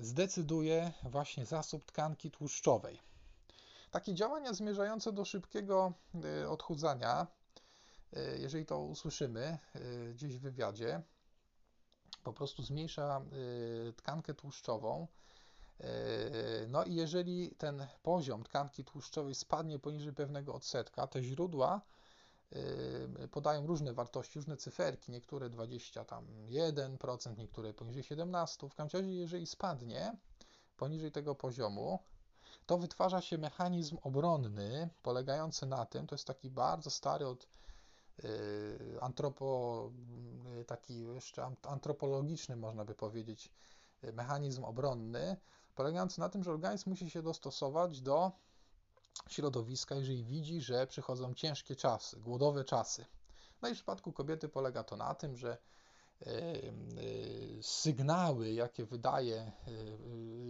zdecyduje 0.00 0.92
właśnie 1.02 1.46
zasób 1.46 1.84
tkanki 1.84 2.30
tłuszczowej. 2.30 3.00
Takie 3.90 4.14
działania 4.14 4.52
zmierzające 4.52 5.12
do 5.12 5.24
szybkiego 5.24 5.92
e, 6.24 6.48
odchudzania, 6.48 7.26
e, 8.12 8.38
jeżeli 8.38 8.66
to 8.66 8.80
usłyszymy 8.80 9.58
gdzieś 10.12 10.36
w 10.36 10.40
wywiadzie, 10.40 11.02
po 12.24 12.32
prostu 12.32 12.62
zmniejsza 12.62 13.22
tkankę 13.96 14.34
tłuszczową. 14.34 15.06
No 16.68 16.84
i 16.84 16.94
jeżeli 16.94 17.50
ten 17.50 17.86
poziom 18.02 18.42
tkanki 18.42 18.84
tłuszczowej 18.84 19.34
spadnie 19.34 19.78
poniżej 19.78 20.12
pewnego 20.12 20.54
odsetka, 20.54 21.06
te 21.06 21.22
źródła 21.22 21.80
podają 23.30 23.66
różne 23.66 23.92
wartości, 23.94 24.38
różne 24.38 24.56
cyferki, 24.56 25.12
niektóre 25.12 25.50
21%, 25.50 27.36
niektóre 27.38 27.74
poniżej 27.74 28.02
17%. 28.02 28.68
W 28.68 28.74
każdym 28.74 29.00
razie, 29.00 29.14
jeżeli 29.14 29.46
spadnie 29.46 30.16
poniżej 30.76 31.12
tego 31.12 31.34
poziomu, 31.34 31.98
to 32.70 32.78
wytwarza 32.78 33.20
się 33.20 33.38
mechanizm 33.38 33.98
obronny 34.02 34.90
polegający 35.02 35.66
na 35.66 35.86
tym, 35.86 36.06
to 36.06 36.14
jest 36.14 36.26
taki 36.26 36.50
bardzo 36.50 36.90
stary 36.90 37.26
od 37.26 37.48
y, 38.24 38.98
antropo, 39.00 39.90
y, 40.60 40.64
taki 40.64 41.00
jeszcze 41.14 41.54
antropologiczny, 41.62 42.56
można 42.56 42.84
by 42.84 42.94
powiedzieć, 42.94 43.52
y, 44.04 44.12
mechanizm 44.12 44.64
obronny, 44.64 45.36
polegający 45.74 46.20
na 46.20 46.28
tym, 46.28 46.44
że 46.44 46.50
organizm 46.50 46.90
musi 46.90 47.10
się 47.10 47.22
dostosować 47.22 48.00
do 48.00 48.32
środowiska, 49.28 49.94
jeżeli 49.94 50.24
widzi, 50.24 50.60
że 50.60 50.86
przychodzą 50.86 51.34
ciężkie 51.34 51.76
czasy, 51.76 52.20
głodowe 52.20 52.64
czasy. 52.64 53.06
No 53.62 53.68
i 53.68 53.72
w 53.72 53.74
przypadku 53.74 54.12
kobiety 54.12 54.48
polega 54.48 54.84
to 54.84 54.96
na 54.96 55.14
tym, 55.14 55.36
że 55.36 55.58
sygnały, 57.62 58.52
jakie 58.52 58.84
wydaje 58.84 59.36
e, 59.36 59.52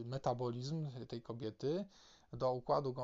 metabolizm 0.04 0.90
tej 1.08 1.22
kobiety 1.22 1.84
do 2.32 2.52
układu 2.52 2.94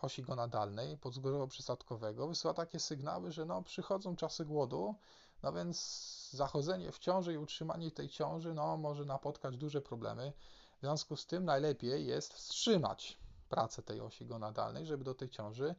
osi 0.00 0.22
gonadalnej 0.22 0.98
podzgórzowo-przysadkowego 0.98 2.28
wysyła 2.28 2.54
takie 2.54 2.80
sygnały, 2.80 3.32
że 3.32 3.44
no, 3.44 3.62
przychodzą 3.62 4.16
czasy 4.16 4.44
głodu, 4.44 4.94
no 5.42 5.52
więc 5.52 6.30
zachodzenie 6.32 6.92
w 6.92 6.98
ciąży 6.98 7.34
i 7.34 7.38
utrzymanie 7.38 7.90
tej 7.90 8.08
ciąży 8.08 8.54
no, 8.54 8.76
może 8.76 9.04
napotkać 9.04 9.56
duże 9.56 9.80
problemy. 9.80 10.32
W 10.76 10.80
związku 10.80 11.16
z 11.16 11.26
tym 11.26 11.44
najlepiej 11.44 12.06
jest 12.06 12.34
wstrzymać 12.34 13.18
pracę 13.48 13.82
tej 13.82 14.00
osi 14.00 14.26
gonadalnej, 14.26 14.86
żeby 14.86 15.04
do 15.04 15.14
tej 15.14 15.28
ciąży 15.30 15.74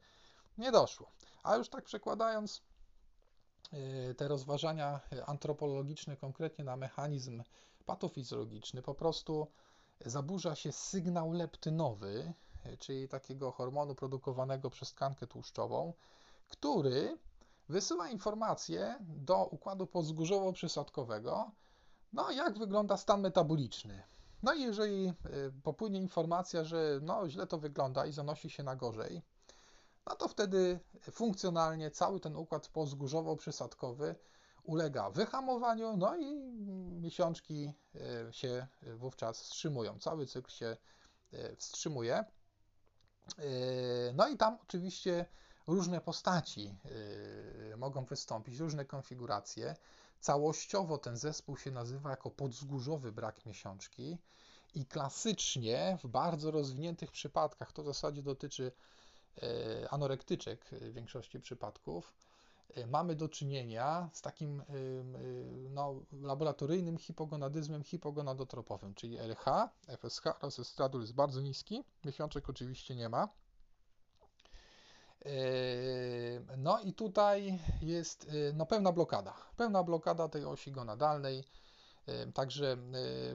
nie 0.57 0.71
doszło. 0.71 1.11
A 1.43 1.55
już 1.55 1.69
tak 1.69 1.83
przekładając 1.83 2.57
y, 2.57 2.61
te 4.17 4.28
rozważania 4.28 4.99
antropologiczne 5.26 6.17
konkretnie 6.17 6.65
na 6.65 6.76
mechanizm 6.76 7.43
patofizjologiczny, 7.86 8.82
po 8.82 8.95
prostu 8.95 9.47
zaburza 10.05 10.55
się 10.55 10.71
sygnał 10.71 11.32
leptynowy, 11.32 12.34
czyli 12.80 13.07
takiego 13.07 13.51
hormonu 13.51 13.95
produkowanego 13.95 14.69
przez 14.69 14.93
tkankę 14.93 15.28
tłuszczową, 15.28 15.93
który 16.47 17.17
wysyła 17.69 18.09
informację 18.09 18.95
do 19.01 19.45
układu 19.45 19.86
podzgórzowo-przysadkowego, 19.86 21.51
no 22.13 22.32
jak 22.32 22.57
wygląda 22.57 22.97
stan 22.97 23.21
metaboliczny. 23.21 24.03
No 24.43 24.53
i 24.53 24.61
jeżeli 24.61 25.07
y, 25.07 25.13
popłynie 25.63 25.99
informacja, 25.99 26.63
że 26.63 26.99
no, 27.01 27.30
źle 27.30 27.47
to 27.47 27.57
wygląda 27.57 28.05
i 28.05 28.11
zanosi 28.11 28.49
się 28.49 28.63
na 28.63 28.76
gorzej, 28.76 29.21
no 30.08 30.16
to 30.16 30.28
wtedy 30.28 30.80
funkcjonalnie 31.12 31.91
cały 31.91 32.20
ten 32.20 32.36
układ 32.36 32.68
pozgórzowo-przysadkowy 32.68 34.16
ulega 34.64 35.10
wyhamowaniu, 35.10 35.97
no 35.97 36.18
i 36.18 36.36
miesiączki 37.01 37.74
y, 37.95 38.34
się 38.34 38.68
wówczas 38.95 39.41
wstrzymują. 39.41 39.99
Cały 39.99 40.26
cykl 40.26 40.51
się 40.51 40.78
y, 41.34 41.56
wstrzymuje. 41.56 42.26
No 44.14 44.28
i 44.28 44.38
tam 44.38 44.58
oczywiście 44.64 45.26
różne 45.68 46.01
postaci 46.01 46.78
mogą 47.78 48.06
wystąpić, 48.06 48.60
różne 48.60 48.86
konfiguracje. 48.86 49.76
Całościowo 50.20 50.97
ten 50.97 51.18
zespół 51.18 51.58
się 51.58 51.72
nazywa 51.72 52.10
jako 52.10 52.32
podzgórzowy 52.32 53.12
brak 53.12 53.45
miesiączki 53.45 54.18
i 54.76 54.86
klasycznie 54.86 55.97
w 56.03 56.08
bardzo 56.08 56.51
rozwiniętych 56.51 57.12
przypadkach, 57.12 57.72
to 57.72 57.84
w 57.84 57.86
zasadzie 57.86 58.24
dotyczy 58.24 58.72
e, 58.72 58.72
anorektyczek 59.89 60.65
w 60.71 60.93
większości 60.93 61.39
przypadków, 61.39 62.13
e, 62.75 62.88
mamy 62.88 63.15
do 63.15 63.29
czynienia 63.29 64.09
z 64.13 64.21
takim 64.21 64.61
e, 64.61 64.63
no, 65.69 66.01
laboratoryjnym 66.21 66.97
hipogonadyzmem 66.97 67.83
hipogonadotropowym, 67.83 68.93
czyli 68.93 69.17
LH, 69.17 69.45
FSH 69.88 70.23
oraz 70.41 70.59
estradul 70.59 71.01
jest 71.01 71.15
bardzo 71.15 71.41
niski, 71.41 71.83
miesiączek 72.05 72.49
oczywiście 72.49 72.95
nie 72.95 73.09
ma. 73.09 73.29
No 76.57 76.79
i 76.79 76.93
tutaj 76.93 77.59
jest 77.81 78.31
no, 78.53 78.65
pełna 78.65 78.91
blokada, 78.91 79.33
pełna 79.57 79.83
blokada 79.83 80.29
tej 80.29 80.45
osi 80.45 80.71
gonadalnej, 80.71 81.43
Także 82.34 82.78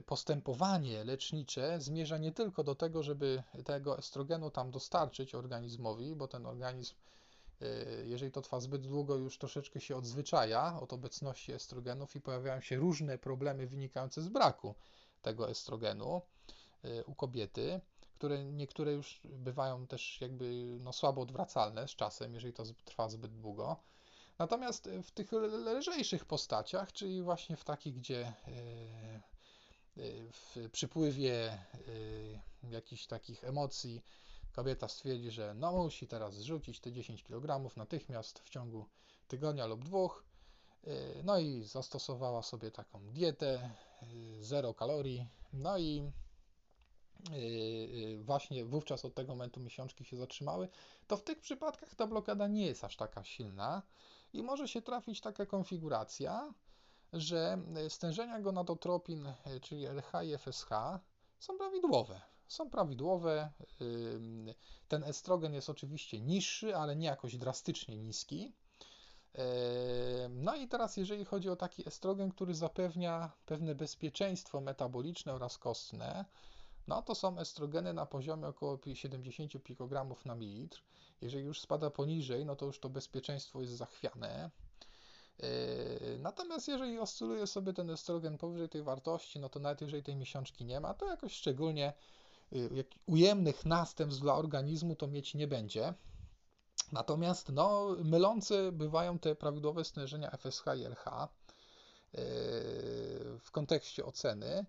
postępowanie 0.05 1.03
lecznicze 1.03 1.81
zmierza 1.81 2.17
nie 2.17 2.31
tylko 2.31 2.63
do 2.63 2.75
tego, 2.75 3.03
żeby 3.03 3.43
tego 3.65 3.97
estrogenu 3.97 4.49
tam 4.49 4.71
dostarczyć 4.71 5.35
organizmowi, 5.35 6.15
bo 6.15 6.27
ten 6.27 6.45
organizm, 6.45 6.95
jeżeli 8.05 8.31
to 8.31 8.41
trwa 8.41 8.59
zbyt 8.59 8.87
długo, 8.87 9.15
już 9.15 9.37
troszeczkę 9.37 9.79
się 9.81 9.95
odzwyczaja 9.95 10.79
od 10.81 10.93
obecności 10.93 11.53
estrogenów 11.53 12.15
i 12.15 12.21
pojawiają 12.21 12.61
się 12.61 12.77
różne 12.77 13.17
problemy 13.17 13.67
wynikające 13.67 14.21
z 14.21 14.29
braku 14.29 14.75
tego 15.21 15.49
estrogenu 15.49 16.21
u 17.05 17.15
kobiety 17.15 17.81
które 18.21 18.43
niektóre 18.43 18.91
już 18.91 19.21
bywają 19.23 19.87
też 19.87 20.21
jakby 20.21 20.77
no, 20.79 20.93
słabo 20.93 21.21
odwracalne 21.21 21.87
z 21.87 21.91
czasem, 21.91 22.33
jeżeli 22.33 22.53
to 22.53 22.63
trwa 22.85 23.09
zbyt 23.09 23.35
długo. 23.35 23.77
Natomiast 24.41 24.89
w 25.03 25.11
tych 25.11 25.31
lżejszych 25.77 26.25
postaciach, 26.25 26.93
czyli 26.93 27.21
właśnie 27.21 27.57
w 27.57 27.63
takich, 27.63 27.93
gdzie 27.93 28.19
e, 28.21 28.33
e, 28.37 29.21
w 30.31 30.69
przypływie 30.71 31.57
jakichś 32.71 33.07
takich 33.07 33.43
emocji 33.43 34.03
kobieta 34.51 34.87
stwierdzi, 34.87 35.31
że 35.31 35.53
no 35.53 35.71
musi 35.71 36.07
teraz 36.07 36.33
zrzucić 36.33 36.79
te 36.79 36.91
10 36.91 37.23
kg 37.23 37.75
natychmiast 37.77 38.39
w 38.39 38.49
ciągu 38.49 38.85
tygodnia 39.27 39.65
lub 39.65 39.83
dwóch, 39.83 40.23
no 41.23 41.39
i 41.39 41.63
zastosowała 41.63 42.43
sobie 42.43 42.71
taką 42.71 43.11
dietę, 43.11 43.69
zero 44.39 44.73
kalorii, 44.73 45.27
no 45.53 45.77
i 45.77 46.11
właśnie 48.19 48.65
wówczas 48.65 49.05
od 49.05 49.15
tego 49.15 49.33
momentu 49.33 49.59
miesiączki 49.59 50.05
się 50.05 50.17
zatrzymały, 50.17 50.69
to 51.07 51.17
w 51.17 51.23
tych 51.23 51.39
przypadkach 51.39 51.95
ta 51.95 52.07
blokada 52.07 52.47
nie 52.47 52.65
jest 52.65 52.83
aż 52.83 52.95
taka 52.95 53.23
silna 53.23 53.81
i 54.33 54.43
może 54.43 54.67
się 54.67 54.81
trafić 54.81 55.21
taka 55.21 55.45
konfiguracja, 55.45 56.53
że 57.13 57.57
stężenia 57.89 58.39
gonadotropin, 58.39 59.33
czyli 59.61 59.85
LH 59.85 60.11
i 60.25 60.37
FSH 60.37 60.69
są 61.39 61.57
prawidłowe. 61.57 62.21
Są 62.47 62.69
prawidłowe. 62.69 63.51
Ten 64.87 65.03
estrogen 65.03 65.53
jest 65.53 65.69
oczywiście 65.69 66.19
niższy, 66.19 66.75
ale 66.75 66.95
nie 66.95 67.07
jakoś 67.07 67.37
drastycznie 67.37 67.97
niski. 67.97 68.53
No 70.29 70.55
i 70.55 70.67
teraz, 70.67 70.97
jeżeli 70.97 71.25
chodzi 71.25 71.49
o 71.49 71.55
taki 71.55 71.87
estrogen, 71.87 72.31
który 72.31 72.53
zapewnia 72.55 73.31
pewne 73.45 73.75
bezpieczeństwo 73.75 74.61
metaboliczne 74.61 75.33
oraz 75.33 75.57
kostne, 75.57 76.25
no 76.87 77.01
to 77.01 77.15
są 77.15 77.39
estrogeny 77.39 77.93
na 77.93 78.05
poziomie 78.05 78.47
około 78.47 78.79
70 78.93 79.63
pikogramów 79.63 80.25
na 80.25 80.35
mililitr. 80.35 80.83
Jeżeli 81.21 81.45
już 81.45 81.61
spada 81.61 81.89
poniżej, 81.89 82.45
no 82.45 82.55
to 82.55 82.65
już 82.65 82.79
to 82.79 82.89
bezpieczeństwo 82.89 83.61
jest 83.61 83.73
zachwiane. 83.73 84.49
Natomiast 86.19 86.67
jeżeli 86.67 86.99
oscyluje 86.99 87.47
sobie 87.47 87.73
ten 87.73 87.89
estrogen 87.89 88.37
powyżej 88.37 88.69
tej 88.69 88.83
wartości, 88.83 89.39
no 89.39 89.49
to 89.49 89.59
nawet 89.59 89.81
jeżeli 89.81 90.03
tej 90.03 90.15
miesiączki 90.15 90.65
nie 90.65 90.79
ma, 90.79 90.93
to 90.93 91.05
jakoś 91.05 91.33
szczególnie 91.33 91.93
y, 92.53 92.85
ujemnych 93.05 93.65
następstw 93.65 94.21
dla 94.21 94.35
organizmu 94.35 94.95
to 94.95 95.07
mieć 95.07 95.33
nie 95.33 95.47
będzie. 95.47 95.93
Natomiast 96.91 97.49
no, 97.49 97.95
mylące 98.03 98.71
bywają 98.71 99.19
te 99.19 99.35
prawidłowe 99.35 99.83
stężenia 99.83 100.31
FSH 100.31 100.63
i 100.77 100.83
LH 100.83 101.05
yy, 102.13 102.19
w 103.39 103.47
kontekście 103.51 104.05
oceny. 104.05 104.65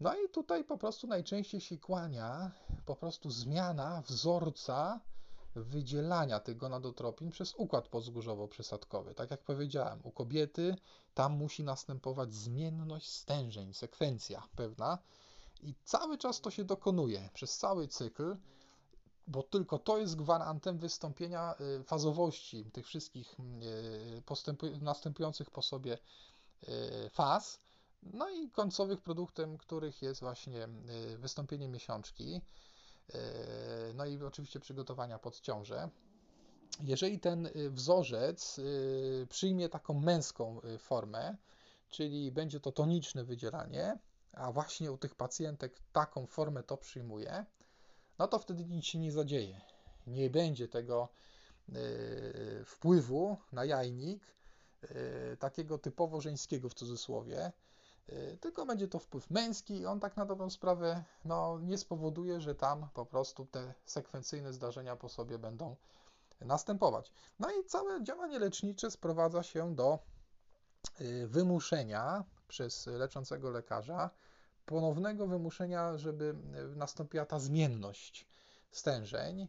No 0.00 0.14
i 0.14 0.28
tutaj 0.28 0.64
po 0.64 0.78
prostu 0.78 1.06
najczęściej 1.06 1.60
się 1.60 1.78
kłania 1.78 2.50
po 2.86 2.96
prostu 2.96 3.30
zmiana 3.30 4.02
wzorca 4.06 5.00
wydzielania 5.62 6.40
tych 6.40 6.56
gonadotropin 6.56 7.30
przez 7.30 7.54
układ 7.54 7.88
podzgórzowo-przysadkowy. 7.88 9.14
Tak 9.14 9.30
jak 9.30 9.42
powiedziałem, 9.42 10.00
u 10.02 10.10
kobiety 10.10 10.76
tam 11.14 11.32
musi 11.32 11.64
następować 11.64 12.34
zmienność 12.34 13.08
stężeń, 13.12 13.74
sekwencja 13.74 14.42
pewna 14.56 14.98
i 15.62 15.74
cały 15.84 16.18
czas 16.18 16.40
to 16.40 16.50
się 16.50 16.64
dokonuje 16.64 17.30
przez 17.34 17.56
cały 17.58 17.88
cykl 17.88 18.36
bo 19.26 19.42
tylko 19.42 19.78
to 19.78 19.98
jest 19.98 20.16
gwarantem 20.16 20.78
wystąpienia 20.78 21.54
y, 21.80 21.84
fazowości 21.84 22.64
tych 22.72 22.86
wszystkich 22.86 23.36
y, 24.72 24.80
następujących 24.80 25.50
po 25.50 25.62
sobie 25.62 25.98
y, 26.68 27.10
faz, 27.10 27.60
no 28.02 28.30
i 28.30 28.50
końcowych 28.50 29.00
produktem, 29.00 29.58
których 29.58 30.02
jest 30.02 30.20
właśnie 30.20 30.68
wystąpienie 31.18 31.68
miesiączki, 31.68 32.40
no 33.94 34.06
i 34.06 34.22
oczywiście 34.22 34.60
przygotowania 34.60 35.18
pod 35.18 35.40
ciążę. 35.40 35.88
Jeżeli 36.80 37.20
ten 37.20 37.48
wzorzec 37.70 38.60
przyjmie 39.28 39.68
taką 39.68 40.00
męską 40.00 40.60
formę, 40.78 41.36
czyli 41.88 42.32
będzie 42.32 42.60
to 42.60 42.72
toniczne 42.72 43.24
wydzielanie, 43.24 43.98
a 44.32 44.52
właśnie 44.52 44.92
u 44.92 44.98
tych 44.98 45.14
pacjentek 45.14 45.80
taką 45.92 46.26
formę 46.26 46.62
to 46.62 46.76
przyjmuje, 46.76 47.44
no 48.18 48.28
to 48.28 48.38
wtedy 48.38 48.64
nic 48.64 48.84
się 48.84 48.98
nie 48.98 49.12
zadzieje. 49.12 49.60
Nie 50.06 50.30
będzie 50.30 50.68
tego 50.68 51.08
y, 51.68 52.64
wpływu 52.64 53.36
na 53.52 53.64
jajnik, 53.64 54.22
y, 54.84 55.36
takiego 55.36 55.78
typowo 55.78 56.20
żeńskiego 56.20 56.68
w 56.68 56.74
cudzysłowie, 56.74 57.46
y, 57.46 57.52
tylko 58.40 58.66
będzie 58.66 58.88
to 58.88 58.98
wpływ 58.98 59.30
męski 59.30 59.78
i 59.78 59.86
on 59.86 60.00
tak 60.00 60.16
na 60.16 60.26
dobrą 60.26 60.50
sprawę 60.50 61.04
no, 61.24 61.58
nie 61.62 61.78
spowoduje, 61.78 62.40
że 62.40 62.54
tam 62.54 62.88
po 62.94 63.06
prostu 63.06 63.46
te 63.46 63.74
sekwencyjne 63.84 64.52
zdarzenia 64.52 64.96
po 64.96 65.08
sobie 65.08 65.38
będą 65.38 65.76
następować. 66.40 67.12
No 67.38 67.50
i 67.50 67.64
całe 67.64 68.04
działanie 68.04 68.38
lecznicze 68.38 68.90
sprowadza 68.90 69.42
się 69.42 69.74
do 69.74 69.98
wymuszenia 71.26 72.24
przez 72.48 72.86
leczącego 72.86 73.50
lekarza 73.50 74.10
ponownego 74.66 75.26
wymuszenia, 75.26 75.98
żeby 75.98 76.34
nastąpiła 76.76 77.26
ta 77.26 77.38
zmienność 77.38 78.26
stężeń, 78.70 79.48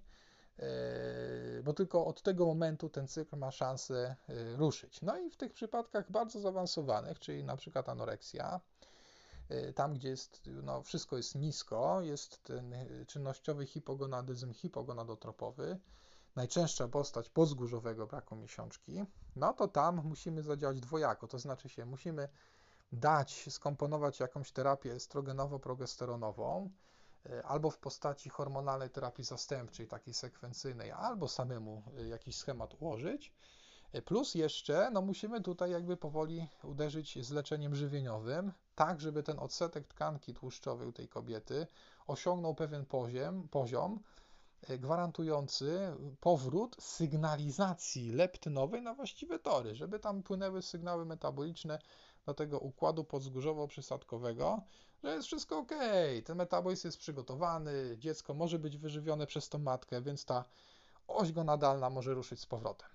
bo 1.64 1.74
tylko 1.74 2.05
od 2.05 2.22
tego 2.22 2.45
momentu 2.45 2.89
ten 2.89 3.08
cykl 3.08 3.38
ma 3.38 3.51
szansę 3.51 4.16
e, 4.30 4.55
ruszyć. 4.55 5.01
No 5.01 5.18
i 5.18 5.30
w 5.30 5.38
tych 5.38 5.53
przypadkach 5.53 6.12
bardzo 6.12 6.39
zaawansowanych, 6.39 7.20
czyli 7.20 7.43
na 7.43 7.58
przykład 7.58 7.89
anoreksja, 7.89 8.60
tam 9.76 9.93
gdzie 9.93 10.10
jest, 10.10 10.49
no, 10.64 10.82
wszystko 10.82 11.18
jest 11.18 11.36
nisko, 11.36 12.01
jest 12.01 12.43
ten 12.43 12.76
czynnościowy 13.08 13.66
hipogonadyzm 13.66 14.53
hipogonadotropowy, 14.53 15.80
najczęstsza 16.36 16.88
postać 16.88 17.30
podzgórzowego 17.30 18.08
braku 18.08 18.36
miesiączki, 18.36 19.05
no 19.36 19.53
to 19.53 19.68
tam 19.68 20.01
musimy 20.03 20.43
zadziałać 20.43 20.80
dwojako, 20.80 21.28
to 21.28 21.39
znaczy 21.39 21.70
się 21.70 21.86
musimy 21.86 22.30
dać, 22.91 23.45
skomponować 23.49 24.20
jakąś 24.20 24.51
terapię 24.51 24.95
estrogenowo-progesteronową, 24.95 26.70
albo 27.43 27.69
w 27.69 27.80
postaci 27.80 28.30
hormonalnej 28.30 28.89
terapii 28.89 29.23
zastępczej, 29.23 29.88
takiej 29.88 30.13
sekwencyjnej, 30.13 30.91
albo 30.91 31.28
samemu 31.28 31.84
e, 31.97 32.07
jakiś 32.07 32.36
schemat 32.36 32.73
ułożyć. 32.80 33.34
E, 33.91 34.01
plus 34.01 34.36
jeszcze, 34.36 34.91
no 34.91 35.01
musimy 35.01 35.41
tutaj 35.41 35.71
jakby 35.71 35.97
powoli 35.97 36.47
uderzyć 36.63 37.25
z 37.25 37.32
leczeniem 37.32 37.75
żywieniowym, 37.75 38.51
tak 38.75 39.01
żeby 39.01 39.23
ten 39.23 39.39
odsetek 39.39 39.88
tkanki 39.88 40.34
tłuszczowej 40.34 40.88
u 40.88 40.93
tej 40.93 41.07
kobiety 41.07 41.67
osiągnął 42.07 42.55
pewien 42.55 42.86
poziom, 42.86 43.47
poziom 43.47 43.99
gwarantujący 44.69 45.95
powrót 46.19 46.75
sygnalizacji 46.80 48.11
leptynowej 48.11 48.82
na 48.82 48.93
właściwe 48.93 49.39
tory, 49.39 49.75
żeby 49.75 49.99
tam 49.99 50.23
płynęły 50.23 50.61
sygnały 50.61 51.05
metaboliczne 51.05 51.80
do 52.28 52.34
tego 52.34 52.59
układu 52.59 53.03
podzgórzowo-przysadkowego, 53.03 54.61
że 55.03 55.13
jest 55.15 55.28
wszystko 55.28 55.57
ok, 55.57 55.71
ten 56.25 56.38
metabolizm 56.38 56.88
jest 56.88 56.97
przygotowany, 56.97 57.97
dziecko 57.97 58.34
może 58.34 58.59
być 58.59 58.78
wyżywione 58.78 59.28
przez 59.28 59.49
tą 59.49 59.59
matkę, 59.59 60.01
więc 60.01 60.25
ta 60.25 60.45
oś 61.07 61.32
gonadalna 61.32 61.89
może 61.89 62.13
ruszyć 62.13 62.39
z 62.39 62.45
powrotem. 62.45 62.89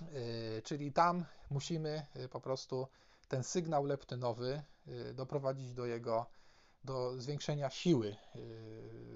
Yy, 0.00 0.62
czyli 0.62 0.92
tam 0.92 1.24
musimy 1.50 2.06
yy, 2.14 2.28
po 2.28 2.40
prostu 2.40 2.86
ten 3.28 3.42
sygnał 3.44 3.84
leptynowy 3.84 4.62
yy, 4.86 5.14
doprowadzić 5.14 5.74
do 5.74 5.86
jego 5.86 6.26
do 6.84 7.20
zwiększenia 7.20 7.70
siły 7.70 8.16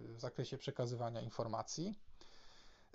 w 0.08 0.20
zakresie 0.20 0.58
przekazywania 0.58 1.20
informacji. 1.20 1.98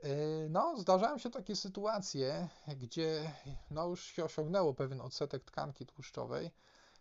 Yy, 0.04 0.50
no, 0.50 0.78
zdarzają 0.78 1.18
się 1.18 1.30
takie 1.30 1.56
sytuacje, 1.56 2.50
gdzie 2.78 3.32
no, 3.72 3.88
już 3.88 4.04
się 4.04 4.26
osiągnęło 4.26 4.74
pewien 4.74 5.02
odsetek 5.02 5.44
tkanki 5.44 5.86
tłuszczowej, 5.86 6.52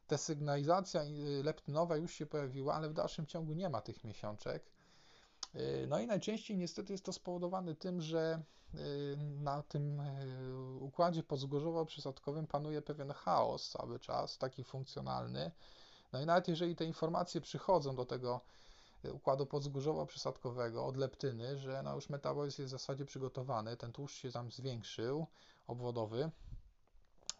ta 0.07 0.19
sygnalizacja 0.19 1.05
yy, 1.05 1.43
leptynowa 1.43 1.97
już 1.97 2.15
się 2.15 2.27
pojawiła, 2.27 2.75
ale 2.75 2.89
w 2.89 2.93
dalszym 2.93 3.27
ciągu 3.27 3.53
nie 3.53 3.69
ma 3.69 3.81
tych 3.81 4.05
miesiączek. 4.05 4.71
Yy, 5.55 5.87
no 5.89 5.99
i 5.99 6.07
najczęściej 6.07 6.57
niestety 6.57 6.93
jest 6.93 7.05
to 7.05 7.13
spowodowane 7.13 7.75
tym, 7.75 8.01
że 8.01 8.43
na 9.41 9.63
tym 9.63 10.03
układzie 10.81 11.23
podzgórzowo-przysadkowym 11.23 12.47
panuje 12.47 12.83
pewien 12.83 13.13
chaos 13.13 13.71
cały 13.71 13.99
czas, 13.99 14.39
taki 14.39 14.65
funkcjonalny. 14.65 15.51
No 16.13 16.21
i 16.21 16.27
nawet 16.27 16.49
jeżeli 16.49 16.77
te 16.77 16.85
informacje 16.85 17.41
przychodzą 17.41 17.97
do 17.97 18.05
tego 18.05 18.41
układu 19.13 19.45
podzgórzowo-przysadkowego, 19.45 20.87
od 20.87 20.97
leptyny, 20.97 21.59
że 21.59 21.83
no 21.83 21.95
już 21.95 22.09
metabolizm 22.09 22.63
jest 22.63 22.75
w 22.75 22.79
zasadzie 22.79 23.05
przygotowany, 23.05 23.77
ten 23.77 23.93
tłuszcz 23.93 24.17
się 24.17 24.33
tam 24.33 24.51
zwiększył, 24.51 25.27
obwodowy, 25.67 26.31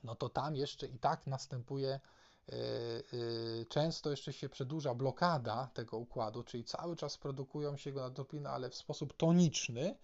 no 0.05 0.15
to 0.15 0.29
tam 0.29 0.57
jeszcze 0.57 0.87
i 0.87 0.99
tak 0.99 1.27
następuje 1.27 1.89
e, 1.91 2.53
e, 2.53 3.65
często 3.69 4.11
jeszcze 4.11 4.33
się 4.33 4.49
przedłuża 4.49 4.95
blokada 4.95 5.71
tego 5.75 5.99
układu, 5.99 6.43
czyli 6.43 6.65
cały 6.65 6.97
czas 6.97 7.19
produkują 7.19 7.77
się 7.77 7.93
go 7.93 8.01
gonadotropiny, 8.01 8.49
ale 8.49 8.71
w 8.71 8.75
sposób 8.75 9.17
toniczny, 9.17 9.95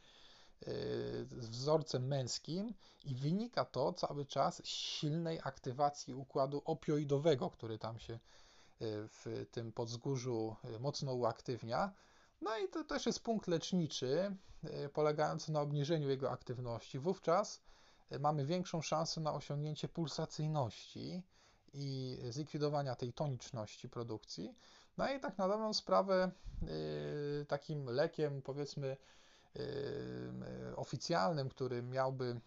z 1.39 1.49
wzorcem 1.49 2.07
męskim 2.07 2.75
i 3.05 3.15
wynika 3.15 3.65
to 3.65 3.93
cały 3.93 4.27
czas 4.27 4.63
z 4.65 4.67
silnej 4.67 5.41
aktywacji 5.43 6.15
układu 6.15 6.63
opioidowego, 6.65 7.51
który 7.51 7.79
tam 7.79 7.99
się 7.99 8.19
w 8.87 9.47
tym 9.51 9.72
podzgórzu 9.72 10.57
mocno 10.80 11.14
uaktywnia. 11.14 11.93
No 12.41 12.59
i 12.59 12.68
to 12.68 12.85
też 12.85 13.07
jest 13.07 13.20
punkt 13.20 13.49
leczniczy, 13.49 14.37
e, 14.64 14.89
polegający 14.89 15.53
na 15.53 15.61
obniżeniu 15.61 16.09
jego 16.09 16.30
aktywności. 16.30 16.99
Wówczas 16.99 17.62
e, 18.11 18.18
mamy 18.18 18.47
większą 18.47 18.82
szansę 18.82 19.20
na 19.20 19.35
osiągnięcie 19.35 19.89
pulsacyjności 19.89 21.22
i 21.72 22.18
zlikwidowania 22.30 22.95
tej 22.95 23.12
toniczności 23.12 23.89
produkcji. 23.89 24.55
No 24.97 25.12
i 25.12 25.20
tak 25.20 25.39
na 25.39 25.49
dobrą 25.49 25.74
sprawę 25.74 26.30
takim 27.49 27.87
lekiem, 27.87 28.43
powiedzmy, 28.43 28.97
oficjalnym, 30.76 31.49
który 31.49 31.82
miałby 31.82 32.41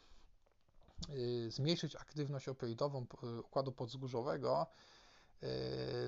zmniejszyć 1.49 1.95
aktywność 1.95 2.47
opioidową 2.47 3.05
układu 3.39 3.71
podzgórzowego, 3.71 4.67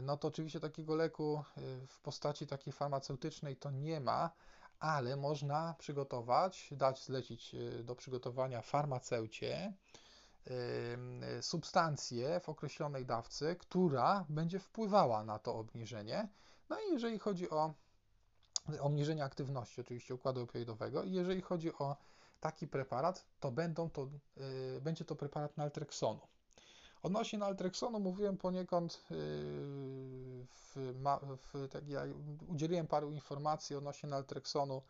no 0.01 0.17
to 0.17 0.27
oczywiście 0.27 0.59
takiego 0.59 0.95
leku 0.95 1.43
yy, 1.57 1.87
w 1.87 1.99
postaci 1.99 2.47
takiej 2.47 2.73
farmaceutycznej 2.73 3.55
to 3.55 3.71
nie 3.71 3.99
ma, 3.99 4.31
ale 4.79 5.15
można 5.15 5.75
przygotować, 5.79 6.69
dać 6.71 7.03
zlecić 7.03 7.53
yy, 7.53 7.83
do 7.83 7.95
przygotowania 7.95 8.61
farmaceucie 8.61 9.73
substancję 11.41 12.39
w 12.39 12.49
określonej 12.49 13.05
dawce, 13.05 13.55
która 13.55 14.25
będzie 14.29 14.59
wpływała 14.59 15.23
na 15.23 15.39
to 15.39 15.55
obniżenie. 15.55 16.27
No 16.69 16.79
i 16.79 16.91
jeżeli 16.91 17.19
chodzi 17.19 17.49
o 17.49 17.73
obniżenie 18.79 19.23
aktywności 19.23 19.81
oczywiście 19.81 20.15
układu 20.15 20.41
opioidowego 20.41 21.03
jeżeli 21.03 21.41
chodzi 21.41 21.73
o 21.73 21.95
taki 22.39 22.67
preparat, 22.67 23.25
to, 23.39 23.51
będą 23.51 23.89
to 23.89 24.07
będzie 24.81 25.05
to 25.05 25.15
preparat 25.15 25.57
naltreksonu. 25.57 26.19
Odnośnie 27.03 27.39
naltreksonu 27.39 27.99
mówiłem 27.99 28.37
poniekąd, 28.37 28.93
y, 28.93 29.15
w, 30.45 30.93
w, 31.53 31.67
tak 31.69 31.87
ja 31.87 32.01
udzieliłem 32.47 32.87
paru 32.87 33.11
informacji 33.11 33.75
odnośnie 33.75 34.09
naltreksonu 34.09 34.81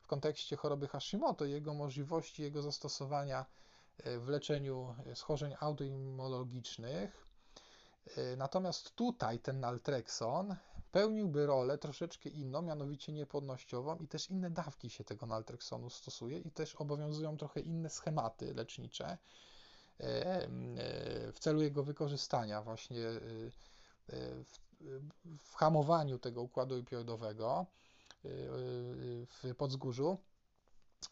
w 0.00 0.06
kontekście 0.06 0.56
choroby 0.56 0.88
Hashimoto, 0.88 1.44
jego 1.44 1.74
możliwości, 1.74 2.42
jego 2.42 2.62
zastosowania 2.62 3.46
y, 4.06 4.20
w 4.20 4.28
leczeniu 4.28 4.94
schorzeń 5.14 5.54
autoimmunologicznych. 5.60 7.28
Natomiast 8.36 8.94
tutaj 8.94 9.38
ten 9.38 9.60
naltrekson 9.60 10.56
pełniłby 10.92 11.46
rolę 11.46 11.78
troszeczkę 11.78 12.28
inną, 12.28 12.62
mianowicie 12.62 13.12
niepłodnościową 13.12 13.96
i 13.96 14.08
też 14.08 14.30
inne 14.30 14.50
dawki 14.50 14.90
się 14.90 15.04
tego 15.04 15.26
naltreksonu 15.26 15.90
stosuje 15.90 16.38
i 16.38 16.50
też 16.50 16.74
obowiązują 16.74 17.36
trochę 17.36 17.60
inne 17.60 17.90
schematy 17.90 18.54
lecznicze 18.54 19.18
w 21.32 21.36
celu 21.40 21.62
jego 21.62 21.82
wykorzystania 21.82 22.62
właśnie 22.62 23.06
e, 23.06 23.20
w 25.38 25.54
hamowaniu 25.54 26.18
tego 26.18 26.42
układu 26.42 26.80
opioidowego 26.80 27.66
w 29.26 29.54
podzgórzu. 29.56 30.18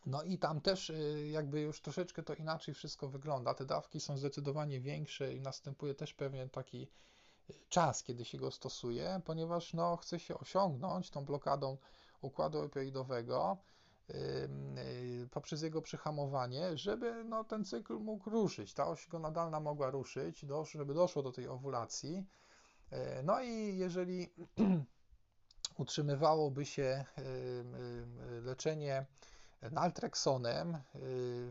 No 0.06 0.22
i 0.22 0.38
tam 0.38 0.60
też 0.60 0.92
jakby 1.30 1.60
już 1.60 1.80
troszeczkę 1.80 2.22
to 2.22 2.34
inaczej 2.34 2.74
wszystko 2.74 3.08
wygląda. 3.08 3.54
Te 3.54 3.64
dawki 3.64 4.00
są 4.00 4.18
zdecydowanie 4.18 4.80
większe 4.80 5.34
i 5.34 5.40
następuje 5.40 5.94
też 5.94 6.14
pewien 6.14 6.50
taki 6.50 6.88
czas, 7.68 8.02
kiedy 8.02 8.24
się 8.24 8.38
go 8.38 8.50
stosuje, 8.50 9.20
ponieważ 9.24 9.74
no, 9.74 9.96
chce 9.96 10.20
się 10.20 10.38
osiągnąć 10.38 11.10
tą 11.10 11.24
blokadą 11.24 11.78
układu 12.20 12.58
opioidowego 12.60 13.56
poprzez 15.30 15.62
jego 15.62 15.82
przyhamowanie, 15.82 16.76
żeby 16.76 17.24
no, 17.24 17.44
ten 17.44 17.64
cykl 17.64 17.94
mógł 17.94 18.30
ruszyć, 18.30 18.74
ta 18.74 18.88
oś 18.88 19.08
gonadalna 19.08 19.60
mogła 19.60 19.90
ruszyć, 19.90 20.44
żeby 20.72 20.94
doszło 20.94 21.22
do 21.22 21.32
tej 21.32 21.48
owulacji. 21.48 22.26
Yy, 22.92 22.98
no 23.24 23.42
i 23.42 23.76
jeżeli 23.78 24.30
utrzymywałoby 25.78 26.66
się 26.66 27.04
leczenie 28.42 29.06
naltreksonem 29.70 30.78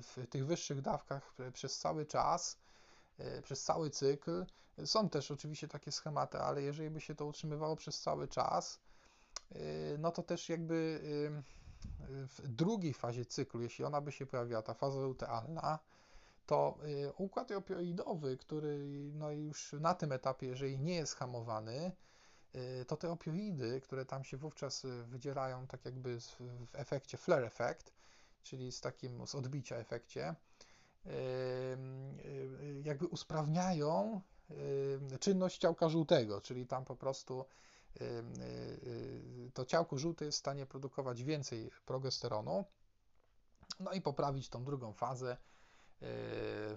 w 0.01 0.28
tych 0.30 0.45
wyższych 0.45 0.82
dawkach 0.82 1.36
przez 1.53 1.80
cały 1.80 2.06
czas, 2.06 2.58
przez 3.43 3.64
cały 3.64 3.89
cykl, 3.89 4.45
są 4.86 5.10
też 5.10 5.32
oczywiście 5.32 5.68
takie 5.68 5.91
schematy, 5.91 6.38
ale 6.38 6.62
jeżeli 6.62 6.89
by 6.89 7.01
się 7.01 7.16
to 7.16 7.26
utrzymywało 7.26 7.76
przez 7.76 8.01
cały 8.01 8.28
czas, 8.28 8.80
y, 9.56 9.97
no 9.99 10.12
to 10.12 10.24
też 10.24 10.49
jakby 10.49 10.99
y, 11.03 11.64
w 12.27 12.47
drugiej 12.47 12.93
fazie 12.93 13.25
cyklu, 13.25 13.61
jeśli 13.61 13.86
ona 13.86 14.01
by 14.01 14.11
się 14.11 14.25
pojawiła, 14.25 14.61
ta 14.61 14.73
faza 14.73 14.99
lutealna, 14.99 15.79
to 16.45 16.77
y, 16.86 17.13
układ 17.17 17.51
opioidowy, 17.51 18.38
który 18.38 18.77
no 19.13 19.31
już 19.31 19.75
na 19.79 19.93
tym 19.93 20.11
etapie, 20.11 20.47
jeżeli 20.47 20.79
nie 20.79 20.95
jest 20.95 21.15
hamowany, 21.15 21.91
to 22.88 22.97
te 22.97 23.11
opioidy, 23.11 23.81
które 23.81 24.05
tam 24.05 24.23
się 24.23 24.38
wówczas 24.38 24.86
wydzielają 25.05 25.67
tak 25.67 25.86
jakby 25.86 26.19
w 26.19 26.39
efekcie 26.73 27.17
flare 27.17 27.45
effect, 27.45 27.93
czyli 28.43 28.71
z 28.71 28.81
takim 28.81 29.27
z 29.27 29.36
odbicia 29.36 29.75
efekcie, 29.75 30.36
jakby 32.83 33.07
usprawniają 33.07 34.21
Y, 34.51 35.19
czynność 35.19 35.57
ciałka 35.57 35.89
żółtego, 35.89 36.41
czyli 36.41 36.67
tam 36.67 36.86
po 36.86 36.95
prostu 36.95 37.41
y, 37.41 37.43
y, 37.43 37.74
to 39.53 39.65
ciałko 39.65 39.97
żółte 39.97 40.25
jest 40.25 40.37
w 40.37 40.39
stanie 40.39 40.65
produkować 40.65 41.23
więcej 41.23 41.71
progesteronu, 41.85 42.65
no 43.79 43.91
i 43.91 44.01
poprawić 44.01 44.49
tą 44.49 44.63
drugą 44.63 44.93
fazę, 44.93 45.37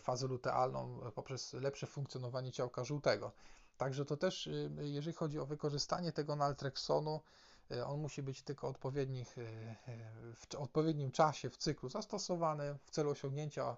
fazę 0.00 0.26
lutealną 0.26 1.00
poprzez 1.14 1.52
lepsze 1.52 1.86
funkcjonowanie 1.86 2.52
ciałka 2.52 2.84
żółtego. 2.84 3.32
Także 3.76 4.04
to 4.04 4.16
też, 4.16 4.48
jeżeli 4.80 5.16
chodzi 5.16 5.38
o 5.38 5.46
wykorzystanie 5.46 6.12
tego 6.12 6.36
naltreksonu, 6.36 7.20
on 7.86 8.00
musi 8.00 8.22
być 8.22 8.42
tylko 8.42 8.68
odpowiednich, 8.68 9.36
w 10.34 10.54
odpowiednim 10.54 11.10
czasie 11.10 11.50
w 11.50 11.56
cyklu 11.56 11.88
zastosowany 11.88 12.78
w 12.84 12.90
celu 12.90 13.10
osiągnięcia 13.10 13.76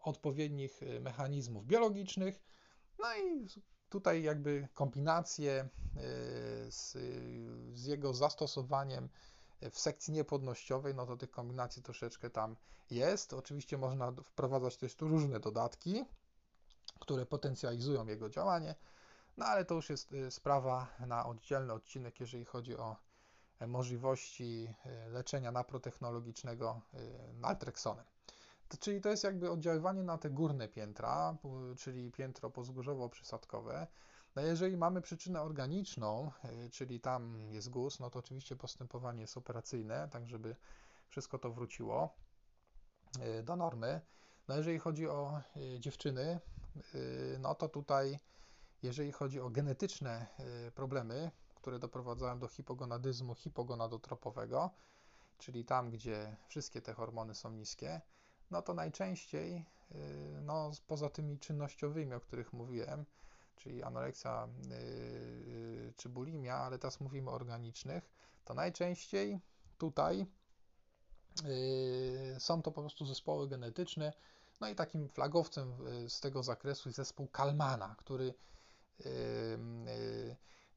odpowiednich 0.00 0.80
mechanizmów 1.00 1.66
biologicznych, 1.66 2.42
no 2.98 3.16
i 3.16 3.48
tutaj 3.94 4.22
jakby 4.22 4.68
kombinacje 4.74 5.62
y, 5.62 6.00
z, 6.72 6.92
z 7.74 7.84
jego 7.84 8.14
zastosowaniem 8.14 9.08
w 9.70 9.78
sekcji 9.78 10.12
niepłodnościowej, 10.12 10.94
no 10.94 11.06
to 11.06 11.16
tych 11.16 11.30
kombinacji 11.30 11.82
troszeczkę 11.82 12.30
tam 12.30 12.56
jest. 12.90 13.32
Oczywiście 13.32 13.78
można 13.78 14.12
wprowadzać 14.12 14.76
też 14.76 14.94
tu 14.94 15.08
różne 15.08 15.40
dodatki, 15.40 16.04
które 17.00 17.26
potencjalizują 17.26 18.06
jego 18.06 18.28
działanie, 18.28 18.74
no 19.36 19.46
ale 19.46 19.64
to 19.64 19.74
już 19.74 19.90
jest 19.90 20.12
y, 20.12 20.30
sprawa 20.30 20.86
na 21.06 21.26
oddzielny 21.26 21.72
odcinek, 21.72 22.20
jeżeli 22.20 22.44
chodzi 22.44 22.76
o 22.76 22.96
e, 23.58 23.66
możliwości 23.66 24.74
leczenia 25.08 25.52
naprotechnologicznego 25.52 26.80
naltreksonem. 27.34 28.04
Czyli 28.80 29.00
to 29.00 29.08
jest 29.08 29.24
jakby 29.24 29.50
oddziaływanie 29.50 30.02
na 30.02 30.18
te 30.18 30.30
górne 30.30 30.68
piętra, 30.68 31.36
czyli 31.78 32.12
piętro 32.12 32.50
pozgórzowo-przysadkowe. 32.50 33.86
No 34.36 34.42
jeżeli 34.42 34.76
mamy 34.76 35.00
przyczynę 35.00 35.42
organiczną, 35.42 36.30
e, 36.44 36.70
czyli 36.70 37.00
tam 37.00 37.50
jest 37.50 37.70
guz, 37.70 38.00
no 38.00 38.10
to 38.10 38.18
oczywiście 38.18 38.56
postępowanie 38.56 39.20
jest 39.20 39.36
operacyjne, 39.36 40.08
tak 40.10 40.26
żeby 40.26 40.56
wszystko 41.08 41.38
to 41.38 41.50
wróciło 41.50 42.14
e, 43.20 43.42
do 43.42 43.56
normy. 43.56 44.00
No 44.48 44.56
jeżeli 44.56 44.78
chodzi 44.78 45.08
o 45.08 45.40
e, 45.56 45.80
dziewczyny, 45.80 46.40
no 47.38 47.54
to 47.54 47.68
tutaj, 47.68 48.18
jeżeli 48.82 49.12
chodzi 49.12 49.40
o 49.40 49.50
genetyczne 49.50 50.26
problemy, 50.74 51.30
które 51.54 51.78
doprowadzają 51.78 52.38
do 52.38 52.48
hipogonadyzmu 52.48 53.34
hipogonadotropowego, 53.34 54.70
czyli 55.38 55.64
tam, 55.64 55.90
gdzie 55.90 56.36
wszystkie 56.48 56.82
te 56.82 56.94
hormony 56.94 57.34
są 57.34 57.50
niskie, 57.50 58.00
no 58.50 58.62
to 58.62 58.74
najczęściej, 58.74 59.66
y, 59.92 60.40
no, 60.42 60.70
poza 60.86 61.10
tymi 61.10 61.38
czynnościowymi, 61.38 62.14
o 62.14 62.20
których 62.20 62.52
mówiłem, 62.52 63.04
czyli 63.56 63.82
anoreksja 63.82 64.48
y, 64.70 64.74
y, 64.74 65.92
czy 65.96 66.08
bulimia, 66.08 66.54
ale 66.54 66.78
teraz 66.78 67.00
mówimy 67.00 67.30
o 67.30 67.34
organicznych, 67.34 68.10
to 68.44 68.54
najczęściej 68.54 69.40
tutaj 69.78 70.26
są 72.38 72.62
to 72.62 72.72
po 72.72 72.80
prostu 72.80 73.06
zespoły 73.06 73.48
genetyczne. 73.48 74.12
No 74.60 74.68
i 74.68 74.74
takim 74.74 75.08
flagowcem 75.08 75.74
z 76.08 76.20
tego 76.20 76.42
zakresu 76.42 76.88
jest 76.88 76.96
zespół 76.96 77.28
Kalmana, 77.28 77.96
który 77.98 78.34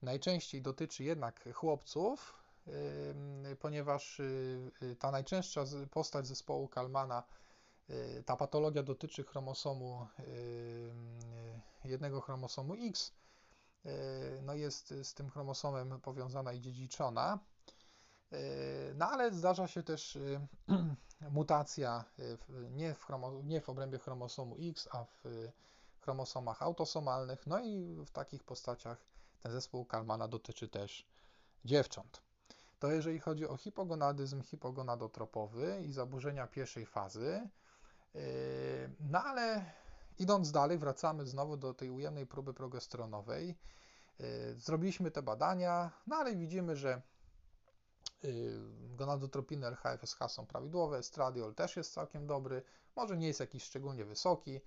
najczęściej 0.01 0.61
dotyczy 0.61 1.03
jednak 1.03 1.49
chłopców, 1.53 2.33
ponieważ 3.59 4.21
ta 4.99 5.11
najczęstsza 5.11 5.63
postać 5.91 6.27
zespołu 6.27 6.67
Kalmana 6.67 7.23
ta 8.25 8.35
patologia 8.35 8.83
dotyczy 8.83 9.23
chromosomu, 9.23 10.07
y, 10.19 10.23
y, 11.85 11.89
jednego 11.89 12.21
chromosomu 12.21 12.75
X, 12.89 13.11
no 14.41 14.53
jest 14.53 14.93
z 15.03 15.13
tym 15.13 15.29
chromosomem 15.29 16.01
powiązana 16.01 16.53
i 16.53 16.61
dziedziczona. 16.61 17.39
No 18.95 19.09
ale 19.09 19.33
zdarza 19.33 19.67
się 19.67 19.83
też 19.83 20.17
mutacja 21.31 22.05
nie 22.69 22.93
w, 22.93 23.03
chromo, 23.03 23.41
nie 23.43 23.61
w 23.61 23.69
obrębie 23.69 23.99
chromosomu 23.99 24.55
X, 24.59 24.89
a 24.91 25.03
w 25.03 25.23
chromosomach 25.99 26.61
autosomalnych. 26.61 27.47
No 27.47 27.59
i 27.59 27.95
w 28.05 28.11
takich 28.11 28.43
postaciach 28.43 28.97
ten 29.43 29.51
zespół 29.51 29.85
Kalmana 29.85 30.27
dotyczy 30.27 30.67
też 30.67 31.07
dziewcząt. 31.65 32.21
To 32.79 32.91
jeżeli 32.91 33.19
chodzi 33.19 33.47
o 33.47 33.57
hipogonadyzm 33.57 34.41
hipogonadotropowy 34.41 35.81
i 35.85 35.91
zaburzenia 35.91 36.47
pierwszej 36.47 36.85
fazy, 36.85 37.49
no 38.99 39.23
ale 39.23 39.65
idąc 40.19 40.51
dalej, 40.51 40.77
wracamy 40.77 41.25
znowu 41.25 41.57
do 41.57 41.73
tej 41.73 41.89
ujemnej 41.89 42.25
próby 42.27 42.53
progesteronowej. 42.53 43.55
Yy, 44.19 44.25
zrobiliśmy 44.55 45.11
te 45.11 45.21
badania, 45.21 45.91
no 46.07 46.15
ale 46.15 46.35
widzimy, 46.35 46.75
że 46.75 47.01
yy, 48.23 48.59
gonadotropiny 48.95 49.67
LHFSH 49.67 50.19
są 50.27 50.45
prawidłowe, 50.45 50.97
estradiol 50.97 51.55
też 51.55 51.75
jest 51.75 51.93
całkiem 51.93 52.27
dobry, 52.27 52.63
może 52.95 53.17
nie 53.17 53.27
jest 53.27 53.39
jakiś 53.39 53.63
szczególnie 53.63 54.05
wysoki, 54.05 54.61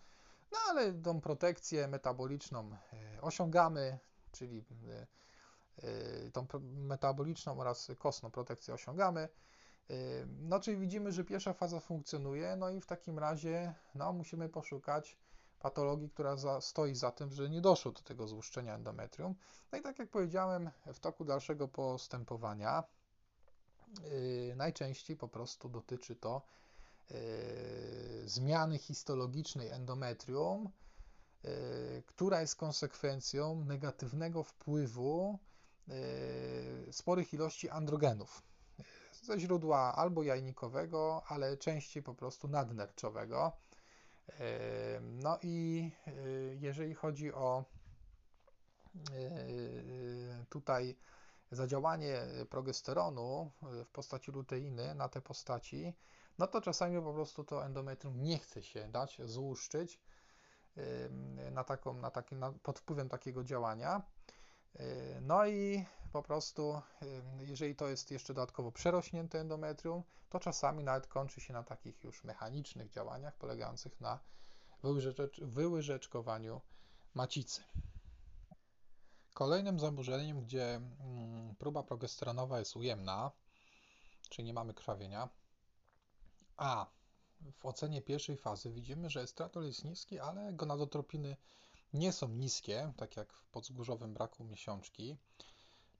no 0.52 0.58
ale 0.68 0.92
tą 0.92 1.20
protekcję 1.20 1.88
metaboliczną 1.88 2.76
osiągamy, 3.20 3.98
czyli 4.32 4.64
tą 6.32 6.46
metaboliczną 6.62 7.60
oraz 7.60 7.88
kostną 7.98 8.30
protekcję 8.30 8.74
osiągamy. 8.74 9.28
No, 10.40 10.60
czyli 10.60 10.76
widzimy, 10.76 11.12
że 11.12 11.24
pierwsza 11.24 11.52
faza 11.52 11.80
funkcjonuje, 11.80 12.56
no 12.56 12.70
i 12.70 12.80
w 12.80 12.86
takim 12.86 13.18
razie 13.18 13.74
no, 13.94 14.12
musimy 14.12 14.48
poszukać 14.48 15.16
patologii, 15.60 16.10
która 16.10 16.36
za, 16.36 16.60
stoi 16.60 16.94
za 16.94 17.10
tym, 17.10 17.32
że 17.32 17.50
nie 17.50 17.60
doszło 17.60 17.92
do 17.92 18.00
tego 18.00 18.28
złuszczenia 18.28 18.74
endometrium. 18.74 19.34
No 19.72 19.78
i 19.78 19.82
tak 19.82 19.98
jak 19.98 20.10
powiedziałem, 20.10 20.70
w 20.86 21.00
toku 21.00 21.24
dalszego 21.24 21.68
postępowania 21.68 22.84
yy, 24.02 24.54
najczęściej 24.56 25.16
po 25.16 25.28
prostu 25.28 25.68
dotyczy 25.68 26.16
to 26.16 26.42
yy, 27.10 27.18
zmiany 28.24 28.78
histologicznej 28.78 29.68
endometrium, 29.68 30.70
yy, 31.44 31.50
która 32.06 32.40
jest 32.40 32.56
konsekwencją 32.56 33.64
negatywnego 33.64 34.42
wpływu 34.42 35.38
yy, 35.88 35.94
sporych 36.92 37.34
ilości 37.34 37.68
androgenów 37.68 38.49
ze 39.20 39.40
źródła 39.40 39.94
albo 39.96 40.22
jajnikowego, 40.22 41.22
ale 41.26 41.56
częściej 41.56 42.02
po 42.02 42.14
prostu 42.14 42.48
nadnerczowego. 42.48 43.52
No 45.00 45.38
i 45.42 45.90
y, 46.08 46.58
jeżeli 46.60 46.94
chodzi 46.94 47.32
o 47.32 47.64
y, 49.10 50.46
tutaj 50.48 50.96
zadziałanie 51.50 52.18
progesteronu 52.50 53.50
w 53.62 53.90
postaci 53.90 54.32
luteiny 54.32 54.94
na 54.94 55.08
te 55.08 55.20
postaci, 55.20 55.94
no 56.38 56.46
to 56.46 56.60
czasami 56.60 57.02
po 57.02 57.14
prostu 57.14 57.44
to 57.44 57.66
endometrium 57.66 58.22
nie 58.22 58.38
chce 58.38 58.62
się 58.62 58.88
dać 58.88 59.20
złuszczyć 59.24 60.00
na 61.52 61.64
taką, 61.64 61.94
na 61.94 62.10
taki, 62.10 62.36
na, 62.36 62.52
pod 62.52 62.78
wpływem 62.78 63.08
takiego 63.08 63.44
działania. 63.44 64.02
No 65.20 65.46
i 65.46 65.84
po 66.12 66.22
prostu, 66.22 66.82
jeżeli 67.40 67.76
to 67.76 67.88
jest 67.88 68.10
jeszcze 68.10 68.34
dodatkowo 68.34 68.72
przerośnięte 68.72 69.40
endometrium, 69.40 70.02
to 70.30 70.40
czasami 70.40 70.84
nawet 70.84 71.06
kończy 71.06 71.40
się 71.40 71.52
na 71.52 71.62
takich 71.62 72.04
już 72.04 72.24
mechanicznych 72.24 72.90
działaniach 72.90 73.36
polegających 73.36 74.00
na 74.00 74.20
wyłyżeczkowaniu 75.42 76.60
macicy. 77.14 77.62
Kolejnym 79.34 79.80
zaburzeniem, 79.80 80.40
gdzie 80.40 80.80
próba 81.58 81.82
progesteronowa 81.82 82.58
jest 82.58 82.76
ujemna, 82.76 83.30
czyli 84.28 84.46
nie 84.46 84.54
mamy 84.54 84.74
krwawienia, 84.74 85.28
a 86.56 86.86
w 87.52 87.66
ocenie 87.66 88.02
pierwszej 88.02 88.36
fazy 88.36 88.70
widzimy, 88.70 89.10
że 89.10 89.20
estratol 89.22 89.64
jest 89.64 89.84
niski, 89.84 90.18
ale 90.18 90.52
gonadotropiny 90.52 91.36
nie 91.92 92.12
są 92.12 92.28
niskie, 92.28 92.92
tak 92.96 93.16
jak 93.16 93.32
w 93.32 93.46
podzgórzowym 93.46 94.14
braku 94.14 94.44
miesiączki, 94.44 95.16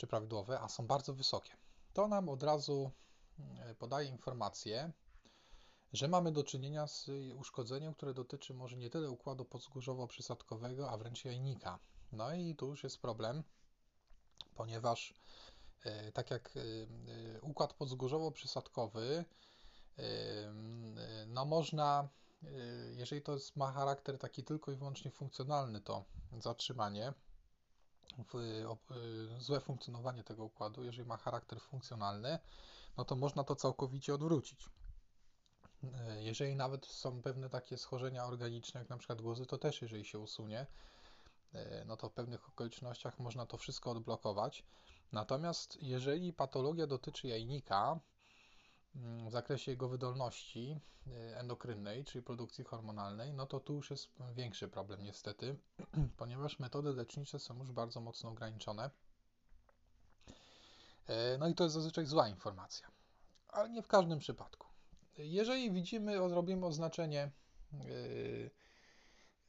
czy 0.01 0.07
prawidłowe, 0.07 0.61
a 0.61 0.69
są 0.69 0.87
bardzo 0.87 1.15
wysokie. 1.15 1.57
To 1.93 2.09
nam 2.09 2.29
od 2.29 2.43
razu 2.43 2.91
mm, 3.39 3.75
podaje 3.75 4.09
informację, 4.09 4.93
że 5.93 6.09
mamy 6.09 6.33
do 6.33 6.45
czynienia 6.45 6.87
z 6.87 7.11
uszkodzeniem, 7.37 7.95
które 7.95 8.15
dotyczy 8.15 8.55
może 8.55 8.77
nie 8.77 8.91
tyle 8.91 9.11
układu 9.11 9.45
podzgórzowo-przysadkowego, 9.45 10.91
a 10.91 10.97
wręcz 10.97 11.25
jajnika. 11.25 11.79
No 12.13 12.35
i 12.35 12.55
tu 12.55 12.67
już 12.67 12.85
jest 12.85 12.99
problem, 12.99 13.43
ponieważ 14.55 15.15
e, 15.85 16.13
tak 16.13 16.31
jak 16.31 16.57
e, 16.57 16.61
e, 16.61 17.41
układ 17.41 17.75
podzgórzowo-przysadkowy, 17.75 19.25
no 21.27 21.45
można, 21.45 22.09
jeżeli 22.97 23.23
to 23.23 23.37
ma 23.57 23.73
charakter 23.73 24.19
taki 24.19 24.45
tylko 24.45 24.73
i 24.73 24.77
wyłącznie 24.77 25.11
funkcjonalny, 25.11 25.81
to 25.81 26.05
zatrzymanie, 26.39 27.13
złe 29.39 29.61
funkcjonowanie 29.61 30.25
tego 30.25 30.45
układu, 30.45 30.85
jeżeli 30.85 31.09
ma 31.09 31.17
charakter 31.17 31.61
funkcjonalny, 31.61 32.39
no 32.97 33.05
to 33.05 33.17
można 33.17 33.45
to 33.45 33.57
całkowicie 33.57 34.15
odwrócić. 34.15 34.71
E, 35.95 36.23
jeżeli 36.23 36.57
nawet 36.57 36.87
są 36.87 37.23
pewne 37.23 37.51
takie 37.51 37.79
schorzenia 37.79 38.25
organiczne, 38.25 38.81
jak 38.81 38.91
na 38.91 38.99
przykład 38.99 39.23
guzy, 39.23 39.47
to 39.47 39.59
też 39.59 39.83
jeżeli 39.83 40.05
się 40.05 40.19
usunie, 40.19 40.67
e, 41.53 41.85
no 41.85 41.97
to 41.97 42.09
w 42.09 42.13
pewnych 42.13 42.49
okolicznościach 42.49 43.19
można 43.19 43.47
to 43.47 43.57
wszystko 43.57 43.91
odblokować. 43.91 44.65
Natomiast 45.13 45.83
jeżeli 45.83 46.33
patologia 46.33 46.87
dotyczy 46.87 47.29
jajnika 47.29 48.01
w 48.95 49.30
zakresie 49.30 49.70
jego 49.70 49.88
wydolności 49.88 50.80
e, 51.07 51.38
endokrynnej, 51.38 52.05
czyli 52.05 52.22
produkcji 52.22 52.64
hormonalnej, 52.64 53.32
no 53.32 53.47
to 53.47 53.61
tu 53.61 53.74
już 53.74 53.91
jest 53.91 54.09
większy 54.34 54.68
problem 54.68 55.03
niestety, 55.03 55.57
ponieważ 56.16 56.59
metody 56.59 56.93
lecznicze 56.93 57.38
są 57.38 57.59
już 57.59 57.72
bardzo 57.72 58.01
mocno 58.01 58.30
ograniczone. 58.30 58.91
No 61.38 61.49
i 61.49 61.55
to 61.55 61.64
jest 61.64 61.74
zazwyczaj 61.74 62.07
zła 62.07 62.28
informacja, 62.28 62.88
ale 63.49 63.70
nie 63.70 63.82
w 63.82 63.88
każdym 63.88 64.18
przypadku. 64.18 64.66
Jeżeli 65.18 65.70
widzimy, 65.70 66.16
robimy 66.18 66.66
oznaczenie 66.66 67.30
yy, 67.72 68.51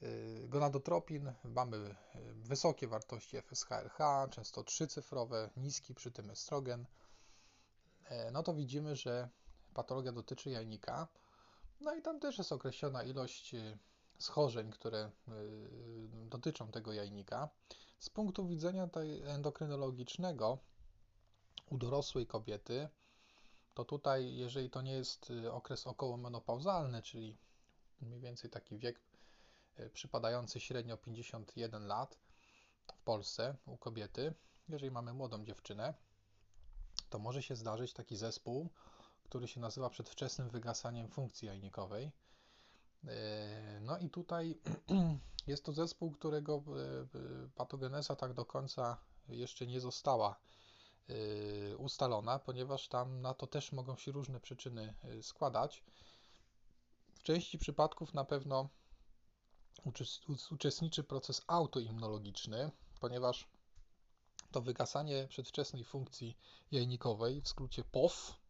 yy, 0.01 0.47
gonadotropin, 0.49 1.33
mamy 1.43 1.95
wysokie 2.33 2.87
wartości 2.87 3.37
FSH-RH, 3.37 4.27
często 4.31 4.63
trzycyfrowe, 4.63 5.49
niski 5.57 5.95
przy 5.95 6.11
tym 6.11 6.29
estrogen, 6.29 6.85
no 8.32 8.43
to 8.43 8.53
widzimy, 8.53 8.95
że 8.95 9.30
patologia 9.74 10.12
dotyczy 10.12 10.49
jajnika. 10.49 11.07
No 11.82 11.95
i 11.95 12.01
tam 12.01 12.20
też 12.20 12.38
jest 12.38 12.51
określona 12.51 13.03
ilość 13.03 13.55
schorzeń, 14.20 14.72
które 14.72 15.12
dotyczą 16.12 16.72
tego 16.72 16.93
jajnika. 16.93 17.49
Z 17.99 18.09
punktu 18.09 18.47
widzenia 18.47 18.89
endokrynologicznego 19.26 20.57
u 21.70 21.78
dorosłej 21.78 22.28
kobiety 22.28 22.89
to 23.74 23.86
tutaj, 23.86 24.36
jeżeli 24.36 24.70
to 24.70 24.82
nie 24.82 24.91
jest 24.91 25.30
y, 25.30 25.51
okres 25.51 25.88
okołomenopauzalny, 25.88 27.01
czyli 27.01 27.38
mniej 28.01 28.20
więcej 28.20 28.49
taki 28.49 28.78
wiek 28.78 29.01
y, 29.80 29.89
przypadający 29.89 30.59
średnio 30.59 30.97
51 30.97 31.88
lat 31.88 32.20
w 32.93 33.01
Polsce 33.03 33.55
u 33.66 33.78
kobiety, 33.78 34.34
jeżeli 34.70 34.91
mamy 34.91 35.14
młodą 35.14 35.45
dziewczynę, 35.45 35.93
to 37.12 37.20
może 37.20 37.43
się 37.43 37.55
zdarzyć 37.55 37.93
taki 37.93 38.16
zespół, 38.16 38.70
który 39.24 39.47
się 39.47 39.59
nazywa 39.59 39.89
przedwczesnym 39.89 40.49
wygasaniem 40.49 41.07
funkcji 41.07 41.45
jajnikowej. 41.45 42.12
Y, 43.03 43.09
no 43.82 43.97
i 43.97 44.09
tutaj 44.09 44.59
jest 45.47 45.66
to 45.66 45.74
zespół, 45.74 46.12
którego 46.12 46.64
patogeneza 47.55 48.16
tak 48.16 48.34
do 48.34 48.45
końca 48.45 48.97
jeszcze 49.30 49.68
nie 49.68 49.80
została 49.80 50.39
ustalona, 51.78 52.39
ponieważ 52.39 52.88
tam 52.88 53.22
na 53.22 53.34
to 53.34 53.47
też 53.47 53.72
mogą 53.72 53.97
się 53.97 54.12
różne 54.12 54.39
przyczyny 54.39 54.93
składać. 55.22 55.84
W 57.14 57.24
części 57.24 57.57
przypadków 57.57 58.14
na 58.14 58.26
pewno 58.26 58.70
uczestniczy 60.51 61.03
proces 61.03 61.41
autoimmunologiczny, 61.47 62.72
ponieważ 62.99 63.47
to 64.52 64.62
wygasanie 64.62 65.28
przedwczesnej 65.28 65.84
funkcji 65.84 66.38
jajnikowej, 66.72 67.41
w 67.41 67.47
skrócie 67.47 67.84
POF, 67.84 68.41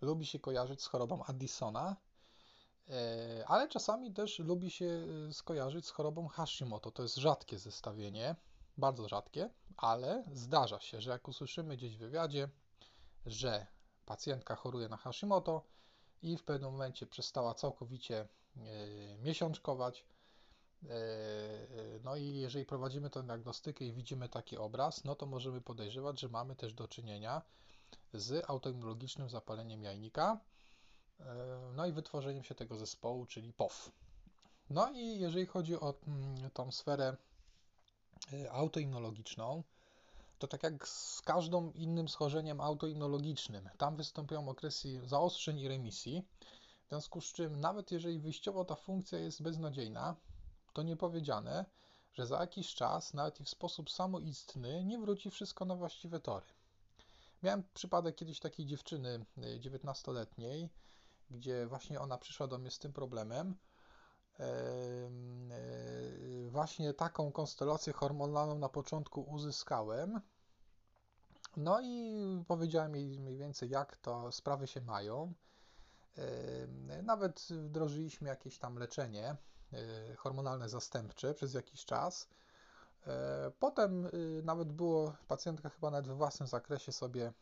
lubi 0.00 0.26
się 0.26 0.38
kojarzyć 0.38 0.82
z 0.82 0.86
chorobą 0.86 1.24
Addisona, 1.24 1.96
e, 2.88 3.44
ale 3.46 3.68
czasami 3.68 4.12
też 4.12 4.38
lubi 4.38 4.70
się 4.70 5.06
y, 5.28 5.32
skojarzyć 5.32 5.86
z 5.86 5.90
chorobą 5.90 6.28
Hashimoto. 6.28 6.90
To 6.90 7.02
jest 7.02 7.16
rzadkie 7.16 7.58
zestawienie, 7.58 8.36
bardzo 8.78 9.08
rzadkie, 9.08 9.50
ale 9.76 10.24
zdarza 10.32 10.80
się, 10.80 11.00
że 11.00 11.10
jak 11.10 11.28
usłyszymy 11.28 11.76
gdzieś 11.76 11.96
w 11.96 12.00
wywiadzie, 12.00 12.48
że 13.26 13.66
pacjentka 14.06 14.56
choruje 14.56 14.88
na 14.88 14.96
Hashimoto 14.96 15.64
i 16.22 16.36
w 16.36 16.44
pewnym 16.44 16.72
momencie 16.72 17.06
przestała 17.06 17.54
całkowicie 17.54 18.20
e, 18.20 18.28
miesiączkować, 19.18 20.00
e, 20.00 20.04
no 22.04 22.16
i 22.16 22.34
jeżeli 22.34 22.64
prowadzimy 22.66 23.10
tę 23.10 23.22
diagnostykę 23.22 23.84
i 23.84 23.92
widzimy 23.92 24.28
taki 24.28 24.56
obraz, 24.56 25.04
no 25.04 25.14
to 25.14 25.26
możemy 25.26 25.60
podejrzewać, 25.60 26.20
że 26.20 26.28
mamy 26.28 26.56
też 26.56 26.74
do 26.74 26.88
czynienia 26.88 27.42
z 28.14 28.50
autoimmunologicznym 28.50 29.30
zapaleniem 29.30 29.82
jajnika, 29.82 30.40
e, 31.20 31.24
no 31.74 31.86
i 31.86 31.92
wytworzeniem 31.92 32.44
się 32.44 32.54
tego 32.54 32.76
zespołu, 32.76 33.26
czyli 33.26 33.52
POF. 33.52 33.92
No 34.70 34.90
i 34.90 35.18
jeżeli 35.18 35.46
chodzi 35.46 35.74
o 35.80 35.94
mm, 36.06 36.50
tą 36.50 36.72
sferę 36.72 37.16
autoimmunologiczną, 38.50 39.62
to 40.38 40.46
tak 40.46 40.62
jak 40.62 40.88
z 40.88 41.20
każdym 41.22 41.74
innym 41.74 42.08
schorzeniem 42.08 42.60
autoimmunologicznym, 42.60 43.68
tam 43.78 43.96
występują 43.96 44.48
okresy 44.48 45.00
zaostrzeń 45.08 45.58
i 45.58 45.68
remisji, 45.68 46.22
w 46.86 46.88
związku 46.88 47.20
z 47.20 47.32
czym 47.32 47.60
nawet 47.60 47.90
jeżeli 47.90 48.18
wyjściowo 48.18 48.64
ta 48.64 48.74
funkcja 48.74 49.18
jest 49.18 49.42
beznadziejna, 49.42 50.16
to 50.72 50.82
nie 50.82 50.96
powiedziane, 50.96 51.64
że 52.12 52.26
za 52.26 52.40
jakiś 52.40 52.74
czas, 52.74 53.14
nawet 53.14 53.40
i 53.40 53.44
w 53.44 53.48
sposób 53.48 53.90
samoistny, 53.90 54.84
nie 54.84 54.98
wróci 54.98 55.30
wszystko 55.30 55.64
na 55.64 55.74
właściwe 55.76 56.20
tory. 56.20 56.46
Miałem 57.42 57.64
przypadek 57.74 58.16
kiedyś 58.16 58.40
takiej 58.40 58.66
dziewczyny 58.66 59.24
19-letniej, 59.38 60.64
y, 60.64 60.68
gdzie 61.30 61.66
właśnie 61.66 62.00
ona 62.00 62.18
przyszła 62.18 62.46
do 62.46 62.58
mnie 62.58 62.70
z 62.70 62.78
tym 62.78 62.92
problemem, 62.92 63.54
E, 64.40 65.10
właśnie 66.48 66.94
taką 66.94 67.32
konstelację 67.32 67.92
hormonalną 67.92 68.58
na 68.58 68.68
początku 68.68 69.20
uzyskałem. 69.20 70.20
No 71.56 71.80
i 71.82 72.14
powiedziałem 72.48 72.96
jej 72.96 73.20
mniej 73.20 73.36
więcej, 73.36 73.70
jak 73.70 73.96
to 73.96 74.32
sprawy 74.32 74.66
się 74.66 74.80
mają. 74.80 75.32
Nawet 77.02 77.48
wdrożyliśmy 77.50 78.28
jakieś 78.28 78.58
tam 78.58 78.78
leczenie 78.78 79.36
hormonalne 80.18 80.68
zastępcze 80.68 81.34
przez 81.34 81.54
jakiś 81.54 81.84
czas. 81.84 82.28
Potem 83.58 84.08
nawet 84.42 84.72
było, 84.72 85.12
pacjentka 85.28 85.68
chyba 85.68 85.90
nawet 85.90 86.08
w 86.08 86.16
własnym 86.16 86.48
zakresie 86.48 86.92
sobie 86.92 87.32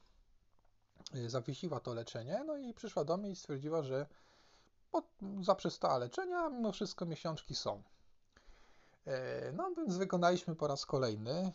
zawiesiła 1.27 1.81
to 1.81 1.95
leczenie, 1.95 2.45
no 2.47 2.57
i 2.57 2.75
przyszła 2.75 3.05
do 3.05 3.17
mnie 3.17 3.31
i 3.31 3.37
stwierdziła, 3.37 3.83
że 3.83 4.07
zaprzestała 5.41 5.99
leczenia, 5.99 6.49
mimo 6.49 6.73
wszystko 6.73 7.07
miesiączki 7.07 7.55
są. 7.55 7.83
E, 9.07 9.53
no 9.53 9.71
więc 9.77 9.97
wykonaliśmy 9.97 10.57
po 10.57 10.67
raz 10.67 10.87
kolejny 10.87 11.33
e, 11.33 11.53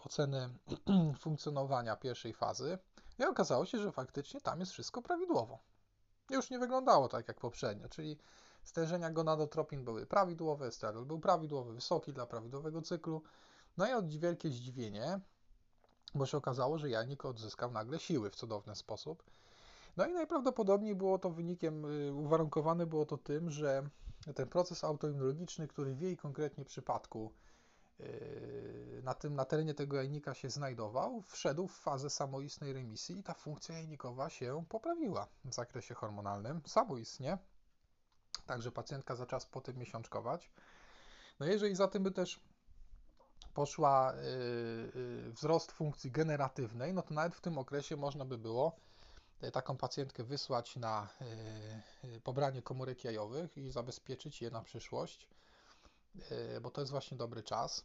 ocenę 0.00 0.50
funkcjonowania 1.20 1.96
pierwszej 1.96 2.34
fazy 2.34 2.78
i 3.18 3.24
okazało 3.24 3.66
się, 3.66 3.78
że 3.78 3.92
faktycznie 3.92 4.40
tam 4.40 4.60
jest 4.60 4.72
wszystko 4.72 5.02
prawidłowo. 5.02 5.58
Już 6.30 6.50
nie 6.50 6.58
wyglądało 6.58 7.08
tak 7.08 7.28
jak 7.28 7.40
poprzednio, 7.40 7.88
czyli 7.88 8.18
stężenia 8.62 9.10
gonadotropin 9.10 9.84
były 9.84 10.06
prawidłowe, 10.06 10.66
estradiol 10.66 11.04
był 11.04 11.20
prawidłowy, 11.20 11.74
wysoki 11.74 12.12
dla 12.12 12.26
prawidłowego 12.26 12.82
cyklu. 12.82 13.22
No 13.76 13.88
i 13.88 13.92
od 13.92 14.18
wielkie 14.18 14.50
zdziwienie, 14.50 15.20
bo 16.14 16.26
się 16.26 16.36
okazało, 16.36 16.78
że 16.78 16.90
jajnik 16.90 17.24
odzyskał 17.24 17.72
nagle 17.72 17.98
siły 17.98 18.30
w 18.30 18.36
cudowny 18.36 18.76
sposób. 18.76 19.22
No 19.96 20.06
i 20.06 20.12
najprawdopodobniej 20.12 20.94
było 20.94 21.18
to 21.18 21.30
wynikiem, 21.30 21.84
y, 21.84 22.14
uwarunkowane 22.14 22.86
było 22.86 23.06
to 23.06 23.18
tym, 23.18 23.50
że 23.50 23.88
ten 24.34 24.48
proces 24.48 24.84
autoimmunologiczny, 24.84 25.68
który 25.68 25.94
w 25.94 26.00
jej 26.00 26.16
konkretnie 26.16 26.64
przypadku 26.64 27.32
y, 28.00 29.00
na, 29.04 29.14
tym, 29.14 29.34
na 29.34 29.44
terenie 29.44 29.74
tego 29.74 29.96
jajnika 29.96 30.34
się 30.34 30.50
znajdował, 30.50 31.22
wszedł 31.22 31.66
w 31.66 31.78
fazę 31.78 32.10
samoistnej 32.10 32.72
remisji 32.72 33.18
i 33.18 33.22
ta 33.22 33.34
funkcja 33.34 33.74
jajnikowa 33.74 34.30
się 34.30 34.64
poprawiła 34.68 35.26
w 35.44 35.54
zakresie 35.54 35.94
hormonalnym 35.94 36.60
samoistnie. 36.66 37.38
Także 38.50 38.72
pacjentka 38.72 39.16
zaczęła 39.16 39.40
po 39.50 39.60
tym 39.60 39.78
miesiączkować. 39.78 40.50
No 41.40 41.46
jeżeli 41.46 41.76
za 41.76 41.88
tym 41.88 42.02
by 42.02 42.10
też 42.10 42.40
poszła 43.54 44.14
yy, 44.94 45.32
wzrost 45.32 45.72
funkcji 45.72 46.10
generatywnej, 46.10 46.94
no 46.94 47.02
to 47.02 47.14
nawet 47.14 47.34
w 47.34 47.40
tym 47.40 47.58
okresie 47.58 47.96
można 47.96 48.24
by 48.24 48.38
było 48.38 48.76
taką 49.52 49.76
pacjentkę 49.76 50.24
wysłać 50.24 50.76
na 50.76 51.08
pobranie 52.24 52.62
komórek 52.62 53.04
jajowych 53.04 53.58
i 53.58 53.70
zabezpieczyć 53.70 54.42
je 54.42 54.50
na 54.50 54.62
przyszłość, 54.62 55.28
bo 56.62 56.70
to 56.70 56.80
jest 56.80 56.90
właśnie 56.90 57.16
dobry 57.16 57.42
czas. 57.42 57.84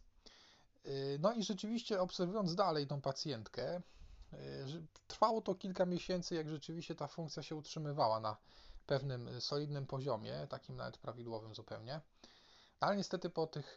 No 1.19 1.33
i 1.33 1.43
rzeczywiście 1.43 2.01
obserwując 2.01 2.55
dalej 2.55 2.87
tą 2.87 3.01
pacjentkę, 3.01 3.81
trwało 5.07 5.41
to 5.41 5.55
kilka 5.55 5.85
miesięcy, 5.85 6.35
jak 6.35 6.49
rzeczywiście 6.49 6.95
ta 6.95 7.07
funkcja 7.07 7.43
się 7.43 7.55
utrzymywała 7.55 8.19
na 8.19 8.37
pewnym 8.85 9.41
solidnym 9.41 9.87
poziomie, 9.87 10.47
takim 10.49 10.75
nawet 10.75 10.97
prawidłowym 10.97 11.55
zupełnie. 11.55 12.01
Ale 12.79 12.97
niestety 12.97 13.29
po 13.29 13.47
tych 13.47 13.75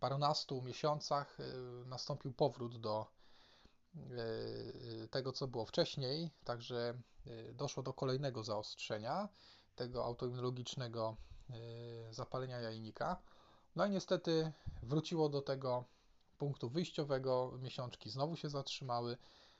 parunastu 0.00 0.62
miesiącach 0.62 1.38
nastąpił 1.86 2.32
powrót 2.32 2.80
do 2.80 3.06
tego, 5.10 5.32
co 5.32 5.48
było 5.48 5.64
wcześniej, 5.64 6.30
także 6.44 6.94
doszło 7.54 7.82
do 7.82 7.92
kolejnego 7.92 8.44
zaostrzenia 8.44 9.28
tego 9.76 10.04
autoimmunologicznego 10.04 11.16
zapalenia 12.10 12.60
jajnika. 12.60 13.22
No 13.76 13.86
i 13.86 13.90
niestety 13.90 14.52
wróciło 14.82 15.28
do 15.28 15.42
tego 15.42 15.84
punktu 16.38 16.68
wyjściowego, 16.68 17.52
miesiączki 17.58 18.10
znowu 18.10 18.36
się 18.36 18.48
zatrzymały, 18.48 19.16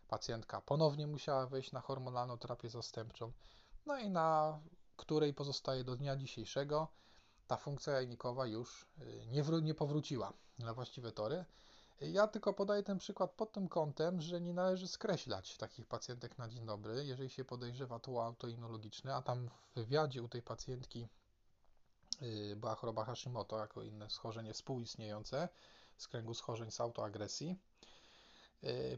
pacjentka 0.09 0.61
ponownie 0.61 1.07
musiała 1.07 1.47
wejść 1.47 1.73
na 1.73 1.81
hormonalną 1.81 2.39
terapię 2.39 2.71
zastępczą, 2.71 3.33
no 3.87 3.99
i 3.99 4.11
na 4.11 4.61
której 4.97 5.35
pozostaje 5.35 5.85
do 5.85 5.97
dnia 5.97 6.17
dzisiejszego 6.17 6.89
ta 7.47 7.57
funkcja 7.57 7.93
jajnikowa 7.93 8.47
już 8.47 8.87
nie, 9.27 9.43
nie 9.63 9.75
powróciła 9.75 10.33
na 10.59 10.75
właściwe 10.75 11.13
tory. 11.13 11.45
Ja 12.01 12.29
tylko 12.29 12.53
podaję 12.53 12.83
ten 12.83 12.99
przykład 12.99 13.31
pod 13.31 13.53
tym 13.53 13.69
kątem, 13.69 14.21
że 14.21 14.41
nie 14.41 14.55
należy 14.55 14.89
skreślać 14.89 15.57
takich 15.57 15.87
pacjentek 15.87 16.39
na 16.39 16.49
dzień 16.49 16.67
dobry, 16.67 17.05
jeżeli 17.05 17.31
się 17.31 17.45
podejrzewa 17.45 17.99
tło 17.99 18.25
autoimmunologiczne, 18.25 19.15
a 19.15 19.23
tam 19.23 19.49
w 19.49 19.75
wywiadzie 19.75 20.23
u 20.23 20.29
tej 20.29 20.43
pacjentki 20.43 21.09
y, 22.23 22.57
była 22.57 22.75
choroba 22.75 23.05
Hashimoto 23.05 23.59
jako 23.59 23.83
inne 23.83 24.11
schorzenie 24.11 24.53
współistniejące 24.53 25.49
z 25.97 26.09
kręgu 26.09 26.35
schorzeń 26.35 26.71
z 26.71 26.81
autoagresji, 26.81 27.51
y, 27.51 27.57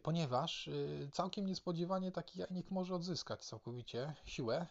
ponieważ 0.03 0.69
y, 0.69 1.09
całkiem 1.13 1.47
niespodziewanie 1.47 2.13
taki 2.13 2.41
jajnik 2.41 2.71
może 2.71 2.95
odzyskać 2.95 3.45
całkowicie 3.45 4.15
siłę, 4.25 4.67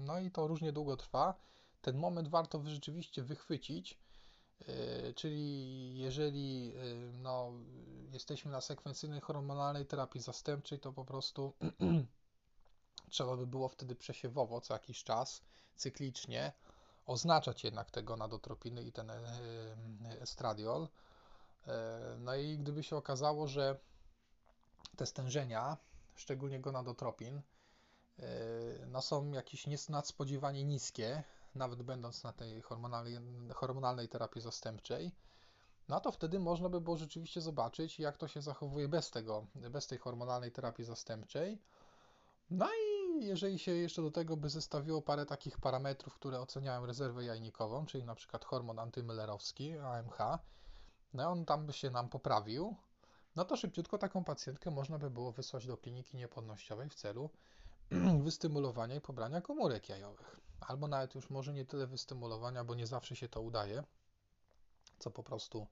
no 0.00 0.18
i 0.20 0.30
to 0.30 0.46
różnie 0.46 0.72
długo 0.72 0.96
trwa. 0.96 1.34
Ten 1.82 1.96
moment 1.96 2.28
warto 2.28 2.62
rzeczywiście 2.64 3.22
wychwycić, 3.22 3.98
E, 4.68 5.12
czyli 5.14 5.98
jeżeli 5.98 6.72
e, 6.76 6.94
no, 7.22 7.52
jesteśmy 8.12 8.50
na 8.50 8.60
sekwencyjnej 8.60 9.20
hormonalnej 9.20 9.86
terapii 9.86 10.20
zastępczej, 10.20 10.78
to 10.80 10.92
po 10.92 11.04
prostu 11.04 11.52
trzeba 13.10 13.36
by 13.36 13.46
było 13.46 13.68
wtedy 13.68 13.94
przesiewowo 13.94 14.60
co 14.60 14.74
jakiś 14.74 15.04
czas, 15.04 15.42
cyklicznie, 15.76 16.52
oznaczać 17.06 17.64
jednak 17.64 17.90
te 17.90 18.02
gonadotropiny 18.02 18.82
i 18.82 18.92
ten 18.92 19.10
e, 19.10 19.20
estradiol. 20.20 20.88
No 22.18 22.34
i 22.34 22.58
gdyby 22.58 22.82
się 22.82 22.96
okazało, 22.96 23.46
że 23.46 23.78
te 24.96 25.06
stężenia, 25.06 25.76
szczególnie 26.14 26.60
gonadotropin, 26.60 27.42
no 28.86 29.02
są 29.02 29.32
jakieś 29.32 29.88
nadspodziewanie 29.88 30.64
niskie, 30.64 31.22
nawet 31.54 31.82
będąc 31.82 32.24
na 32.24 32.32
tej 32.32 32.62
hormonalnej, 32.62 33.18
hormonalnej 33.54 34.08
terapii 34.08 34.40
zastępczej, 34.40 35.12
no 35.88 36.00
to 36.00 36.12
wtedy 36.12 36.38
można 36.38 36.68
by 36.68 36.80
było 36.80 36.96
rzeczywiście 36.96 37.40
zobaczyć, 37.40 37.98
jak 37.98 38.16
to 38.16 38.28
się 38.28 38.42
zachowuje 38.42 38.88
bez 38.88 39.10
tego, 39.10 39.46
bez 39.54 39.86
tej 39.86 39.98
hormonalnej 39.98 40.52
terapii 40.52 40.84
zastępczej. 40.84 41.62
No 42.50 42.68
i 42.68 43.24
jeżeli 43.26 43.58
się 43.58 43.72
jeszcze 43.72 44.02
do 44.02 44.10
tego 44.10 44.36
by 44.36 44.48
zestawiło 44.48 45.02
parę 45.02 45.26
takich 45.26 45.58
parametrów, 45.58 46.14
które 46.14 46.40
oceniają 46.40 46.86
rezerwę 46.86 47.24
jajnikową, 47.24 47.86
czyli 47.86 48.04
na 48.04 48.14
przykład 48.14 48.44
hormon 48.44 48.78
antymillerowski, 48.78 49.78
AMH, 49.78 50.18
no 51.14 51.30
on 51.30 51.44
tam 51.44 51.66
by 51.66 51.72
się 51.72 51.90
nam 51.90 52.08
poprawił, 52.08 52.76
no 53.36 53.44
to 53.44 53.56
szybciutko 53.56 53.98
taką 53.98 54.24
pacjentkę 54.24 54.70
można 54.70 54.98
by 54.98 55.10
było 55.10 55.32
wysłać 55.32 55.66
do 55.66 55.76
kliniki 55.76 56.16
niepłodnościowej 56.16 56.88
w 56.88 56.94
celu 56.94 57.30
wystymulowania 58.24 58.94
i 58.94 59.00
pobrania 59.00 59.40
komórek 59.40 59.88
jajowych 59.88 60.42
albo 60.66 60.88
nawet 60.88 61.14
już 61.14 61.30
może 61.30 61.52
nie 61.52 61.64
tyle 61.64 61.86
wystymulowania, 61.86 62.64
bo 62.64 62.74
nie 62.74 62.86
zawsze 62.86 63.16
się 63.16 63.28
to 63.28 63.40
udaje, 63.40 63.84
co 64.98 65.10
po 65.10 65.22
prostu 65.22 65.66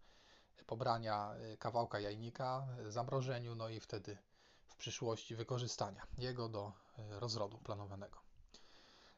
pobrania 0.67 1.35
y, 1.53 1.57
kawałka 1.57 2.01
jajnika, 2.01 2.67
zamrożeniu, 2.89 3.55
no 3.55 3.69
i 3.69 3.81
wtedy 3.81 4.19
w 4.67 4.77
przyszłości 4.77 5.37
wykorzystania 5.37 6.07
jego 6.19 6.49
do 6.49 6.73
y, 6.99 7.21
rozrodu 7.21 7.59
planowanego. 7.59 8.30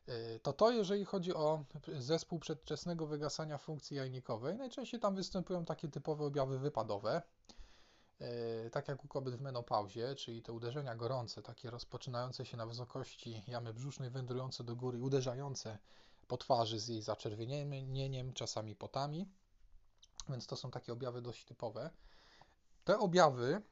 Y, 0.08 0.40
to 0.42 0.52
to, 0.52 0.70
jeżeli 0.70 1.04
chodzi 1.04 1.34
o 1.34 1.64
zespół 1.98 2.38
przedwczesnego 2.38 3.06
wygasania 3.06 3.58
funkcji 3.58 3.96
jajnikowej, 3.96 4.56
najczęściej 4.56 5.00
tam 5.00 5.14
występują 5.14 5.64
takie 5.64 5.88
typowe 5.88 6.24
objawy 6.24 6.58
wypadowe, 6.58 7.22
E, 8.22 8.70
tak 8.70 8.88
jak 8.88 9.04
u 9.04 9.08
kobiet 9.08 9.34
w 9.34 9.40
menopauzie, 9.40 10.14
czyli 10.14 10.42
te 10.42 10.52
uderzenia 10.52 10.94
gorące, 10.94 11.42
takie 11.42 11.70
rozpoczynające 11.70 12.46
się 12.46 12.56
na 12.56 12.66
wysokości 12.66 13.42
jamy 13.48 13.74
brzusznej, 13.74 14.10
wędrujące 14.10 14.64
do 14.64 14.76
góry, 14.76 15.00
uderzające 15.00 15.78
po 16.28 16.36
twarzy 16.36 16.80
z 16.80 16.88
jej 16.88 17.02
zaczerwienieniem, 17.02 18.32
czasami 18.32 18.76
potami. 18.76 19.28
Więc 20.28 20.46
to 20.46 20.56
są 20.56 20.70
takie 20.70 20.92
objawy 20.92 21.22
dość 21.22 21.44
typowe. 21.44 21.90
Te 22.84 22.98
objawy 22.98 23.62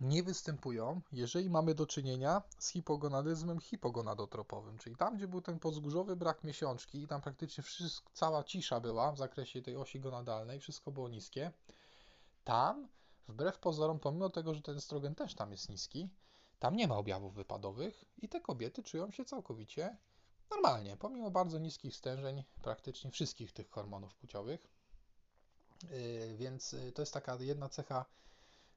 nie 0.00 0.22
występują, 0.22 1.00
jeżeli 1.12 1.50
mamy 1.50 1.74
do 1.74 1.86
czynienia 1.86 2.42
z 2.58 2.68
hipogonadyzmem 2.68 3.60
hipogonadotropowym, 3.60 4.78
czyli 4.78 4.96
tam, 4.96 5.16
gdzie 5.16 5.28
był 5.28 5.40
ten 5.40 5.58
podzgórzowy 5.58 6.16
brak 6.16 6.44
miesiączki 6.44 7.02
i 7.02 7.06
tam 7.06 7.20
praktycznie 7.20 7.62
wszystko, 7.62 8.10
cała 8.14 8.44
cisza 8.44 8.80
była 8.80 9.12
w 9.12 9.18
zakresie 9.18 9.62
tej 9.62 9.76
osi 9.76 10.00
gonadalnej, 10.00 10.60
wszystko 10.60 10.90
było 10.90 11.08
niskie. 11.08 11.52
Tam 12.44 12.88
Wbrew 13.28 13.58
pozorom, 13.58 14.00
pomimo 14.00 14.30
tego, 14.30 14.54
że 14.54 14.62
ten 14.62 14.76
estrogen 14.76 15.14
też 15.14 15.34
tam 15.34 15.50
jest 15.50 15.68
niski, 15.68 16.08
tam 16.58 16.76
nie 16.76 16.88
ma 16.88 16.96
objawów 16.96 17.34
wypadowych 17.34 18.04
i 18.22 18.28
te 18.28 18.40
kobiety 18.40 18.82
czują 18.82 19.10
się 19.10 19.24
całkowicie 19.24 19.96
normalnie, 20.50 20.96
pomimo 20.96 21.30
bardzo 21.30 21.58
niskich 21.58 21.96
stężeń 21.96 22.44
praktycznie 22.62 23.10
wszystkich 23.10 23.52
tych 23.52 23.70
hormonów 23.70 24.14
płciowych. 24.14 24.68
Yy, 25.90 26.36
więc 26.36 26.72
yy, 26.72 26.92
to 26.92 27.02
jest 27.02 27.14
taka 27.14 27.36
jedna 27.40 27.68
cecha 27.68 28.04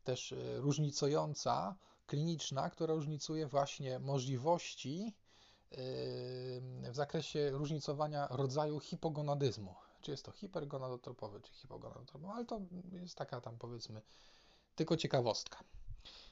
też 0.08 0.32
yy, 0.32 0.58
różnicująca, 0.60 1.76
kliniczna, 2.08 2.70
która 2.70 2.93
różnicuje 2.93 3.47
właśnie 3.47 3.99
możliwości 3.99 5.16
w 6.91 6.95
zakresie 6.95 7.49
różnicowania 7.51 8.28
rodzaju 8.28 8.80
hipogonadyzmu. 8.80 9.76
Czy 10.01 10.12
jest 10.12 10.26
to 10.26 10.32
hipergonadotropowy, 10.32 11.41
czy 11.41 11.53
hipogonadotropowy, 11.53 12.34
ale 12.34 12.45
to 12.45 12.62
jest 12.91 13.16
taka 13.16 13.41
tam 13.41 13.58
powiedzmy 13.58 14.01
tylko 14.76 14.97
ciekawostka. 14.97 15.64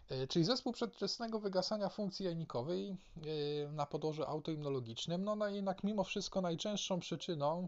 E, 0.09 0.27
czyli 0.27 0.45
zespół 0.45 0.73
przedwczesnego 0.73 1.39
wygasania 1.39 1.89
funkcji 1.89 2.25
jajnikowej 2.25 2.89
e, 2.89 3.71
na 3.71 3.85
podłożu 3.85 4.23
autoimmunologicznym, 4.23 5.23
no, 5.23 5.35
no 5.35 5.47
jednak 5.47 5.83
mimo 5.83 6.03
wszystko 6.03 6.41
najczęstszą 6.41 6.99
przyczyną 6.99 7.67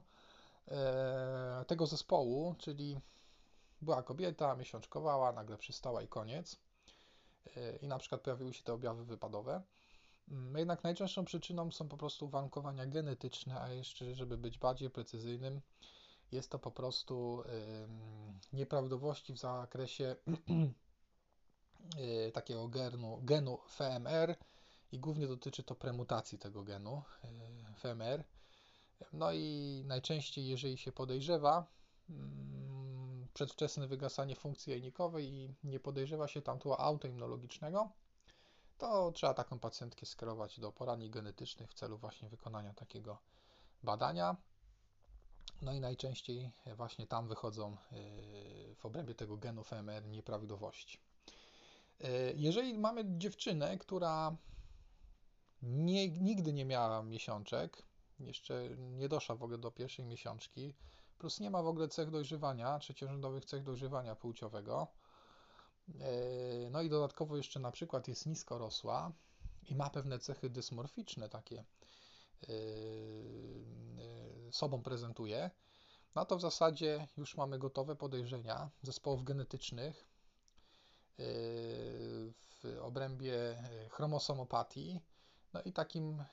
e, 0.68 1.66
tego 1.68 1.86
zespołu, 1.86 2.56
czyli 2.58 3.00
była 3.82 4.04
kobieta, 4.04 4.56
miesiączkowała, 4.56 5.32
nagle 5.32 5.58
przystała 5.58 6.02
i 6.02 6.08
koniec. 6.08 6.60
E, 7.58 7.76
I 7.76 7.88
na 7.88 7.98
przykład 7.98 8.22
pojawiły 8.22 8.54
się 8.54 8.64
te 8.64 8.74
objawy 8.74 9.06
wypadowe. 9.06 9.62
Mm, 10.32 10.58
jednak 10.58 10.84
najczęstszą 10.84 11.26
przyczyną 11.26 11.72
są 11.72 11.90
po 11.90 11.98
prostu 11.98 12.30
warunkowania 12.30 12.86
genetyczne, 12.86 13.62
a 13.62 13.70
jeszcze, 13.70 14.16
żeby 14.16 14.38
być 14.38 14.58
bardziej 14.58 14.90
precyzyjnym, 14.90 15.62
jest 16.32 16.52
to 16.52 16.60
po 16.60 16.72
prostu 16.72 17.44
nieprawidłowości 18.54 19.34
w 19.34 19.38
zakresie 19.38 20.16
y, 22.00 22.32
takiego 22.34 22.68
genu, 22.68 23.20
genu 23.24 23.58
FMR 23.68 24.36
i 24.92 25.00
głównie 25.00 25.28
dotyczy 25.28 25.64
to 25.64 25.76
premutacji 25.76 26.40
tego 26.40 26.64
genu 26.64 27.02
y, 27.24 27.74
FMR. 27.76 28.24
No 29.14 29.32
i 29.32 29.84
najczęściej, 29.86 30.48
jeżeli 30.48 30.78
się 30.78 30.92
podejrzewa 30.92 31.66
mm, 32.10 32.67
przedwczesne 33.38 33.88
wygasanie 33.88 34.36
funkcji 34.36 34.72
jajnikowej 34.72 35.34
i 35.34 35.54
nie 35.64 35.80
podejrzewa 35.80 36.28
się 36.28 36.42
tam 36.42 36.60
autoimmunologicznego, 36.78 37.90
to 38.78 39.12
trzeba 39.12 39.34
taką 39.34 39.60
pacjentkę 39.60 40.06
skierować 40.06 40.60
do 40.60 40.72
poradni 40.72 41.10
genetycznych 41.10 41.72
w 41.72 41.74
celu 41.74 41.98
właśnie 41.98 42.30
wykonania 42.30 42.74
takiego 42.74 43.18
badania. 43.84 44.36
No 45.62 45.74
i 45.74 45.80
najczęściej 45.80 46.52
właśnie 46.76 47.08
tam 47.08 47.28
wychodzą 47.28 47.74
y, 47.74 48.76
w 48.76 48.86
obrębie 48.86 49.16
tego 49.16 49.38
genu 49.38 49.64
FMR 49.64 50.08
nieprawidłowości. 50.08 51.00
Y, 52.02 52.34
jeżeli 52.36 52.78
mamy 52.78 53.18
dziewczynę, 53.18 53.78
która 53.78 54.36
nie, 55.62 56.10
nigdy 56.10 56.54
nie 56.54 56.66
miała 56.66 57.04
miesiączek, 57.04 57.84
jeszcze 58.20 58.70
nie 58.78 59.10
doszła 59.10 59.36
w 59.36 59.44
ogóle 59.44 59.58
do 59.58 59.72
pierwszej 59.72 60.06
miesiączki, 60.06 60.74
plus 61.18 61.40
nie 61.40 61.50
ma 61.50 61.64
w 61.64 61.68
ogóle 61.68 61.88
cech 61.88 62.10
dojrzewania, 62.12 62.80
trzeciorzędowych 62.80 63.46
cech 63.46 63.64
dojrzewania 63.64 64.16
płciowego, 64.16 64.88
y, 65.90 66.70
no 66.72 66.82
i 66.82 66.90
dodatkowo 66.90 67.38
jeszcze 67.38 67.60
na 67.60 67.72
przykład 67.72 68.08
jest 68.08 68.26
nisko 68.26 68.58
rosła 68.58 69.12
i 69.70 69.76
ma 69.76 69.90
pewne 69.90 70.20
cechy 70.20 70.50
dysmorficzne 70.50 71.30
takie, 71.30 71.64
sobą 74.52 74.84
prezentuje, 74.84 75.52
no 76.16 76.26
to 76.26 76.38
w 76.38 76.42
zasadzie 76.42 77.08
już 77.18 77.38
mamy 77.38 77.60
gotowe 77.60 77.96
podejrzenia 77.96 78.70
zespołów 78.82 79.24
genetycznych 79.24 80.10
w 81.18 82.78
obrębie 82.82 83.64
chromosomopatii. 83.90 85.00
No 85.54 85.62
i 85.62 85.74
takim 85.74 86.24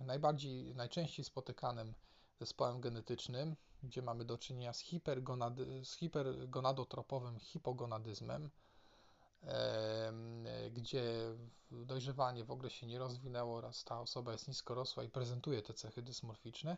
najbardziej, 0.00 0.74
najczęściej 0.74 1.24
spotykanym 1.24 1.94
zespołem 2.40 2.80
genetycznym, 2.80 3.56
gdzie 3.82 4.02
mamy 4.02 4.24
do 4.24 4.38
czynienia 4.38 4.72
z, 4.72 4.80
hipergonady, 4.80 5.84
z 5.84 5.94
hipergonadotropowym 5.94 7.38
hipogonadyzmem, 7.38 8.50
gdzie 10.72 11.02
dojrzewanie 11.70 12.44
w 12.44 12.50
ogóle 12.50 12.70
się 12.70 12.86
nie 12.86 12.98
rozwinęło 12.98 13.56
oraz 13.56 13.84
ta 13.84 14.00
osoba 14.00 14.32
jest 14.32 14.48
niskorosła 14.48 15.04
i 15.04 15.08
prezentuje 15.08 15.62
te 15.62 15.74
cechy 15.74 16.02
dysmorficzne, 16.02 16.76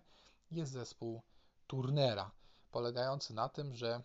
jest 0.50 0.72
zespół 0.72 1.22
Turnera, 1.66 2.30
polegający 2.70 3.34
na 3.34 3.48
tym, 3.48 3.74
że 3.74 4.02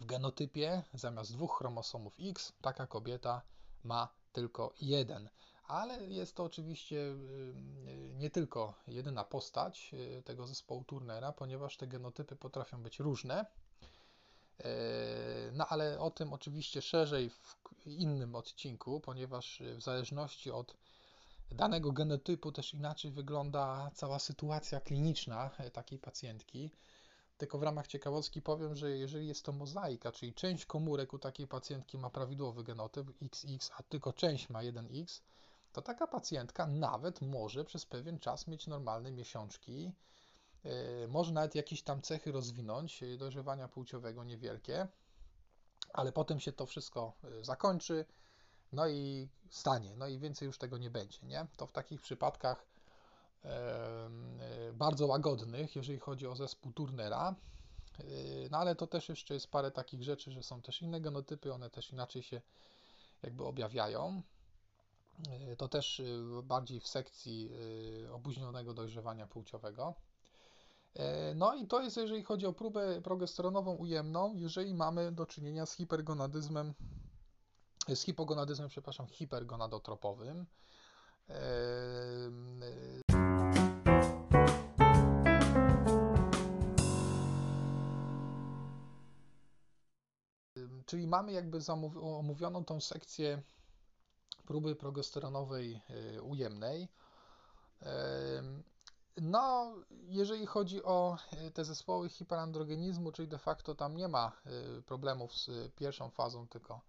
w 0.00 0.06
genotypie 0.06 0.82
zamiast 0.94 1.32
dwóch 1.32 1.58
chromosomów 1.58 2.14
X 2.20 2.52
taka 2.60 2.86
kobieta 2.86 3.42
ma 3.84 4.08
tylko 4.32 4.74
jeden. 4.80 5.28
Ale 5.68 6.06
jest 6.06 6.34
to 6.34 6.44
oczywiście 6.44 6.96
y, 6.96 7.54
nie 8.14 8.30
tylko 8.30 8.74
jedyna 8.88 9.24
postać 9.24 9.90
y, 10.18 10.22
tego 10.22 10.46
zespołu 10.46 10.84
Turnera, 10.84 11.32
ponieważ 11.32 11.76
te 11.76 11.86
genotypy 11.86 12.36
potrafią 12.36 12.82
być 12.82 12.98
różne. 12.98 13.46
Y, 14.60 14.64
no 15.52 15.66
ale 15.68 16.00
o 16.00 16.10
tym 16.10 16.32
oczywiście 16.32 16.82
szerzej 16.82 17.30
w 17.30 17.86
innym 17.86 18.34
odcinku, 18.34 19.00
ponieważ 19.00 19.62
w 19.76 19.82
zależności 19.82 20.50
od 20.50 20.76
danego 21.50 21.92
genotypu 21.92 22.52
też 22.52 22.74
inaczej 22.74 23.10
wygląda 23.10 23.90
cała 23.94 24.18
sytuacja 24.18 24.80
kliniczna 24.80 25.50
takiej 25.72 25.98
pacjentki. 25.98 26.70
Tylko 27.38 27.58
w 27.58 27.62
ramach 27.62 27.86
ciekawostki 27.86 28.42
powiem, 28.42 28.76
że 28.76 28.90
jeżeli 28.90 29.28
jest 29.28 29.44
to 29.44 29.52
mozaika, 29.52 30.12
czyli 30.12 30.34
część 30.34 30.66
komórek 30.66 31.12
u 31.12 31.18
takiej 31.18 31.46
pacjentki 31.46 31.98
ma 31.98 32.10
prawidłowy 32.10 32.64
genotyp 32.64 33.10
XX, 33.22 33.70
a 33.76 33.82
tylko 33.82 34.12
część 34.12 34.48
ma 34.48 34.60
1X, 34.60 35.20
to 35.76 35.82
taka 35.82 36.06
pacjentka 36.06 36.66
nawet 36.66 37.20
może 37.20 37.64
przez 37.64 37.86
pewien 37.86 38.18
czas 38.18 38.46
mieć 38.46 38.66
normalne 38.66 39.10
miesiączki, 39.10 39.92
yy, 40.64 41.08
może 41.08 41.32
nawet 41.32 41.54
jakieś 41.54 41.82
tam 41.82 42.02
cechy 42.02 42.32
rozwinąć, 42.32 43.00
dojrzewania 43.18 43.68
płciowego 43.68 44.24
niewielkie, 44.24 44.88
ale 45.92 46.12
potem 46.12 46.40
się 46.40 46.52
to 46.52 46.66
wszystko 46.66 47.12
zakończy, 47.40 48.04
no 48.72 48.88
i 48.88 49.28
stanie, 49.50 49.96
no 49.96 50.08
i 50.08 50.18
więcej 50.18 50.46
już 50.46 50.58
tego 50.58 50.78
nie 50.78 50.90
będzie, 50.90 51.18
nie? 51.22 51.46
To 51.56 51.66
w 51.66 51.72
takich 51.72 52.00
przypadkach 52.00 52.66
e, 53.44 54.08
bardzo 54.72 55.06
łagodnych, 55.06 55.76
jeżeli 55.76 55.98
chodzi 55.98 56.26
o 56.26 56.36
zespół 56.36 56.72
Turnera, 56.72 57.34
e, 57.98 58.04
no 58.50 58.58
ale 58.58 58.74
to 58.74 58.86
też 58.86 59.08
jeszcze 59.08 59.34
jest 59.34 59.50
parę 59.50 59.70
takich 59.70 60.02
rzeczy, 60.02 60.32
że 60.32 60.42
są 60.42 60.62
też 60.62 60.82
inne 60.82 61.00
genotypy, 61.00 61.52
one 61.52 61.70
też 61.70 61.92
inaczej 61.92 62.22
się 62.22 62.40
jakby 63.22 63.44
objawiają. 63.44 64.22
E, 65.28 65.56
to 65.56 65.68
też 65.68 66.02
bardziej 66.42 66.80
w 66.80 66.88
sekcji 66.88 67.50
opóźnionego 68.12 68.74
dojrzewania 68.74 69.26
płciowego. 69.26 69.94
No 71.34 71.54
i 71.54 71.66
to 71.66 71.82
jest, 71.82 71.96
jeżeli 71.96 72.22
chodzi 72.22 72.46
o 72.46 72.52
próbę 72.52 73.02
progesteronową 73.02 73.74
ujemną, 73.74 74.34
jeżeli 74.34 74.74
mamy 74.74 75.12
do 75.12 75.26
czynienia 75.26 75.66
z 75.66 75.72
hipergonadyzmem 75.74 76.74
z 77.94 78.02
hipogonadyzmem, 78.02 78.68
przepraszam, 78.68 79.06
hipergonadotropowym. 79.06 80.46
Czyli 90.86 91.06
mamy 91.06 91.32
jakby 91.32 91.58
omówioną 92.00 92.64
tą 92.64 92.80
sekcję 92.80 93.42
próby 94.46 94.76
progesteronowej 94.76 95.80
e, 96.16 96.22
ujemnej. 96.22 96.88
No, 99.16 99.74
jeżeli 100.08 100.46
chodzi 100.46 100.82
o 100.84 101.16
e, 101.32 101.50
te 101.50 101.64
zespoły 101.64 102.08
hiperandrogenizmu, 102.08 103.12
czyli 103.12 103.28
de 103.28 103.38
facto 103.38 103.74
tam 103.74 103.96
nie 103.96 104.08
ma 104.08 104.32
e, 104.46 104.82
problemów 104.82 105.34
z 105.34 105.72
pierwszą 105.74 106.10
fazą, 106.10 106.48
tylko 106.48 106.80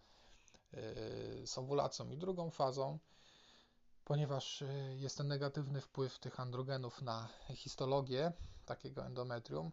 z 1.46 1.58
owulacją 1.58 2.12
i 2.12 2.18
drugą 2.18 2.50
fazą, 2.50 3.00
ponieważ 4.04 4.64
jest 4.96 5.18
ten 5.18 5.28
negatywny 5.28 5.82
wpływ 5.82 6.20
tych 6.20 6.40
androgenów 6.40 7.02
na 7.02 7.28
histologię 7.56 8.32
takiego 8.66 9.06
endometrium, 9.06 9.72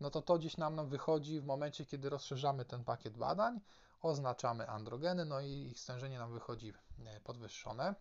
no 0.00 0.10
to 0.10 0.22
to 0.22 0.38
gdzieś 0.38 0.56
nam 0.56 0.88
wychodzi 0.88 1.40
w 1.40 1.44
momencie, 1.44 1.86
kiedy 1.86 2.10
rozszerzamy 2.10 2.64
ten 2.64 2.84
pakiet 2.84 3.16
badań, 3.18 3.60
oznaczamy 4.04 4.68
androgeny, 4.68 5.24
no 5.24 5.40
i 5.40 5.50
ich 5.50 5.80
stężenie 5.80 6.18
nam 6.18 6.32
wychodzi 6.32 6.72
e, 7.06 7.20
podwyższone. 7.20 7.94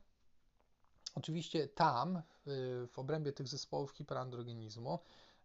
Oczywiście 1.16 1.68
tam, 1.68 2.22
w 2.88 3.00
obrębie 3.00 3.34
tych 3.34 3.48
zespołów 3.48 3.92
hiperandrogenizmu, 3.92 5.00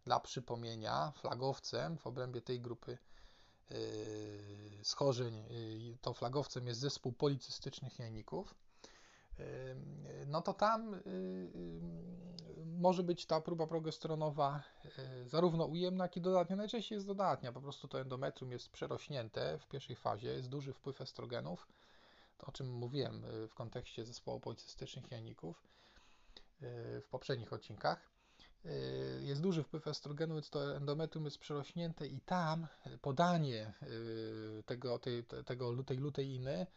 dla 0.05 0.19
przypomnienia, 0.19 1.11
flagowcem 1.11 1.97
w 1.97 2.07
obrębie 2.07 2.41
tej 2.41 2.61
grupy 2.61 2.97
Y, 3.71 4.79
schorzeń, 4.83 5.43
to 6.01 6.13
flagowcem 6.13 6.67
jest 6.67 6.79
zespół 6.79 7.11
policystycznych 7.11 7.99
jajników, 7.99 8.55
no 10.27 10.41
to 10.41 10.53
tam 10.53 11.01
może 12.65 13.03
być 13.03 13.25
ta 13.25 13.41
próba 13.41 13.67
progesteronowa 13.67 14.63
zarówno 15.25 15.65
ujemna, 15.65 16.03
jak 16.03 16.17
i 16.17 16.21
dodatnia. 16.21 16.55
Najczęściej 16.55 16.95
jest 16.95 17.07
dodatnia, 17.07 17.51
po 17.51 17.61
prostu 17.61 17.87
to 17.87 18.01
endometrium 18.01 18.51
jest 18.51 18.69
przerośnięte 18.69 19.57
w 19.57 19.67
pierwszej 19.67 19.95
fazie, 19.95 20.27
jest 20.27 20.49
duży 20.49 20.73
wpływ 20.73 21.01
estrogenów, 21.01 21.67
to 22.37 22.47
o 22.47 22.51
czym 22.51 22.73
mówiłem 22.73 23.23
w 23.49 23.53
kontekście 23.53 24.05
zespołu 24.05 24.39
policystycznych 24.39 25.11
jajników 25.11 25.63
w 27.01 27.07
poprzednich 27.09 27.53
odcinkach. 27.53 28.09
Y, 28.65 29.21
jest 29.23 29.41
duży 29.41 29.63
wpływ 29.63 29.87
estrogenu, 29.87 30.33
więc 30.33 30.49
to 30.49 30.75
endometrium 30.75 31.25
jest 31.25 31.37
przerośnięte 31.37 32.07
i 32.07 32.19
tam 32.21 32.67
podanie 33.01 33.73
y, 33.83 34.63
tego, 34.65 34.99
tej, 34.99 35.23
tego, 35.45 35.83
tej 35.83 35.97
luteiny, 35.97 36.67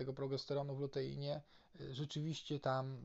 tego 0.00 0.12
progesteronu 0.12 0.74
w 0.74 0.80
luteinie, 0.80 1.42
y, 1.80 1.94
rzeczywiście 1.94 2.60
tam 2.60 2.98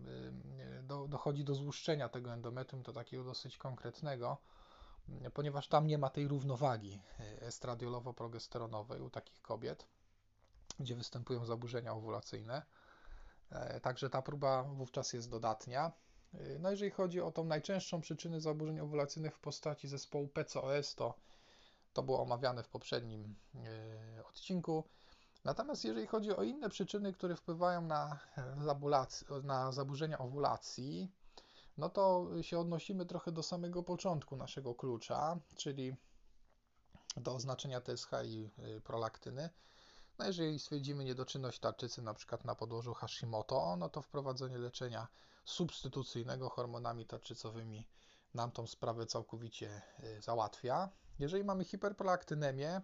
do, 0.84 1.08
dochodzi 1.08 1.44
do 1.44 1.56
złuszczenia 1.56 2.10
tego 2.10 2.34
endometrium, 2.34 2.84
to 2.84 2.94
takiego 2.94 3.24
dosyć 3.24 3.58
konkretnego, 3.58 4.38
ponieważ 5.34 5.68
tam 5.68 5.88
nie 5.88 5.98
ma 5.98 6.10
tej 6.10 6.28
równowagi 6.28 7.02
estradiolowo-progesteronowej 7.42 9.02
u 9.02 9.10
takich 9.10 9.42
kobiet, 9.42 9.86
gdzie 10.80 10.96
występują 10.96 11.46
zaburzenia 11.46 11.94
owulacyjne. 11.94 12.62
E, 13.52 13.80
także 13.80 14.10
ta 14.10 14.22
próba 14.22 14.64
wówczas 14.64 15.14
jest 15.14 15.30
dodatnia. 15.30 15.92
Y, 16.34 16.58
No 16.60 16.72
jeżeli 16.72 16.92
chodzi 16.92 17.22
o 17.22 17.32
tą 17.32 17.44
najczęstszą 17.44 18.02
przyczynę 18.02 18.42
zaburzeń 18.42 18.80
owulacyjnych 18.80 19.36
w 19.36 19.40
postaci 19.40 19.88
zespołu 19.88 20.28
PCOS, 20.28 20.96
to 20.96 21.14
to 21.94 22.04
było 22.04 22.22
omawiane 22.22 22.64
w 22.64 22.70
poprzednim 22.70 23.36
y, 23.56 24.26
odcinku. 24.26 24.84
Natomiast 25.46 25.86
jeżeli 25.86 26.08
chodzi 26.08 26.36
o 26.36 26.44
inne 26.44 26.70
przyczyny, 26.70 27.14
które 27.14 27.36
wpływają 27.36 27.82
na, 27.82 28.20
zabulac- 28.66 29.44
na 29.44 29.72
zaburzenia 29.72 30.18
owulacji, 30.18 31.12
no 31.78 31.90
to 31.90 32.28
się 32.42 32.60
odnosimy 32.60 33.06
trochę 33.06 33.32
do 33.32 33.44
samego 33.44 33.84
początku 33.84 34.36
naszego 34.36 34.76
klucza, 34.76 35.38
czyli 35.56 35.96
do 37.18 37.36
oznaczenia 37.36 37.82
TSH 37.82 38.10
i 38.26 38.50
y, 38.78 38.82
prolaktyny. 38.82 39.50
No 40.20 40.26
jeżeli 40.26 40.60
stwierdzimy 40.60 41.04
niedoczynność 41.04 41.60
tarczycy 41.60 42.02
na 42.02 42.14
przykład 42.14 42.46
na 42.46 42.56
podłożu 42.56 42.94
Hashimoto, 42.94 43.76
no 43.76 43.90
to 43.90 44.02
wprowadzenie 44.02 44.58
leczenia 44.58 45.08
substytucyjnego 45.46 46.50
hormonami 46.50 47.06
tarczycowymi 47.06 47.88
nam 48.34 48.52
tą 48.52 48.68
sprawę 48.68 49.06
całkowicie 49.06 49.82
y, 50.04 50.22
załatwia. 50.22 50.90
Jeżeli 51.20 51.44
mamy 51.44 51.64
hiperprolaktynemię, 51.64 52.82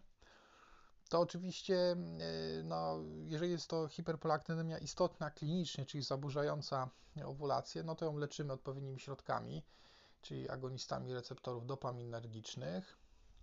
to 1.12 1.20
oczywiście, 1.20 1.96
y, 2.60 2.64
no, 2.64 3.00
jeżeli 3.26 3.52
jest 3.52 3.68
to 3.68 3.88
hiperprolaktynemia 3.88 4.78
istotna 4.78 5.32
klinicznie, 5.32 5.86
czyli 5.86 6.04
zaburzająca 6.04 6.90
owulację, 7.26 7.84
no 7.84 7.96
to 7.96 8.06
ją 8.06 8.18
leczymy 8.18 8.54
odpowiednimi 8.54 9.00
środkami, 9.00 9.64
czyli 10.22 10.50
agonistami 10.50 11.14
receptorów 11.14 11.66
dopaminergicznych. 11.66 12.98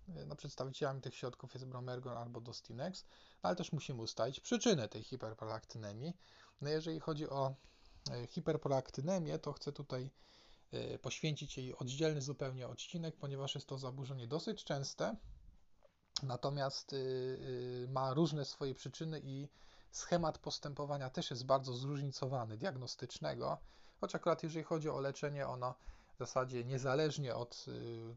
Y, 0.09 0.27
No, 0.27 0.37
przedstawicielami 0.37 1.01
tych 1.01 1.15
środków 1.15 1.55
jest 1.55 1.67
bromergon 1.67 2.17
albo 2.17 2.41
dostinex, 2.41 3.05
ale 3.43 3.57
też 3.57 3.73
musimy 3.73 4.03
ustalić 4.03 4.41
przyczynę 4.41 4.89
tej 4.89 5.03
hiperprolaktynemii. 5.03 6.17
No, 6.61 6.69
jeżeli 6.69 7.01
chodzi 7.01 7.29
o 7.29 7.55
y, 8.23 8.27
hiperprolaktynemię, 8.27 9.39
to 9.39 9.53
chcę 9.53 9.73
tutaj 9.73 10.11
poświęcić 11.03 11.59
jej 11.59 11.77
oddzielny 11.77 12.21
zupełnie 12.23 12.69
odcinek, 12.69 13.17
ponieważ 13.17 13.55
jest 13.55 13.67
to 13.67 13.79
zaburzenie 13.79 14.27
dosyć 14.27 14.65
częste, 14.65 15.17
natomiast 16.23 16.95
ma 17.89 18.15
różne 18.15 18.45
swoje 18.45 18.75
przyczyny 18.75 19.21
i 19.25 19.49
schemat 19.91 20.39
postępowania 20.39 21.11
też 21.11 21.31
jest 21.31 21.47
bardzo 21.47 21.75
zróżnicowany, 21.75 22.57
diagnostycznego, 22.57 23.59
choć 24.01 24.15
akurat 24.15 24.43
jeżeli 24.43 24.65
chodzi 24.65 24.91
o 24.91 25.01
leczenie, 25.01 25.47
ono 25.47 25.75
w 26.15 26.19
zasadzie 26.19 26.65
niezależnie 26.65 27.35
od 27.35 27.67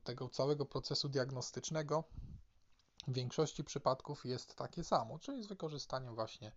tego 0.04 0.30
całego 0.30 0.66
procesu 0.66 1.10
diagnostycznego, 1.10 2.04
w 3.08 3.14
większości 3.14 3.64
przypadków 3.64 4.26
jest 4.26 4.56
takie 4.56 4.84
samo, 4.84 5.20
czyli 5.20 5.43
z 5.43 5.47
wykorzystaniem 5.47 6.16
właśnie 6.16 6.52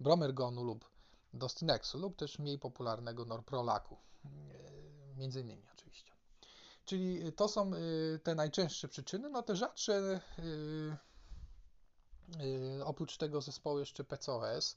bromergonu 0.00 0.64
lub 0.64 0.90
dostinexu 1.34 1.98
lub 1.98 2.16
też 2.16 2.38
mniej 2.38 2.58
popularnego 2.58 3.24
norprolaku, 3.24 3.96
między 5.16 5.40
innymi 5.40 5.62
oczywiście. 5.72 6.07
Czyli 6.88 7.32
to 7.32 7.48
są 7.48 7.70
te 8.22 8.34
najczęstsze 8.34 8.88
przyczyny, 8.88 9.30
no 9.30 9.42
te 9.42 9.56
rzadsze 9.56 10.20
oprócz 12.84 13.16
tego 13.16 13.40
zespołu 13.40 13.78
jeszcze 13.78 14.04
PCOS, 14.04 14.76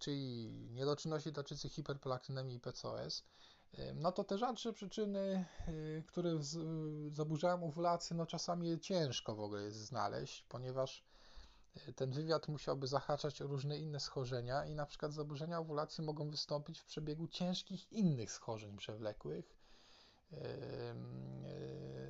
czyli 0.00 0.50
niedoczynności 0.70 1.32
tarczycy 1.32 1.68
hiperprolaktynemii 1.68 2.56
i 2.56 2.60
PCOS, 2.60 3.24
no 3.94 4.12
to 4.12 4.24
te 4.24 4.38
rzadsze 4.38 4.72
przyczyny, 4.72 5.44
które 6.06 6.38
zaburzają 7.10 7.64
owulację, 7.64 8.16
no 8.16 8.26
czasami 8.26 8.80
ciężko 8.80 9.34
w 9.34 9.40
ogóle 9.40 9.62
jest 9.62 9.78
znaleźć, 9.78 10.42
ponieważ 10.48 11.04
ten 11.96 12.10
wywiad 12.10 12.48
musiałby 12.48 12.86
zahaczać 12.86 13.42
o 13.42 13.46
różne 13.46 13.78
inne 13.78 14.00
schorzenia 14.00 14.66
i 14.66 14.74
na 14.74 14.86
przykład 14.86 15.12
zaburzenia 15.12 15.58
owulacji 15.58 16.04
mogą 16.04 16.30
wystąpić 16.30 16.80
w 16.80 16.84
przebiegu 16.84 17.28
ciężkich 17.28 17.92
innych 17.92 18.32
schorzeń 18.32 18.76
przewlekłych 18.76 19.63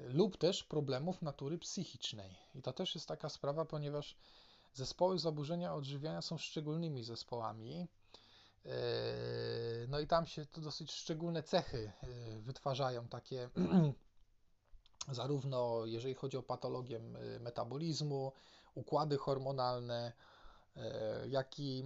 lub 0.08 0.36
też 0.36 0.64
problemów 0.64 1.22
natury 1.22 1.58
psychicznej. 1.58 2.38
I 2.54 2.62
to 2.62 2.72
też 2.72 2.94
jest 2.94 3.08
taka 3.08 3.28
sprawa, 3.28 3.64
ponieważ 3.64 4.16
zespoły 4.74 5.18
zaburzenia 5.18 5.74
odżywiania 5.74 6.22
są 6.22 6.38
szczególnymi 6.38 7.04
zespołami. 7.04 7.88
No 9.88 10.00
i 10.00 10.06
tam 10.06 10.26
się 10.26 10.46
to 10.46 10.60
dosyć 10.60 10.92
szczególne 10.92 11.42
cechy 11.42 11.92
wytwarzają, 12.40 13.08
takie 13.08 13.48
zarówno 15.08 15.86
jeżeli 15.86 16.14
chodzi 16.14 16.36
o 16.36 16.42
patologię 16.42 17.00
metabolizmu, 17.40 18.32
układy 18.74 19.16
hormonalne, 19.18 20.12
jak 21.28 21.58
i 21.58 21.84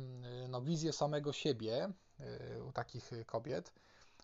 no, 0.48 0.62
wizję 0.62 0.92
samego 0.92 1.32
siebie 1.32 1.92
u 2.68 2.72
takich 2.72 3.10
kobiet. 3.26 3.72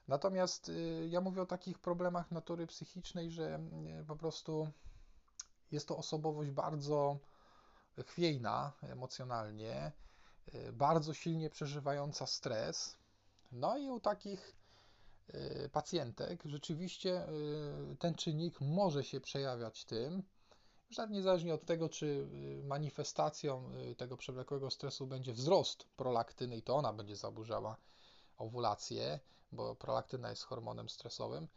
Natomiast 0.08 0.70
ja 1.08 1.20
mówię 1.20 1.42
o 1.42 1.46
takich 1.46 1.78
problemach 1.78 2.30
natury 2.30 2.66
psychicznej, 2.66 3.30
że 3.30 3.60
po 4.06 4.16
prostu 4.16 4.68
jest 5.72 5.88
to 5.88 5.96
osobowość 5.96 6.50
bardzo 6.50 7.18
chwiejna 8.06 8.72
emocjonalnie, 8.82 9.92
bardzo 10.72 11.14
silnie 11.14 11.50
przeżywająca 11.50 12.26
stres. 12.26 12.96
No 13.52 13.78
i 13.78 13.90
u 13.90 14.00
takich 14.00 14.56
pacjentek 15.72 16.42
rzeczywiście 16.44 17.26
ten 17.98 18.14
czynnik 18.14 18.60
może 18.60 19.04
się 19.04 19.20
przejawiać 19.20 19.84
tym, 19.84 20.22
że 20.90 21.08
niezależnie 21.08 21.54
od 21.54 21.64
tego, 21.64 21.88
czy 21.88 22.28
manifestacją 22.64 23.70
tego 23.96 24.16
przewlekłego 24.16 24.70
stresu 24.70 25.06
będzie 25.06 25.32
wzrost 25.32 25.84
prolaktyny 25.96 26.56
i 26.56 26.62
to 26.62 26.76
ona 26.76 26.92
będzie 26.92 27.16
zaburzała 27.16 27.76
owulację, 28.38 29.20
bo 29.52 29.76
prolaktyna 29.76 30.30
jest 30.30 30.42
hormonem 30.42 30.88
stresowym, 30.88 31.48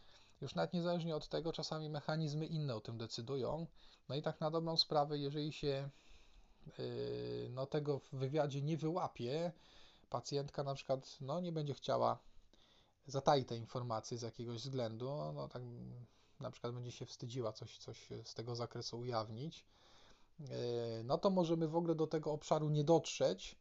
już 0.42 0.56
nawet 0.56 0.74
niezależnie 0.74 1.16
od 1.16 1.28
tego, 1.28 1.54
czasami 1.54 1.90
mechanizmy 1.90 2.46
inne 2.46 2.76
o 2.76 2.82
tym 2.82 2.98
decydują. 2.98 3.68
No 4.10 4.16
i 4.16 4.22
tak 4.22 4.42
na 4.42 4.52
dobrą 4.52 4.78
sprawę, 4.78 5.18
jeżeli 5.18 5.54
się 5.54 5.90
no, 7.50 7.66
tego 7.66 8.00
w 8.00 8.10
wywiadzie 8.12 8.62
nie 8.62 8.78
wyłapie, 8.78 9.52
pacjentka 10.10 10.64
na 10.64 10.74
przykład 10.74 11.18
no, 11.22 11.40
nie 11.40 11.52
będzie 11.52 11.74
chciała 11.74 12.20
zataić 13.06 13.48
tej 13.48 13.60
informacji 13.60 14.18
z 14.18 14.22
jakiegoś 14.22 14.58
względu, 14.58 15.10
no 15.34 15.48
tak 15.48 15.62
na 16.40 16.52
przykład 16.52 16.74
będzie 16.74 16.92
się 16.92 17.06
wstydziła 17.06 17.54
coś, 17.54 17.78
coś 17.78 18.10
z 18.24 18.34
tego 18.34 18.56
zakresu 18.56 19.00
ujawnić, 19.00 19.66
no 21.04 21.18
to 21.18 21.30
możemy 21.30 21.68
w 21.68 21.76
ogóle 21.76 21.96
do 21.96 22.08
tego 22.08 22.32
obszaru 22.32 22.70
nie 22.70 22.84
dotrzeć, 22.84 23.56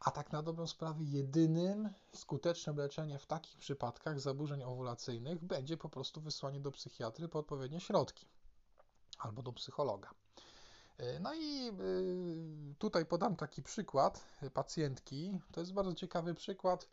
a 0.00 0.10
tak 0.10 0.32
na 0.32 0.42
dobrą 0.42 0.66
sprawę 0.66 1.04
jedynym 1.04 1.90
skutecznym 2.14 2.76
leczeniem 2.76 3.18
w 3.18 3.26
takich 3.26 3.58
przypadkach 3.58 4.20
zaburzeń 4.20 4.62
owulacyjnych 4.62 5.44
będzie 5.44 5.76
po 5.76 5.88
prostu 5.88 6.20
wysłanie 6.20 6.60
do 6.60 6.70
psychiatry 6.70 7.28
po 7.28 7.38
odpowiednie 7.38 7.80
środki 7.80 8.26
albo 9.18 9.42
do 9.42 9.52
psychologa. 9.52 10.10
No 11.20 11.34
i 11.34 11.72
tutaj 12.78 13.06
podam 13.06 13.36
taki 13.36 13.62
przykład 13.62 14.24
pacjentki. 14.54 15.40
To 15.52 15.60
jest 15.60 15.72
bardzo 15.72 15.94
ciekawy 15.94 16.34
przykład, 16.34 16.88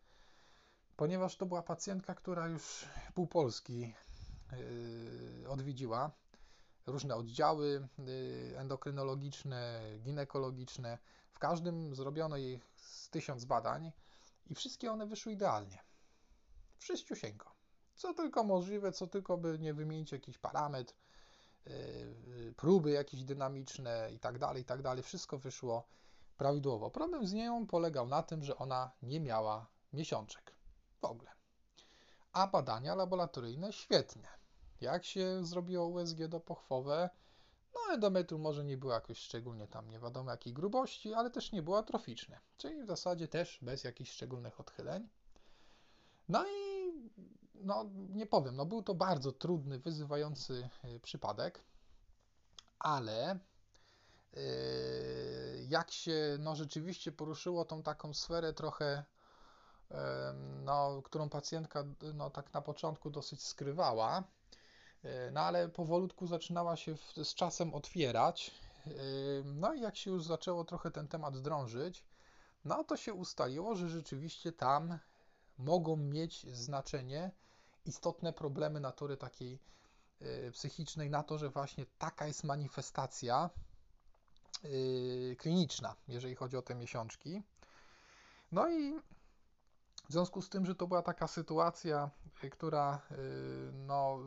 ponieważ 0.96 1.38
to 1.38 1.46
była 1.46 1.62
pacjentka, 1.62 2.16
która 2.16 2.48
już 2.48 2.86
pół 3.14 3.28
Polski 3.28 3.94
odwiedziła 5.50 6.12
różne 6.88 7.16
oddziały 7.16 7.88
endokrynologiczne, 8.56 9.82
ginekologiczne. 10.00 10.98
W 11.32 11.40
każdym 11.40 11.96
zrobiono 11.96 12.38
jej 12.38 12.60
z 12.76 13.10
tysiąc 13.10 13.46
badań 13.46 13.92
i 14.46 14.56
wszystkie 14.56 14.92
one 14.92 15.06
wyszły 15.06 15.32
idealnie. 15.32 15.80
Wszyściusieńko. 16.78 17.52
Co 17.96 18.14
tylko 18.14 18.44
możliwe, 18.44 18.92
co 18.92 19.08
tylko 19.08 19.38
by 19.38 19.60
nie 19.60 19.74
wymienić 19.74 20.12
jakiś 20.12 20.38
parametr, 20.38 20.94
próby 22.56 22.92
jakieś 22.92 23.24
dynamiczne 23.24 24.10
i 24.14 24.20
tak 24.20 24.40
dalej, 24.40 24.62
i 24.62 24.66
tak 24.66 24.82
dalej. 24.82 25.04
Wszystko 25.04 25.38
wyszło 25.38 25.88
prawidłowo. 26.38 26.92
Problem 26.92 27.28
z 27.28 27.34
nią 27.34 27.68
polegał 27.68 28.08
na 28.08 28.24
tym, 28.24 28.44
że 28.44 28.58
ona 28.58 28.92
nie 29.02 29.20
miała 29.20 29.68
miesiączek 29.94 30.56
w 31.02 31.06
ogóle. 31.06 31.32
A 32.34 32.48
badania 32.48 32.96
laboratoryjne 32.96 33.74
świetnie. 33.74 34.37
Jak 34.82 35.06
się 35.06 35.46
zrobiło 35.46 35.88
USG 35.88 36.28
dopochwowe, 36.28 37.10
no 37.74 37.94
endometrium 37.94 38.42
może 38.42 38.66
nie 38.66 38.78
było 38.78 38.94
jakoś 38.94 39.18
szczególnie 39.18 39.68
tam 39.68 39.90
nie 39.90 40.00
wiadomo 40.00 40.32
jakiej 40.32 40.54
grubości, 40.54 41.14
ale 41.14 41.30
też 41.30 41.52
nie 41.52 41.62
było 41.62 41.78
atroficzne, 41.78 42.40
czyli 42.58 42.84
w 42.84 42.88
zasadzie 42.88 43.28
też 43.28 43.60
bez 43.62 43.84
jakichś 43.84 44.12
szczególnych 44.12 44.60
odchyleń. 44.60 45.10
No 46.30 46.46
i 46.48 46.92
no 47.56 47.86
nie 48.10 48.26
powiem, 48.26 48.56
no 48.56 48.66
był 48.66 48.84
to 48.84 48.96
bardzo 48.96 49.32
trudny, 49.32 49.80
wyzywający 49.80 50.70
przypadek, 51.02 51.64
ale 52.80 53.40
jak 55.68 55.92
się 55.92 56.38
no 56.40 56.56
rzeczywiście 56.56 57.12
poruszyło 57.12 57.66
tą 57.66 57.84
taką 57.84 58.14
sferę 58.14 58.54
trochę, 58.54 59.04
no, 60.64 61.02
którą 61.02 61.30
pacjentka 61.30 61.84
no, 62.14 62.30
tak 62.30 62.54
na 62.54 62.62
początku 62.62 63.10
dosyć 63.10 63.44
skrywała, 63.44 64.24
no 65.32 65.42
ale 65.42 65.70
powolutku 65.70 66.28
zaczynała 66.28 66.76
się 66.76 66.96
w, 66.96 67.14
z 67.24 67.36
czasem 67.36 67.74
otwierać. 67.74 68.52
No 69.46 69.74
i 69.74 69.82
jak 69.82 69.96
się 69.96 70.12
już 70.12 70.24
zaczęło 70.24 70.64
trochę 70.66 70.92
ten 70.92 71.08
temat 71.08 71.42
drążyć, 71.42 72.04
no 72.66 72.84
to 72.84 72.98
się 72.98 73.14
ustaliło, 73.14 73.76
że 73.76 73.90
rzeczywiście 73.90 74.52
tam 74.52 75.00
mogą 75.58 75.96
mieć 75.96 76.56
znaczenie 76.56 77.32
istotne 77.86 78.34
problemy 78.34 78.80
natury 78.80 79.18
takiej 79.18 79.60
y, 80.22 80.52
psychicznej 80.52 81.10
na 81.10 81.24
to, 81.24 81.38
że 81.38 81.50
właśnie 81.50 81.86
taka 81.98 82.28
jest 82.28 82.44
manifestacja 82.44 83.50
kliniczna, 85.38 85.96
jeżeli 86.08 86.36
chodzi 86.36 86.58
o 86.58 86.62
te 86.62 86.76
miesiączki. 86.76 87.44
No 88.52 88.70
i 88.70 89.00
w 90.10 90.12
związku 90.12 90.42
z 90.42 90.50
tym, 90.50 90.66
że 90.66 90.76
to 90.76 90.88
była 90.88 91.02
taka 91.02 91.28
sytuacja, 91.28 92.10
y, 92.44 92.50
która, 92.50 93.02
no, 93.74 94.20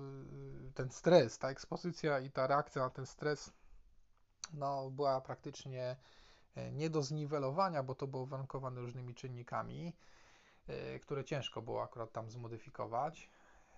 ten 0.75 0.91
stres, 0.91 1.39
ta 1.39 1.51
ekspozycja 1.51 2.21
i 2.21 2.31
ta 2.31 2.47
reakcja 2.47 2.83
na 2.83 2.91
ten 2.91 3.07
stres, 3.07 3.53
no, 4.53 4.91
była 4.91 5.21
praktycznie 5.21 5.97
nie 6.73 6.91
do 6.91 7.03
zniwelowania, 7.03 7.83
bo 7.83 7.95
to 7.95 8.07
było 8.07 8.27
warunkowane 8.27 8.81
różnymi 8.81 9.15
czynnikami, 9.15 9.93
które 11.03 11.25
ciężko 11.25 11.63
było 11.63 11.83
akurat 11.83 12.13
tam 12.13 12.31
zmodyfikować. 12.31 13.31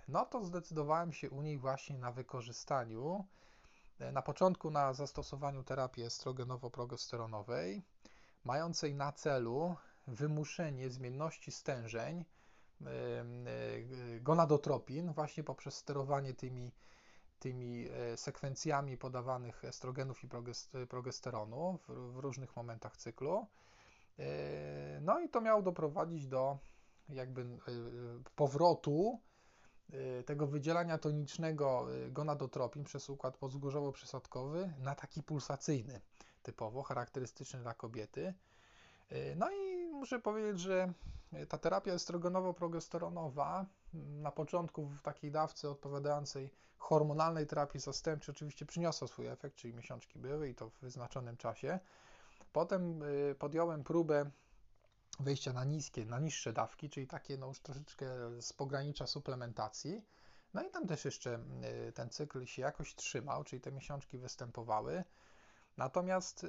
No 0.09 0.27
to 0.27 0.45
zdecydowałem 0.45 1.13
się 1.13 1.31
u 1.31 1.43
nich 1.43 1.61
właśnie 1.61 1.99
na 1.99 2.13
wykorzystaniu, 2.13 3.25
e, 3.99 4.13
na 4.13 4.23
początku 4.23 4.71
na 4.71 4.93
zastosowaniu 4.93 5.65
terapii 5.65 6.05
estrogenowo-progesteronowej, 6.05 7.83
mającej 8.45 8.95
na 8.95 9.13
celu 9.13 9.77
wymuszenie 10.07 10.91
zmienności 10.91 11.53
stężeń 11.53 12.25
e, 12.81 12.85
gonadotropin 14.21 15.13
właśnie 15.13 15.45
poprzez 15.45 15.75
sterowanie 15.75 16.35
tymi, 16.35 16.73
tymi 17.39 17.89
e, 17.89 18.17
sekwencjami 18.17 18.97
podawanych 18.97 19.65
estrogenów 19.65 20.25
i 20.25 20.29
progesteronu 20.89 21.79
w, 21.79 22.13
w 22.13 22.17
różnych 22.17 22.57
momentach 22.57 22.97
cyklu. 22.97 23.47
No 25.01 25.21
i 25.21 25.29
to 25.29 25.41
miało 25.41 25.63
doprowadzić 25.63 26.27
do 26.27 26.59
jakby 27.09 27.47
powrotu 28.37 29.21
tego 30.27 30.47
wydzielania 30.47 30.99
tonicznego 30.99 31.87
gonadotropin 32.09 32.85
przez 32.85 33.11
układ 33.11 33.39
podzgórzowo-przysadkowy 33.39 34.73
na 34.79 34.95
taki 34.95 35.23
pulsacyjny, 35.23 36.01
typowo 36.43 36.83
charakterystyczny 36.83 37.61
dla 37.61 37.75
kobiety. 37.75 38.35
No 39.37 39.51
i 39.51 39.72
muszę 40.03 40.19
powiedzieć, 40.19 40.61
że 40.61 40.93
ta 41.49 41.59
terapia 41.59 41.95
estrogenowo-progesteronowa 41.95 43.65
mm, 43.95 44.23
na 44.23 44.31
początku 44.31 44.87
w 44.87 45.03
takiej 45.03 45.31
dawce 45.31 45.71
odpowiadającej 45.71 46.51
hormonalnej 46.79 47.47
terapii 47.47 47.81
zastępczej 47.81 48.33
oczywiście 48.33 48.67
przyniosła 48.67 49.09
swój 49.09 49.27
efekt, 49.27 49.57
czyli 49.57 49.75
miesiączki 49.75 50.19
były 50.19 50.49
i 50.49 50.55
to 50.55 50.71
w 50.71 50.81
wyznaczonym 50.81 51.37
czasie. 51.37 51.79
Potem 52.53 53.03
podjąłem 53.39 53.85
próbę 53.85 54.31
wejścia 55.21 55.53
na 55.53 55.65
niskie, 55.65 56.07
na 56.07 56.19
niższe 56.19 56.53
dawki, 56.53 56.91
czyli 56.91 57.07
takie 57.07 57.37
no 57.37 57.47
już 57.47 57.61
troszeczkę 57.61 58.07
z 58.41 58.53
pogranicza 58.53 59.07
suplementacji. 59.07 60.05
No 60.55 60.63
i 60.63 60.71
tam 60.71 60.87
też 60.87 61.05
jeszcze 61.05 61.39
y, 61.89 61.93
ten 61.93 62.11
cykl 62.11 62.45
się 62.45 62.63
jakoś 62.63 62.95
trzymał, 62.95 63.45
czyli 63.45 63.63
te 63.63 63.73
miesiączki 63.73 64.19
występowały. 64.19 65.05
Natomiast 65.77 66.47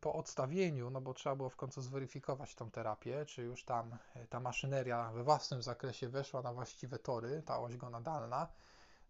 po 0.00 0.12
odstawieniu, 0.14 0.90
no 0.90 1.00
bo 1.00 1.14
trzeba 1.14 1.36
było 1.36 1.50
w 1.50 1.56
końcu 1.56 1.82
zweryfikować 1.82 2.54
tą 2.54 2.70
terapię, 2.70 3.26
czy 3.26 3.42
już 3.42 3.64
tam 3.64 3.98
y, 4.16 4.26
ta 4.26 4.40
maszyneria 4.40 5.12
we 5.12 5.24
własnym 5.24 5.62
zakresie 5.62 6.08
weszła 6.08 6.42
na 6.42 6.52
właściwe 6.52 6.98
tory, 6.98 7.42
ta 7.46 7.60
oś 7.60 7.76
gonadalna, 7.76 8.48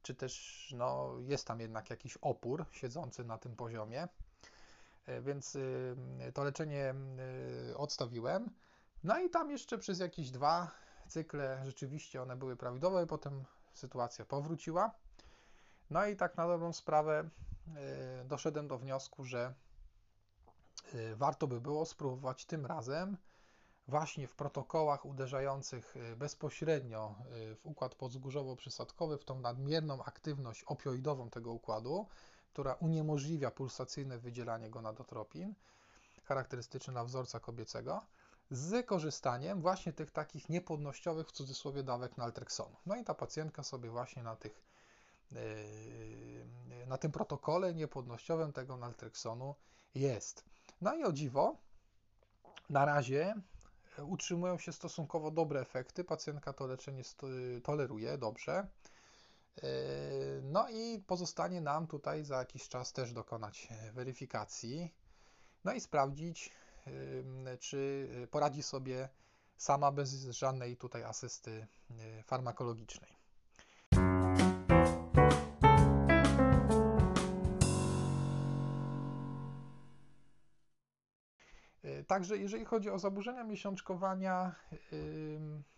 czy 0.03 0.15
też 0.15 0.75
no, 0.79 1.15
jest 1.21 1.47
tam 1.47 1.61
jednak 1.61 1.91
jakiś 1.91 2.17
opór 2.17 2.65
siedzący 2.71 3.25
na 3.25 3.39
tym 3.39 3.57
poziomie. 3.57 4.09
E, 5.07 5.21
więc 5.21 5.59
to 6.35 6.45
leczenie 6.45 6.95
odstawiłem. 7.77 8.51
No 9.05 9.21
i 9.21 9.31
tam 9.31 9.51
jeszcze 9.51 9.79
przez 9.79 9.99
jakieś 9.99 10.31
dwa 10.31 10.71
cykle 11.09 11.61
rzeczywiście 11.65 12.23
one 12.23 12.37
były 12.37 12.57
prawidłowe, 12.57 13.07
potem 13.07 13.45
sytuacja 13.75 14.25
powróciła. 14.25 14.91
No 15.91 16.07
i 16.07 16.17
tak 16.17 16.37
na 16.37 16.47
dobrą 16.47 16.73
sprawę 16.73 17.29
doszedłem 18.25 18.69
do 18.69 18.79
wniosku, 18.79 19.25
że 19.25 19.55
warto 21.15 21.47
by 21.47 21.61
było 21.61 21.87
spróbować 21.87 22.45
tym 22.45 22.67
razem 22.67 23.17
właśnie 23.89 24.29
w 24.29 24.35
protokołach 24.35 25.05
uderzających 25.05 25.95
bezpośrednio 26.17 27.15
w 27.57 27.67
układ 27.67 27.95
podzgórzowo-przysadkowy, 27.95 29.19
w 29.19 29.25
tą 29.25 29.41
nadmierną 29.41 30.05
aktywność 30.05 30.65
opioidową 30.65 31.31
tego 31.31 31.53
układu, 31.53 32.07
która 32.53 32.75
uniemożliwia 32.75 33.51
pulsacyjne 33.51 34.19
wydzielanie 34.19 34.71
gonadotropin, 34.71 35.55
charakterystyczny 36.25 36.93
dla 36.93 37.05
wzorca 37.05 37.41
kobiecego, 37.41 38.01
z 38.51 38.87
korzystaniem 38.87 39.61
właśnie 39.61 39.93
tych 39.93 40.11
takich 40.11 40.49
niepłodnościowych, 40.49 41.29
w 41.29 41.33
cudzysłowie, 41.33 41.83
dawek 41.83 42.17
naltreksonu. 42.17 42.77
No 42.87 42.97
i 42.97 43.05
ta 43.05 43.15
pacjentka 43.15 43.63
sobie 43.63 43.91
właśnie 43.91 44.23
na 44.23 44.37
tych 44.37 44.72
na 46.87 46.99
tym 46.99 47.13
protokole 47.13 47.75
niepłodnościowym 47.75 48.53
tego 48.53 48.77
naltreksonu 48.77 49.55
jest. 49.95 50.45
No 50.81 50.95
i 50.95 51.05
o 51.05 51.13
dziwo, 51.13 51.57
na 52.71 52.85
razie 52.85 53.35
utrzymują 54.07 54.59
się 54.59 54.73
stosunkowo 54.73 55.31
dobre 55.31 55.61
efekty. 55.61 56.05
Pacjentka 56.05 56.53
to 56.53 56.67
leczenie 56.67 57.03
toleruje 57.63 58.19
dobrze. 58.19 58.67
Yy, 59.57 60.43
no 60.43 60.69
i 60.69 60.99
pozostanie 61.07 61.61
nam 61.61 61.87
tutaj 61.87 62.25
za 62.25 62.37
jakiś 62.37 62.69
czas 62.69 62.93
też 62.93 63.13
dokonać 63.13 63.69
e, 63.71 63.93
weryfikacji, 63.93 64.95
no 65.65 65.73
i 65.73 65.81
sprawdzić, 65.81 66.51
yy, 66.87 67.59
czy 67.59 68.09
poradzi 68.31 68.63
sobie 68.63 69.09
sama 69.57 69.93
bez 69.93 70.11
żadnej 70.13 70.77
tutaj 70.77 71.05
asysty 71.05 71.67
e, 71.91 72.23
farmakologicznej. 72.23 73.22
Także 82.13 82.39
jeżeli 82.39 82.65
chodzi 82.65 82.91
o 82.91 82.99
zaburzenia 82.99 83.45
miesiączkowania, 83.45 84.55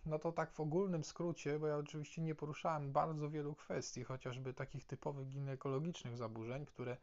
no 0.06 0.18
to 0.18 0.32
tak 0.32 0.52
w 0.52 0.60
ogólnym 0.60 1.04
skrócie, 1.04 1.58
bo 1.58 1.66
ja 1.66 1.76
oczywiście 1.76 2.22
nie 2.22 2.34
poruszałem 2.34 2.92
bardzo 2.92 3.30
wielu 3.30 3.54
kwestii, 3.54 4.04
chociażby 4.04 4.54
takich 4.54 4.84
typowych 4.84 5.28
ginekologicznych 5.28 6.16
zaburzeń, 6.16 6.66
które 6.66 6.96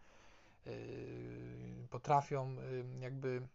potrafią 1.89 2.55
jakby 2.99 3.47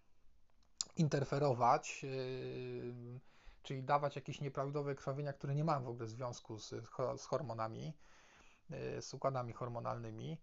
interferować, 0.97 2.07
czyli 3.63 3.83
dawać 3.83 4.17
jakieś 4.17 4.41
nieprawidłowe 4.41 4.95
krwawienia, 4.95 5.33
które 5.33 5.55
nie 5.55 5.65
mają 5.65 5.85
w 5.85 5.89
ogóle 5.89 6.07
związku 6.07 6.59
z, 6.59 6.75
z 7.17 7.25
hormonami, 7.25 7.93
z 9.01 9.15
układami 9.15 9.53
hormonalnymi. 9.53 10.39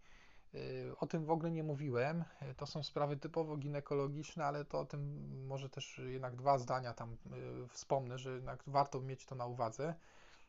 Y, 0.55 0.95
o 0.99 1.07
tym 1.07 1.25
w 1.25 1.31
ogóle 1.31 1.51
nie 1.51 1.63
mówiłem. 1.63 2.23
Y, 2.41 2.55
to 2.55 2.65
są 2.65 2.83
sprawy 2.83 3.17
typowo 3.17 3.57
ginekologiczne, 3.57 4.45
ale 4.45 4.65
to 4.65 4.79
o 4.79 4.85
tym 4.85 5.29
może 5.47 5.69
też 5.69 6.01
jednak 6.05 6.35
dwa 6.35 6.57
zdania 6.57 6.93
tam 6.93 7.13
y, 7.13 7.67
wspomnę, 7.67 8.17
że 8.17 8.31
jednak 8.31 8.63
warto 8.67 9.01
mieć 9.01 9.25
to 9.25 9.35
na 9.35 9.45
uwadze. 9.45 9.95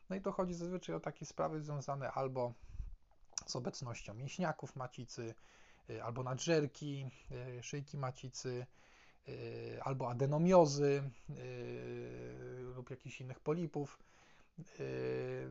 No 0.09 0.15
i 0.15 0.21
to 0.21 0.31
chodzi 0.31 0.53
zazwyczaj 0.53 0.95
o 0.95 0.99
takie 0.99 1.25
sprawy 1.25 1.61
związane 1.61 2.11
albo 2.11 2.53
z 3.45 3.55
obecnością 3.55 4.13
mięśniaków 4.13 4.75
macicy, 4.75 5.35
albo 6.03 6.23
nadżerki, 6.23 7.09
szyjki 7.61 7.97
macicy, 7.97 8.65
albo 9.81 10.09
adenomiozy 10.09 11.09
lub 12.75 12.89
jakichś 12.89 13.21
innych 13.21 13.39
polipów. 13.39 13.99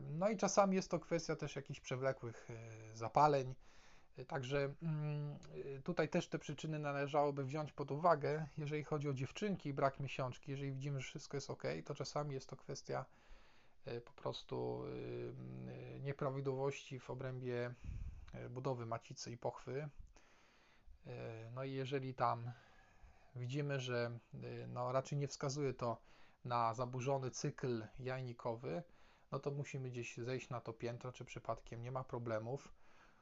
No 0.09 0.29
i 0.29 0.37
czasami 0.37 0.75
jest 0.75 0.91
to 0.91 0.99
kwestia 0.99 1.35
też 1.35 1.55
jakichś 1.55 1.79
przewlekłych 1.79 2.47
zapaleń 2.93 3.55
Także 4.23 4.73
mm, 4.83 5.37
tutaj 5.83 6.09
też 6.09 6.27
te 6.27 6.39
przyczyny 6.39 6.79
należałoby 6.79 7.43
wziąć 7.43 7.71
pod 7.71 7.91
uwagę. 7.91 8.47
Jeżeli 8.57 8.83
chodzi 8.83 9.09
o 9.09 9.13
dziewczynki 9.13 9.69
i 9.69 9.73
brak 9.73 9.99
miesiączki, 9.99 10.51
jeżeli 10.51 10.71
widzimy, 10.71 11.01
że 11.01 11.07
wszystko 11.07 11.37
jest 11.37 11.49
ok, 11.49 11.63
to 11.85 11.95
czasami 11.95 12.33
jest 12.33 12.49
to 12.49 12.55
kwestia 12.55 13.05
e, 13.85 14.01
po 14.01 14.11
prostu 14.11 14.83
e, 15.97 15.99
nieprawidłowości 15.99 16.99
w 16.99 17.09
obrębie 17.09 17.73
e, 18.33 18.49
budowy 18.49 18.85
macicy 18.85 19.31
i 19.31 19.37
pochwy. 19.37 19.89
No 21.55 21.63
i 21.63 21.71
jeżeli 21.71 22.13
tam 22.13 22.51
widzimy, 23.35 23.79
że 23.79 24.19
no 24.67 24.91
raczej 24.91 25.17
nie 25.17 25.27
wskazuje 25.27 25.73
to 25.73 25.97
na 26.45 26.73
zaburzony 26.73 27.31
cykl 27.31 27.87
jajnikowy, 27.99 28.83
no 29.31 29.39
to 29.39 29.51
musimy 29.51 29.89
gdzieś 29.89 30.17
zejść 30.17 30.49
na 30.49 30.61
to 30.61 30.73
piętro, 30.73 31.11
czy 31.11 31.25
przypadkiem 31.25 31.81
nie 31.81 31.91
ma 31.91 32.03
problemów 32.03 32.73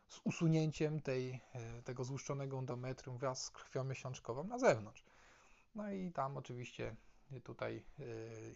z 0.10 0.22
usunięciem 0.24 1.02
tej, 1.02 1.42
e, 1.54 1.82
tego 1.84 2.04
złuszczonego 2.04 2.60
endometrium 2.60 3.18
wraz 3.18 3.44
z 3.44 3.50
krwią 3.50 3.84
miesiączkową 3.84 4.44
na 4.44 4.60
zewnątrz. 4.60 5.04
No 5.76 5.92
i 5.92 6.12
tam 6.12 6.38
oczywiście 6.38 6.96
tutaj 7.44 7.84
e, 8.00 8.04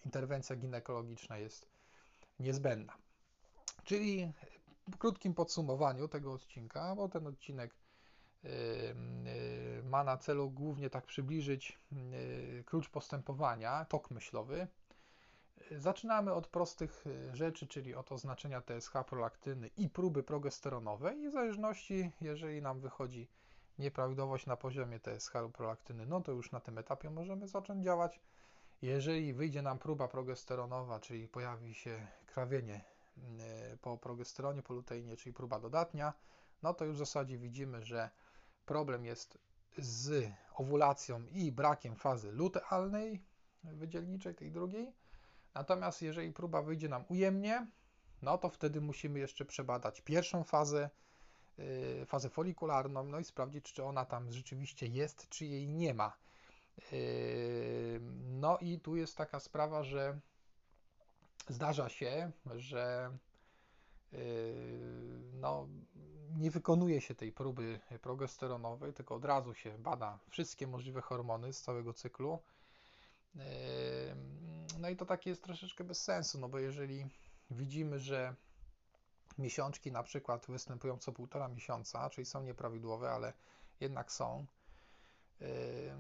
interwencja 0.06 0.56
ginekologiczna 0.56 1.38
jest 1.38 1.68
niezbędna. 2.40 2.98
Czyli 3.84 4.32
w 4.92 4.98
krótkim 4.98 5.34
podsumowaniu 5.34 6.08
tego 6.08 6.34
odcinka, 6.34 6.96
bo 6.96 7.10
ten 7.10 7.28
odcinek 7.28 7.76
e, 8.44 8.50
ma 9.84 10.04
na 10.04 10.18
celu 10.18 10.50
głównie 10.52 10.90
tak 10.90 11.06
przybliżyć 11.06 11.80
klucz 12.66 12.90
postępowania, 12.90 13.86
tok 13.86 14.12
myślowy, 14.12 14.68
Zaczynamy 15.72 16.34
od 16.34 16.48
prostych 16.48 17.06
rzeczy, 17.34 17.68
czyli 17.68 17.96
od 17.96 18.12
oznaczenia 18.12 18.62
TSH 18.62 18.94
prolaktyny 19.08 19.70
i 19.78 19.90
próby 19.90 20.24
progesteronowej 20.24 21.20
i 21.20 21.30
w 21.30 21.32
zależności, 21.32 22.12
jeżeli 22.22 22.62
nam 22.62 22.80
wychodzi 22.80 23.28
nieprawidłowość 23.80 24.46
na 24.46 24.58
poziomie 24.58 25.00
TSH 25.00 25.34
lub 25.36 25.58
prolaktyny, 25.58 26.06
no 26.06 26.22
to 26.22 26.32
już 26.32 26.52
na 26.52 26.60
tym 26.60 26.78
etapie 26.78 27.10
możemy 27.10 27.48
zacząć 27.48 27.86
działać. 27.86 28.22
Jeżeli 28.82 29.34
wyjdzie 29.34 29.62
nam 29.62 29.80
próba 29.80 30.08
progesteronowa, 30.08 31.00
czyli 31.00 31.28
pojawi 31.28 31.74
się 31.74 32.08
krawienie 32.26 32.82
e, 33.40 33.78
po 33.78 33.98
progesteronie, 33.98 34.64
po 34.64 34.74
luteinie, 34.74 35.18
czyli 35.18 35.34
próba 35.34 35.60
dodatnia, 35.60 36.14
no 36.64 36.74
to 36.74 36.86
już 36.86 36.96
w 36.96 37.00
zasadzie 37.00 37.38
widzimy, 37.38 37.84
że 37.84 38.10
problem 38.66 39.06
jest 39.06 39.38
z 39.78 40.32
owulacją 40.54 41.26
i 41.26 41.52
brakiem 41.52 41.96
fazy 41.96 42.32
lutealnej, 42.32 43.24
wydzielniczej, 43.64 44.36
tej 44.36 44.52
drugiej. 44.52 44.94
Natomiast 45.58 46.02
jeżeli 46.02 46.34
próba 46.34 46.62
wyjdzie 46.62 46.90
nam 46.90 47.04
ujemnie, 47.10 47.68
no 48.22 48.38
to 48.38 48.50
wtedy 48.50 48.82
musimy 48.82 49.20
jeszcze 49.20 49.46
przebadać 49.46 50.02
pierwszą 50.02 50.44
fazę, 50.44 50.90
yy, 51.58 52.06
fazę 52.06 52.30
folikularną, 52.30 53.04
no 53.04 53.20
i 53.20 53.24
sprawdzić, 53.24 53.74
czy 53.74 53.84
ona 53.84 54.06
tam 54.06 54.32
rzeczywiście 54.32 54.88
jest, 54.88 55.30
czy 55.30 55.46
jej 55.46 55.68
nie 55.70 55.94
ma. 55.94 56.18
Yy, 56.92 58.02
no 58.40 58.58
i 58.58 58.80
tu 58.80 58.96
jest 58.96 59.18
taka 59.18 59.40
sprawa, 59.40 59.84
że 59.84 60.20
zdarza 61.50 61.90
się, 61.90 62.32
że 62.56 63.12
yy, 64.12 64.20
no, 65.34 65.68
nie 66.36 66.52
wykonuje 66.52 67.02
się 67.02 67.16
tej 67.16 67.32
próby 67.32 67.80
progesteronowej, 68.02 68.94
tylko 68.94 69.16
od 69.16 69.26
razu 69.26 69.54
się 69.54 69.78
bada 69.78 70.20
wszystkie 70.30 70.68
możliwe 70.68 71.02
hormony 71.02 71.54
z 71.54 71.62
całego 71.62 71.94
cyklu. 71.94 72.40
No 74.80 74.90
i 74.90 74.96
to 74.96 75.06
takie 75.06 75.30
jest 75.30 75.44
troszeczkę 75.44 75.84
bez 75.84 76.04
sensu, 76.04 76.40
no 76.40 76.50
bo 76.50 76.60
jeżeli 76.60 77.06
widzimy, 77.52 78.00
że 78.00 78.36
miesiączki 79.38 79.92
na 79.92 80.04
przykład 80.04 80.46
występują 80.50 80.98
co 80.98 81.12
półtora 81.12 81.48
miesiąca, 81.48 82.10
czyli 82.10 82.26
są 82.26 82.44
nieprawidłowe, 82.44 83.12
ale 83.12 83.34
jednak 83.80 84.12
są, 84.12 84.46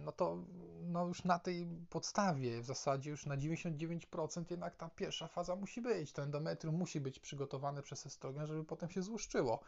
no 0.06 0.12
to 0.12 0.38
no 0.82 1.08
już 1.08 1.24
na 1.24 1.40
tej 1.40 1.68
podstawie 1.90 2.62
w 2.62 2.66
zasadzie 2.66 3.12
już 3.12 3.26
na 3.26 3.38
99% 3.38 4.46
jednak 4.50 4.76
ta 4.76 4.90
pierwsza 4.90 5.28
faza 5.28 5.56
musi 5.56 5.82
być. 5.82 6.12
To 6.12 6.24
endometrium 6.24 6.76
musi 6.76 7.02
być 7.02 7.20
przygotowane 7.20 7.82
przez 7.82 8.06
estrogen, 8.06 8.48
żeby 8.48 8.64
potem 8.64 8.90
się 8.90 9.02
złuszczyło. 9.02 9.60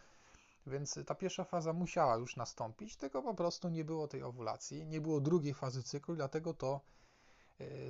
Więc 0.68 0.99
ta 1.06 1.15
pierwsza 1.15 1.44
faza 1.44 1.73
musiała 1.73 2.15
już 2.15 2.36
nastąpić, 2.36 2.95
tylko 2.95 3.22
po 3.22 3.34
prostu 3.34 3.69
nie 3.69 3.86
było 3.86 4.07
tej 4.07 4.23
owulacji, 4.23 4.86
nie 4.86 5.02
było 5.02 5.22
drugiej 5.22 5.53
fazy 5.53 5.84
cyklu, 5.84 6.15
dlatego 6.15 6.53
to 6.53 6.81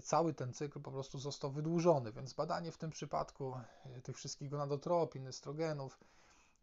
cały 0.04 0.34
ten 0.34 0.54
cykl 0.54 0.82
po 0.82 0.92
prostu 0.92 1.20
został 1.20 1.52
wydłużony. 1.52 2.12
Więc 2.12 2.34
badanie 2.34 2.72
w 2.72 2.78
tym 2.78 2.90
przypadku 2.90 3.54
e, 3.86 4.02
tych 4.02 4.18
wszystkich 4.18 4.50
gonadotropin, 4.50 5.28
estrogenów 5.28 6.00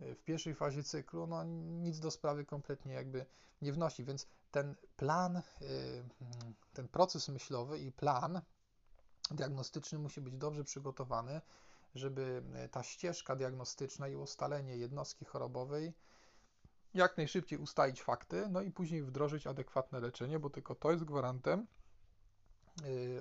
e, 0.00 0.14
w 0.14 0.24
pierwszej 0.24 0.54
fazie 0.54 0.82
cyklu, 0.82 1.26
no 1.26 1.44
nic 1.44 2.00
do 2.00 2.10
sprawy 2.10 2.44
kompletnie 2.44 2.92
jakby 2.92 3.26
nie 3.62 3.72
wnosi. 3.72 4.04
Więc 4.04 4.26
ten 4.50 4.74
plan, 4.96 5.42
ten 6.72 6.88
proces 6.88 7.28
myślowy 7.28 7.78
i 7.78 7.92
plan 7.92 8.40
diagnostyczny 9.30 9.98
musi 9.98 10.20
być 10.20 10.36
dobrze 10.36 10.64
przygotowany, 10.64 11.40
żeby 11.94 12.42
e, 12.54 12.68
ta 12.68 12.82
ścieżka 12.82 13.36
diagnostyczna 13.36 14.08
i 14.08 14.16
ustalenie 14.16 14.76
jednostki 14.76 15.24
chorobowej 15.24 15.94
jak 16.94 17.16
najszybciej 17.16 17.58
ustalić 17.58 18.02
fakty, 18.02 18.48
no 18.48 18.62
i 18.62 18.70
później 18.70 19.02
wdrożyć 19.02 19.46
adekwatne 19.46 20.00
leczenie, 20.00 20.38
bo 20.38 20.50
tylko 20.50 20.74
to 20.74 20.92
jest 20.92 21.04
gwarantem 21.04 21.60
e, 21.60 21.66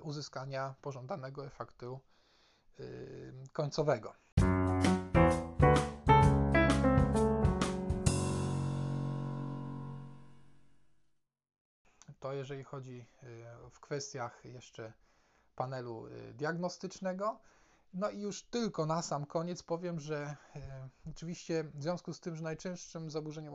uzyskania 0.01 0.75
pożądanego 0.81 1.45
efektu 1.45 1.99
e, 2.79 2.83
końcowego. 3.53 4.13
To 12.19 12.33
jeżeli 12.33 12.63
chodzi 12.63 13.05
w 13.71 13.79
kwestiach 13.79 14.45
jeszcze 14.45 14.93
panelu 15.55 16.07
diagnostycznego. 16.33 17.39
No 17.93 18.09
i 18.09 18.19
już 18.19 18.43
tylko 18.43 18.85
na 18.85 19.01
sam 19.01 19.25
koniec 19.25 19.63
powiem, 19.63 19.99
że 19.99 20.35
oczywiście 21.09 21.63
w 21.63 21.81
związku 21.81 22.13
z 22.13 22.19
tym, 22.19 22.35
że 22.35 22.43
najczęstszym 22.43 23.09
zaburzeniem 23.09 23.53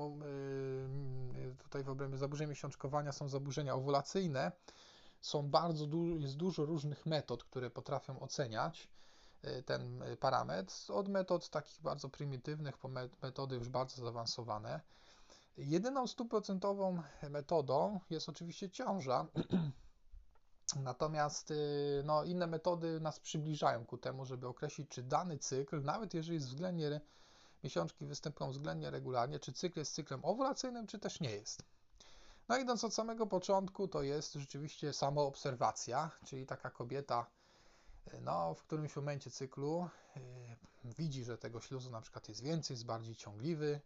tutaj 1.59 1.85
w 1.85 1.89
obrębie 1.89 2.19
zaburzeń 2.19 2.49
miesiączkowania 2.49 3.13
są 3.13 3.29
zaburzenia 3.29 3.75
owulacyjne, 3.75 4.53
są 5.21 5.51
bardzo 5.51 5.87
du 5.87 6.19
jest 6.19 6.37
dużo 6.37 6.67
różnych 6.67 7.07
metod, 7.07 7.45
które 7.45 7.71
potrafią 7.71 8.21
oceniać 8.21 8.89
e, 9.43 9.63
ten 9.63 10.03
parametr, 10.21 10.75
od 10.89 11.09
metod 11.09 11.51
takich 11.51 11.83
bardzo 11.83 12.09
prymitywnych 12.09 12.79
po 12.79 12.89
metody 13.23 13.57
już 13.57 13.69
bardzo 13.69 14.03
zaawansowane. 14.03 14.81
Jedyną 15.57 16.07
stuprocentową 16.07 17.03
metodą 17.31 18.01
jest 18.11 18.29
oczywiście 18.29 18.71
ciąża, 18.71 19.27
Natomiast 20.77 21.51
y, 21.51 22.03
no, 22.05 22.25
inne 22.25 22.47
metody 22.47 23.01
nas 23.01 23.21
przybliżają 23.21 23.87
ku 23.87 23.99
temu, 23.99 24.25
żeby 24.25 24.47
określić, 24.47 24.89
czy 24.89 25.03
dany 25.03 25.39
cykl, 25.39 25.83
nawet 25.83 26.15
jeżeli 26.15 26.39
względnie 26.39 27.01
miesiączki 27.65 28.07
występują 28.07 28.51
względnie 28.51 28.91
regularnie, 28.91 29.39
czy 29.39 29.53
cykl 29.53 29.79
jest 29.79 29.95
cyklem 29.95 30.25
owulacyjnym, 30.25 30.87
czy 30.87 30.99
też 30.99 31.21
nie 31.21 31.31
jest. 31.31 31.63
No 32.51 32.59
idąc 32.59 32.85
od 32.85 32.95
samego 32.95 33.27
początku, 33.27 33.89
to 33.89 34.03
jest 34.03 34.35
rzeczywiście 34.35 34.93
samoobserwacja, 34.93 36.11
czyli 36.25 36.47
taka 36.47 36.71
kobieta 36.71 37.27
y, 38.15 38.21
no, 38.21 38.55
w 38.55 38.63
którymś 38.63 38.97
momencie 38.97 39.31
cyklu 39.31 39.89
yy, 40.17 40.23
widzi, 40.85 41.25
że 41.25 41.39
tego 41.39 41.61
śluzu 41.61 41.91
na 41.91 42.01
przykład 42.01 42.29
jest 42.29 42.43
więcej, 42.43 42.75
jest 42.75 42.87
bardziej 42.87 43.17
ciągliwy, 43.17 43.81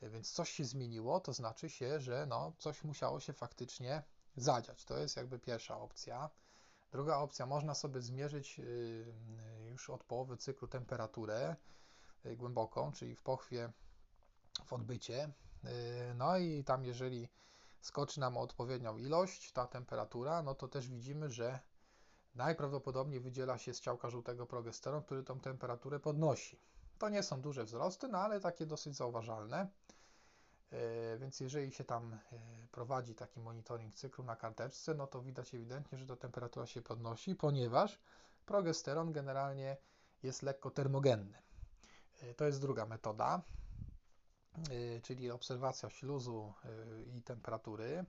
yy, 0.00 0.10
więc 0.10 0.32
coś 0.32 0.50
się 0.50 0.64
zmieniło, 0.64 1.20
to 1.20 1.32
znaczy 1.32 1.70
się, 1.70 2.00
że 2.00 2.26
no, 2.26 2.52
coś 2.58 2.84
musiało 2.84 3.20
się 3.20 3.32
faktycznie 3.32 4.02
zadziać. 4.36 4.84
To 4.84 4.98
jest 4.98 5.16
jakby 5.16 5.38
pierwsza 5.38 5.80
opcja. 5.80 6.30
Druga 6.90 7.16
opcja, 7.16 7.46
można 7.46 7.74
sobie 7.74 8.00
zmierzyć 8.00 8.60
już 9.70 9.90
od 9.90 10.04
połowy 10.04 10.36
cyklu 10.36 10.68
temperaturę 10.68 11.56
głęboką, 12.24 12.92
czyli 12.92 13.14
w 13.14 13.22
pochwie, 13.22 13.72
w 14.64 14.72
odbycie. 14.72 15.30
No 16.14 16.38
i 16.38 16.64
tam, 16.64 16.84
jeżeli 16.84 17.28
skoczy 17.80 18.20
nam 18.20 18.36
o 18.36 18.40
odpowiednią 18.40 18.98
ilość 18.98 19.52
ta 19.52 19.66
temperatura, 19.66 20.42
no 20.42 20.54
to 20.54 20.68
też 20.68 20.88
widzimy, 20.88 21.30
że 21.30 21.58
najprawdopodobniej 22.34 23.20
wydziela 23.20 23.58
się 23.58 23.74
z 23.74 23.80
ciałka 23.80 24.10
żółtego 24.10 24.46
progesteron, 24.46 25.02
który 25.02 25.22
tą 25.22 25.40
temperaturę 25.40 26.00
podnosi. 26.00 26.60
To 26.98 27.08
nie 27.08 27.22
są 27.22 27.40
duże 27.40 27.64
wzrosty, 27.64 28.08
no 28.08 28.18
ale 28.18 28.40
takie 28.40 28.66
dosyć 28.66 28.96
zauważalne. 28.96 29.68
E, 30.70 31.18
więc 31.18 31.40
jeżeli 31.40 31.72
się 31.72 31.84
tam 31.84 32.12
e, 32.12 32.18
prowadzi 32.70 33.14
taki 33.14 33.40
monitoring 33.40 33.94
cyklu 33.94 34.24
na 34.24 34.36
karteczce, 34.36 34.94
no 34.94 35.06
to 35.06 35.22
widać 35.22 35.54
ewidentnie, 35.54 35.98
że 35.98 36.06
ta 36.06 36.16
temperatura 36.16 36.66
się 36.66 36.82
podnosi, 36.82 37.34
ponieważ 37.34 38.00
progesteron 38.46 39.12
generalnie 39.12 39.76
jest 40.22 40.42
lekko 40.42 40.70
termogenny. 40.70 41.38
E, 42.22 42.34
to 42.34 42.44
jest 42.44 42.60
druga 42.60 42.86
metoda, 42.86 43.42
czyli 45.02 45.30
obserwacja 45.30 45.90
śluzu 45.90 46.52
i 47.16 47.22
temperatury. 47.22 48.04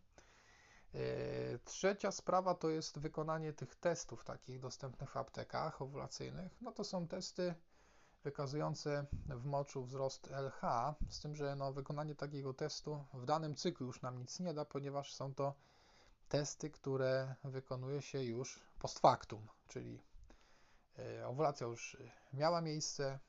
Trzecia 1.65 2.11
sprawa 2.11 2.55
to 2.55 2.69
jest 2.69 2.99
wykonanie 2.99 3.53
tych 3.53 3.75
testów 3.75 4.23
takich 4.23 4.59
dostępnych 4.59 5.09
w 5.11 5.17
aptekach 5.17 5.81
owulacyjnych. 5.81 6.61
No 6.61 6.71
to 6.71 6.83
są 6.83 7.07
testy 7.07 7.55
wykazujące 8.23 9.05
w 9.25 9.45
moczu 9.45 9.83
wzrost 9.83 10.31
LH, 10.31 10.61
z 11.09 11.19
tym, 11.19 11.35
że 11.35 11.55
no, 11.55 11.73
wykonanie 11.73 12.15
takiego 12.15 12.53
testu 12.53 13.05
w 13.13 13.25
danym 13.25 13.55
cyklu 13.55 13.87
już 13.87 14.01
nam 14.01 14.19
nic 14.19 14.39
nie 14.39 14.53
da, 14.53 14.65
ponieważ 14.65 15.13
są 15.13 15.33
to 15.33 15.53
testy, 16.29 16.69
które 16.69 17.35
wykonuje 17.43 18.01
się 18.01 18.23
już 18.23 18.59
post 18.79 18.99
factum, 18.99 19.47
czyli 19.67 19.99
owulacja 21.25 21.67
już 21.67 21.97
miała 22.33 22.61
miejsce. 22.61 23.19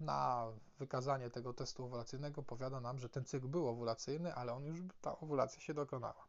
Na 0.00 0.46
wykazanie 0.78 1.30
tego 1.30 1.52
testu 1.52 1.84
owulacyjnego 1.84 2.42
powiada 2.42 2.80
nam, 2.80 2.98
że 2.98 3.08
ten 3.08 3.24
cykl 3.24 3.48
był 3.48 3.68
owulacyjny, 3.68 4.34
ale 4.34 4.52
on 4.52 4.64
już, 4.64 4.78
ta 5.00 5.18
owulacja 5.18 5.60
się 5.60 5.74
dokonała. 5.74 6.26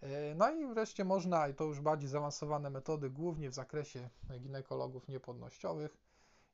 E, 0.00 0.34
no 0.34 0.50
i 0.50 0.66
wreszcie 0.66 1.04
można, 1.04 1.48
i 1.48 1.54
to 1.54 1.64
już 1.64 1.80
bardziej 1.80 2.08
zaawansowane 2.08 2.70
metody, 2.70 3.10
głównie 3.10 3.50
w 3.50 3.54
zakresie 3.54 4.08
ginekologów 4.40 5.08
niepłodnościowych, 5.08 5.96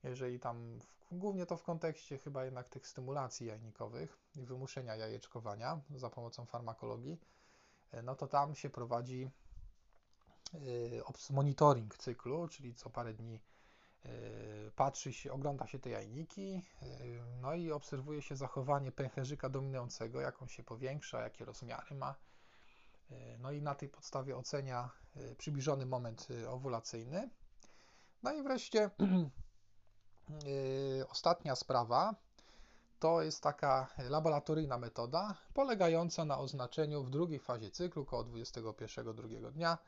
jeżeli 0.03 0.41
tam, 0.41 0.79
głównie 1.13 1.47
to 1.47 1.57
w 1.57 1.63
kontekście 1.63 2.19
chyba 2.19 2.45
jednak 2.45 2.69
tych 2.69 2.87
stymulacji 2.87 3.47
jajnikowych 3.47 4.19
i 4.37 4.47
wymuszenia 4.47 4.97
jajeczkowania 4.97 5.81
za 5.95 6.11
pomocą 6.11 6.47
farmakologii, 6.47 7.21
e, 7.93 8.03
no 8.03 8.15
to 8.15 8.27
tam 8.27 8.55
się 8.55 8.71
prowadzi 8.71 9.31
e, 10.55 10.59
monitoring 11.35 11.97
cyklu, 11.97 12.49
czyli 12.49 12.75
co 12.75 12.91
parę 12.91 13.15
dni 13.15 13.41
patrzy 14.77 15.13
się, 15.13 15.33
ogląda 15.33 15.67
się 15.67 15.79
te 15.79 15.91
jajniki, 15.91 16.63
no 17.41 17.55
i 17.55 17.73
obserwuje 17.73 18.23
się 18.23 18.37
zachowanie 18.37 18.93
pęcherzyka 18.93 19.49
dominującego, 19.49 20.21
jak 20.21 20.43
on 20.43 20.49
się 20.49 20.63
powiększa, 20.63 21.21
jakie 21.21 21.45
rozmiary 21.45 21.95
ma. 21.95 22.15
No 23.39 23.53
i 23.53 23.63
na 23.63 23.75
tej 23.75 23.89
podstawie 23.89 24.37
ocenia 24.37 24.91
przybliżony 25.39 25.87
moment 25.87 26.29
owulacyjny. 26.49 27.31
No 28.23 28.33
i 28.33 28.43
wreszcie 28.43 28.91
ostatnia 31.13 31.57
sprawa 31.57 32.15
to 32.99 33.23
jest 33.23 33.43
taka 33.43 33.87
laboratoryjna 33.99 34.79
metoda 34.79 35.35
polegająca 35.55 36.25
na 36.25 36.39
oznaczeniu 36.39 37.03
w 37.03 37.11
drugiej 37.11 37.39
fazie 37.39 37.71
cyklu, 37.71 38.03
około 38.03 38.25
21 38.25 39.15
drugiego 39.15 39.51
dnia, 39.51 39.79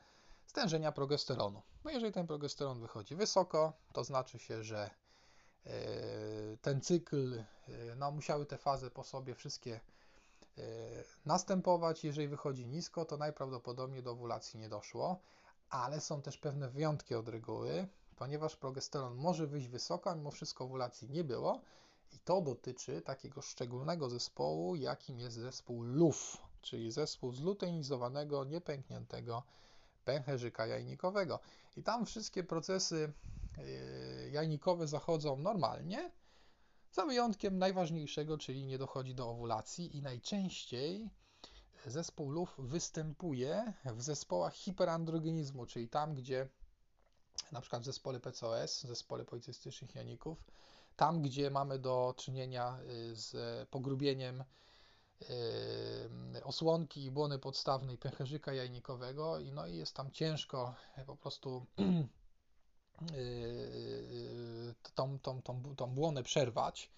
stężenia 0.48 0.92
progesteronu. 0.92 1.62
No 1.84 1.90
jeżeli 1.90 2.12
ten 2.12 2.26
progesteron 2.26 2.80
wychodzi 2.80 3.16
wysoko, 3.16 3.72
to 3.92 4.04
znaczy 4.04 4.38
się, 4.38 4.62
że 4.62 4.90
yy, 5.64 5.72
ten 6.62 6.80
cykl, 6.80 7.44
yy, 7.68 7.96
no 7.96 8.10
musiały 8.10 8.46
te 8.46 8.58
fazy 8.58 8.90
po 8.90 9.04
sobie 9.04 9.34
wszystkie 9.34 9.80
następować. 11.26 12.04
Jeżeli 12.04 12.28
wychodzi 12.28 12.66
nisko, 12.66 13.04
to 13.04 13.16
najprawdopodobniej 13.16 14.02
do 14.02 14.10
owulacji 14.10 14.60
nie 14.60 14.68
doszło, 14.68 15.20
ale 15.70 16.00
są 16.00 16.22
też 16.22 16.38
pewne 16.38 16.68
wyjątki 16.68 17.14
od 17.14 17.28
reguły, 17.28 17.88
ponieważ 18.16 18.56
progesteron 18.56 19.14
może 19.14 19.46
wyjść 19.46 19.68
wysoko, 19.68 20.10
a 20.10 20.14
mimo 20.14 20.30
wszystko 20.30 20.64
owulacji 20.64 21.10
nie 21.10 21.24
było. 21.24 21.60
I 22.12 22.18
to 22.18 22.40
dotyczy 22.40 23.02
takiego 23.02 23.42
szczególnego 23.42 24.10
zespołu, 24.10 24.76
jakim 24.76 25.18
jest 25.18 25.36
zespół 25.36 25.82
LUF, 25.82 26.36
czyli 26.62 26.90
zespół 26.90 27.32
zluteinizowanego, 27.32 28.44
niepękniętego 28.44 29.42
pęcherzyka 30.08 30.66
jajnikowego. 30.66 31.40
I 31.76 31.82
tam 31.82 32.06
wszystkie 32.06 32.44
procesy 32.44 33.12
jajnikowe 34.32 34.86
zachodzą 34.86 35.36
normalnie, 35.36 36.10
za 36.92 37.06
wyjątkiem 37.06 37.58
najważniejszego, 37.58 38.38
czyli 38.38 38.66
nie 38.66 38.78
dochodzi 38.78 39.14
do 39.14 39.28
owulacji 39.30 39.96
i 39.96 40.02
najczęściej 40.02 41.10
zespół 41.86 42.30
LUF 42.30 42.54
występuje 42.58 43.72
w 43.84 44.02
zespołach 44.02 44.54
hiperandrogenizmu, 44.54 45.66
czyli 45.66 45.88
tam, 45.88 46.14
gdzie 46.14 46.48
na 47.52 47.60
przykład 47.60 47.82
w 47.82 47.84
zespole 47.84 48.20
PCOS, 48.20 48.82
zespole 48.82 49.24
policystycznych 49.24 49.94
janików, 49.94 50.44
tam, 50.96 51.22
gdzie 51.22 51.50
mamy 51.50 51.78
do 51.78 52.14
czynienia 52.16 52.78
y, 53.10 53.16
z 53.16 53.68
pogrubieniem 53.68 54.44
osłonki 56.44 57.04
i 57.04 57.10
błony 57.10 57.38
podstawnej 57.38 57.98
pęcherzyka 57.98 58.52
jajnikowego 58.52 59.38
i 59.38 59.52
no 59.52 59.66
i 59.66 59.76
jest 59.76 59.94
tam 59.94 60.10
ciężko 60.10 60.74
po 61.06 61.16
prostu 61.16 61.66
y, 63.12 64.74
tą, 64.94 65.18
tą, 65.18 65.42
tą, 65.42 65.76
tą 65.76 65.86
błonę 65.86 66.22
przerwać, 66.22 66.90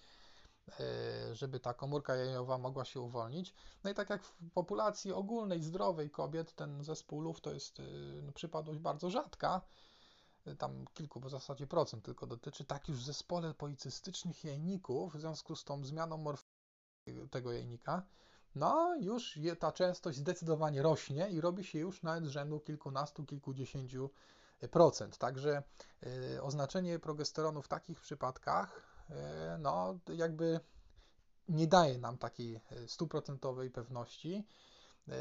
żeby 1.31 1.59
ta 1.59 1.73
komórka 1.73 2.15
jajowa 2.15 2.57
mogła 2.57 2.85
się 2.85 2.99
uwolnić. 2.99 3.53
No 3.83 3.89
i 3.89 3.93
tak 3.93 4.09
jak 4.09 4.23
w 4.23 4.51
populacji 4.53 5.13
ogólnej, 5.13 5.63
zdrowej 5.63 6.09
kobiet, 6.09 6.55
ten 6.55 6.83
zespół 6.83 7.21
LUF 7.21 7.41
to 7.41 7.53
jest 7.53 7.81
no, 8.23 8.31
przypadłość 8.31 8.79
bardzo 8.79 9.09
rzadka, 9.09 9.61
tam 10.57 10.85
kilku 10.93 11.19
w 11.19 11.29
zasadzie 11.29 11.67
procent 11.67 12.05
tylko 12.05 12.27
dotyczy, 12.27 12.65
tak 12.65 12.89
już 12.89 12.99
w 12.99 13.05
zespole 13.05 13.53
policystycznych 13.53 14.43
jajników, 14.43 15.13
w 15.13 15.19
związku 15.19 15.55
z 15.55 15.63
tą 15.63 15.85
zmianą 15.85 16.17
morfologii 16.17 16.50
tego 17.31 17.51
jajnika, 17.51 18.03
no 18.55 18.95
już 18.95 19.37
je, 19.37 19.55
ta 19.55 19.71
częstość 19.71 20.17
zdecydowanie 20.17 20.81
rośnie 20.81 21.29
i 21.29 21.41
robi 21.41 21.63
się 21.63 21.79
już 21.79 22.03
nawet 22.03 22.25
z 22.25 22.27
rzędu 22.27 22.59
kilkunastu, 22.59 23.25
kilkudziesięciu 23.25 24.09
procent. 24.71 25.17
Także 25.17 25.63
y, 26.35 26.41
oznaczenie 26.41 26.99
progesteronu 26.99 27.61
w 27.61 27.67
takich 27.67 28.01
przypadkach, 28.01 28.81
y, 29.09 29.13
no 29.59 29.99
jakby 30.13 30.59
nie 31.49 31.67
daje 31.67 31.97
nam 31.97 32.17
takiej 32.17 32.61
stuprocentowej 32.87 33.71
pewności, 33.71 34.45
y, 35.07 35.13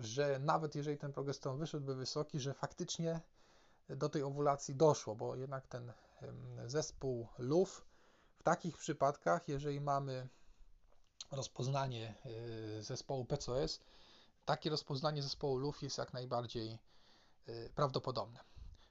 że 0.00 0.38
nawet 0.38 0.74
jeżeli 0.74 0.98
ten 0.98 1.12
progesteron 1.12 1.58
wyszedłby 1.58 1.94
wysoki, 1.94 2.40
że 2.40 2.54
faktycznie 2.54 3.20
do 3.88 4.08
tej 4.08 4.22
owulacji 4.22 4.74
doszło, 4.74 5.14
bo 5.14 5.36
jednak 5.36 5.66
ten 5.66 5.92
zespół 6.66 7.28
LUF 7.38 7.84
w 8.36 8.42
takich 8.42 8.76
przypadkach, 8.76 9.48
jeżeli 9.48 9.80
mamy 9.80 10.28
rozpoznanie 11.30 12.14
y, 12.78 12.82
zespołu 12.82 13.24
PCOS, 13.24 13.80
takie 14.44 14.70
rozpoznanie 14.70 15.22
zespołu 15.22 15.56
LUF 15.58 15.82
jest 15.82 15.98
jak 15.98 16.12
najbardziej 16.12 16.78
y, 17.48 17.70
prawdopodobne. 17.74 18.40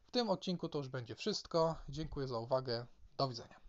W 0.07 0.11
tym 0.11 0.29
odcinku 0.29 0.69
to 0.69 0.77
już 0.77 0.87
będzie 0.87 1.15
wszystko. 1.15 1.75
Dziękuję 1.89 2.27
za 2.27 2.37
uwagę. 2.37 2.85
Do 3.17 3.27
widzenia. 3.27 3.59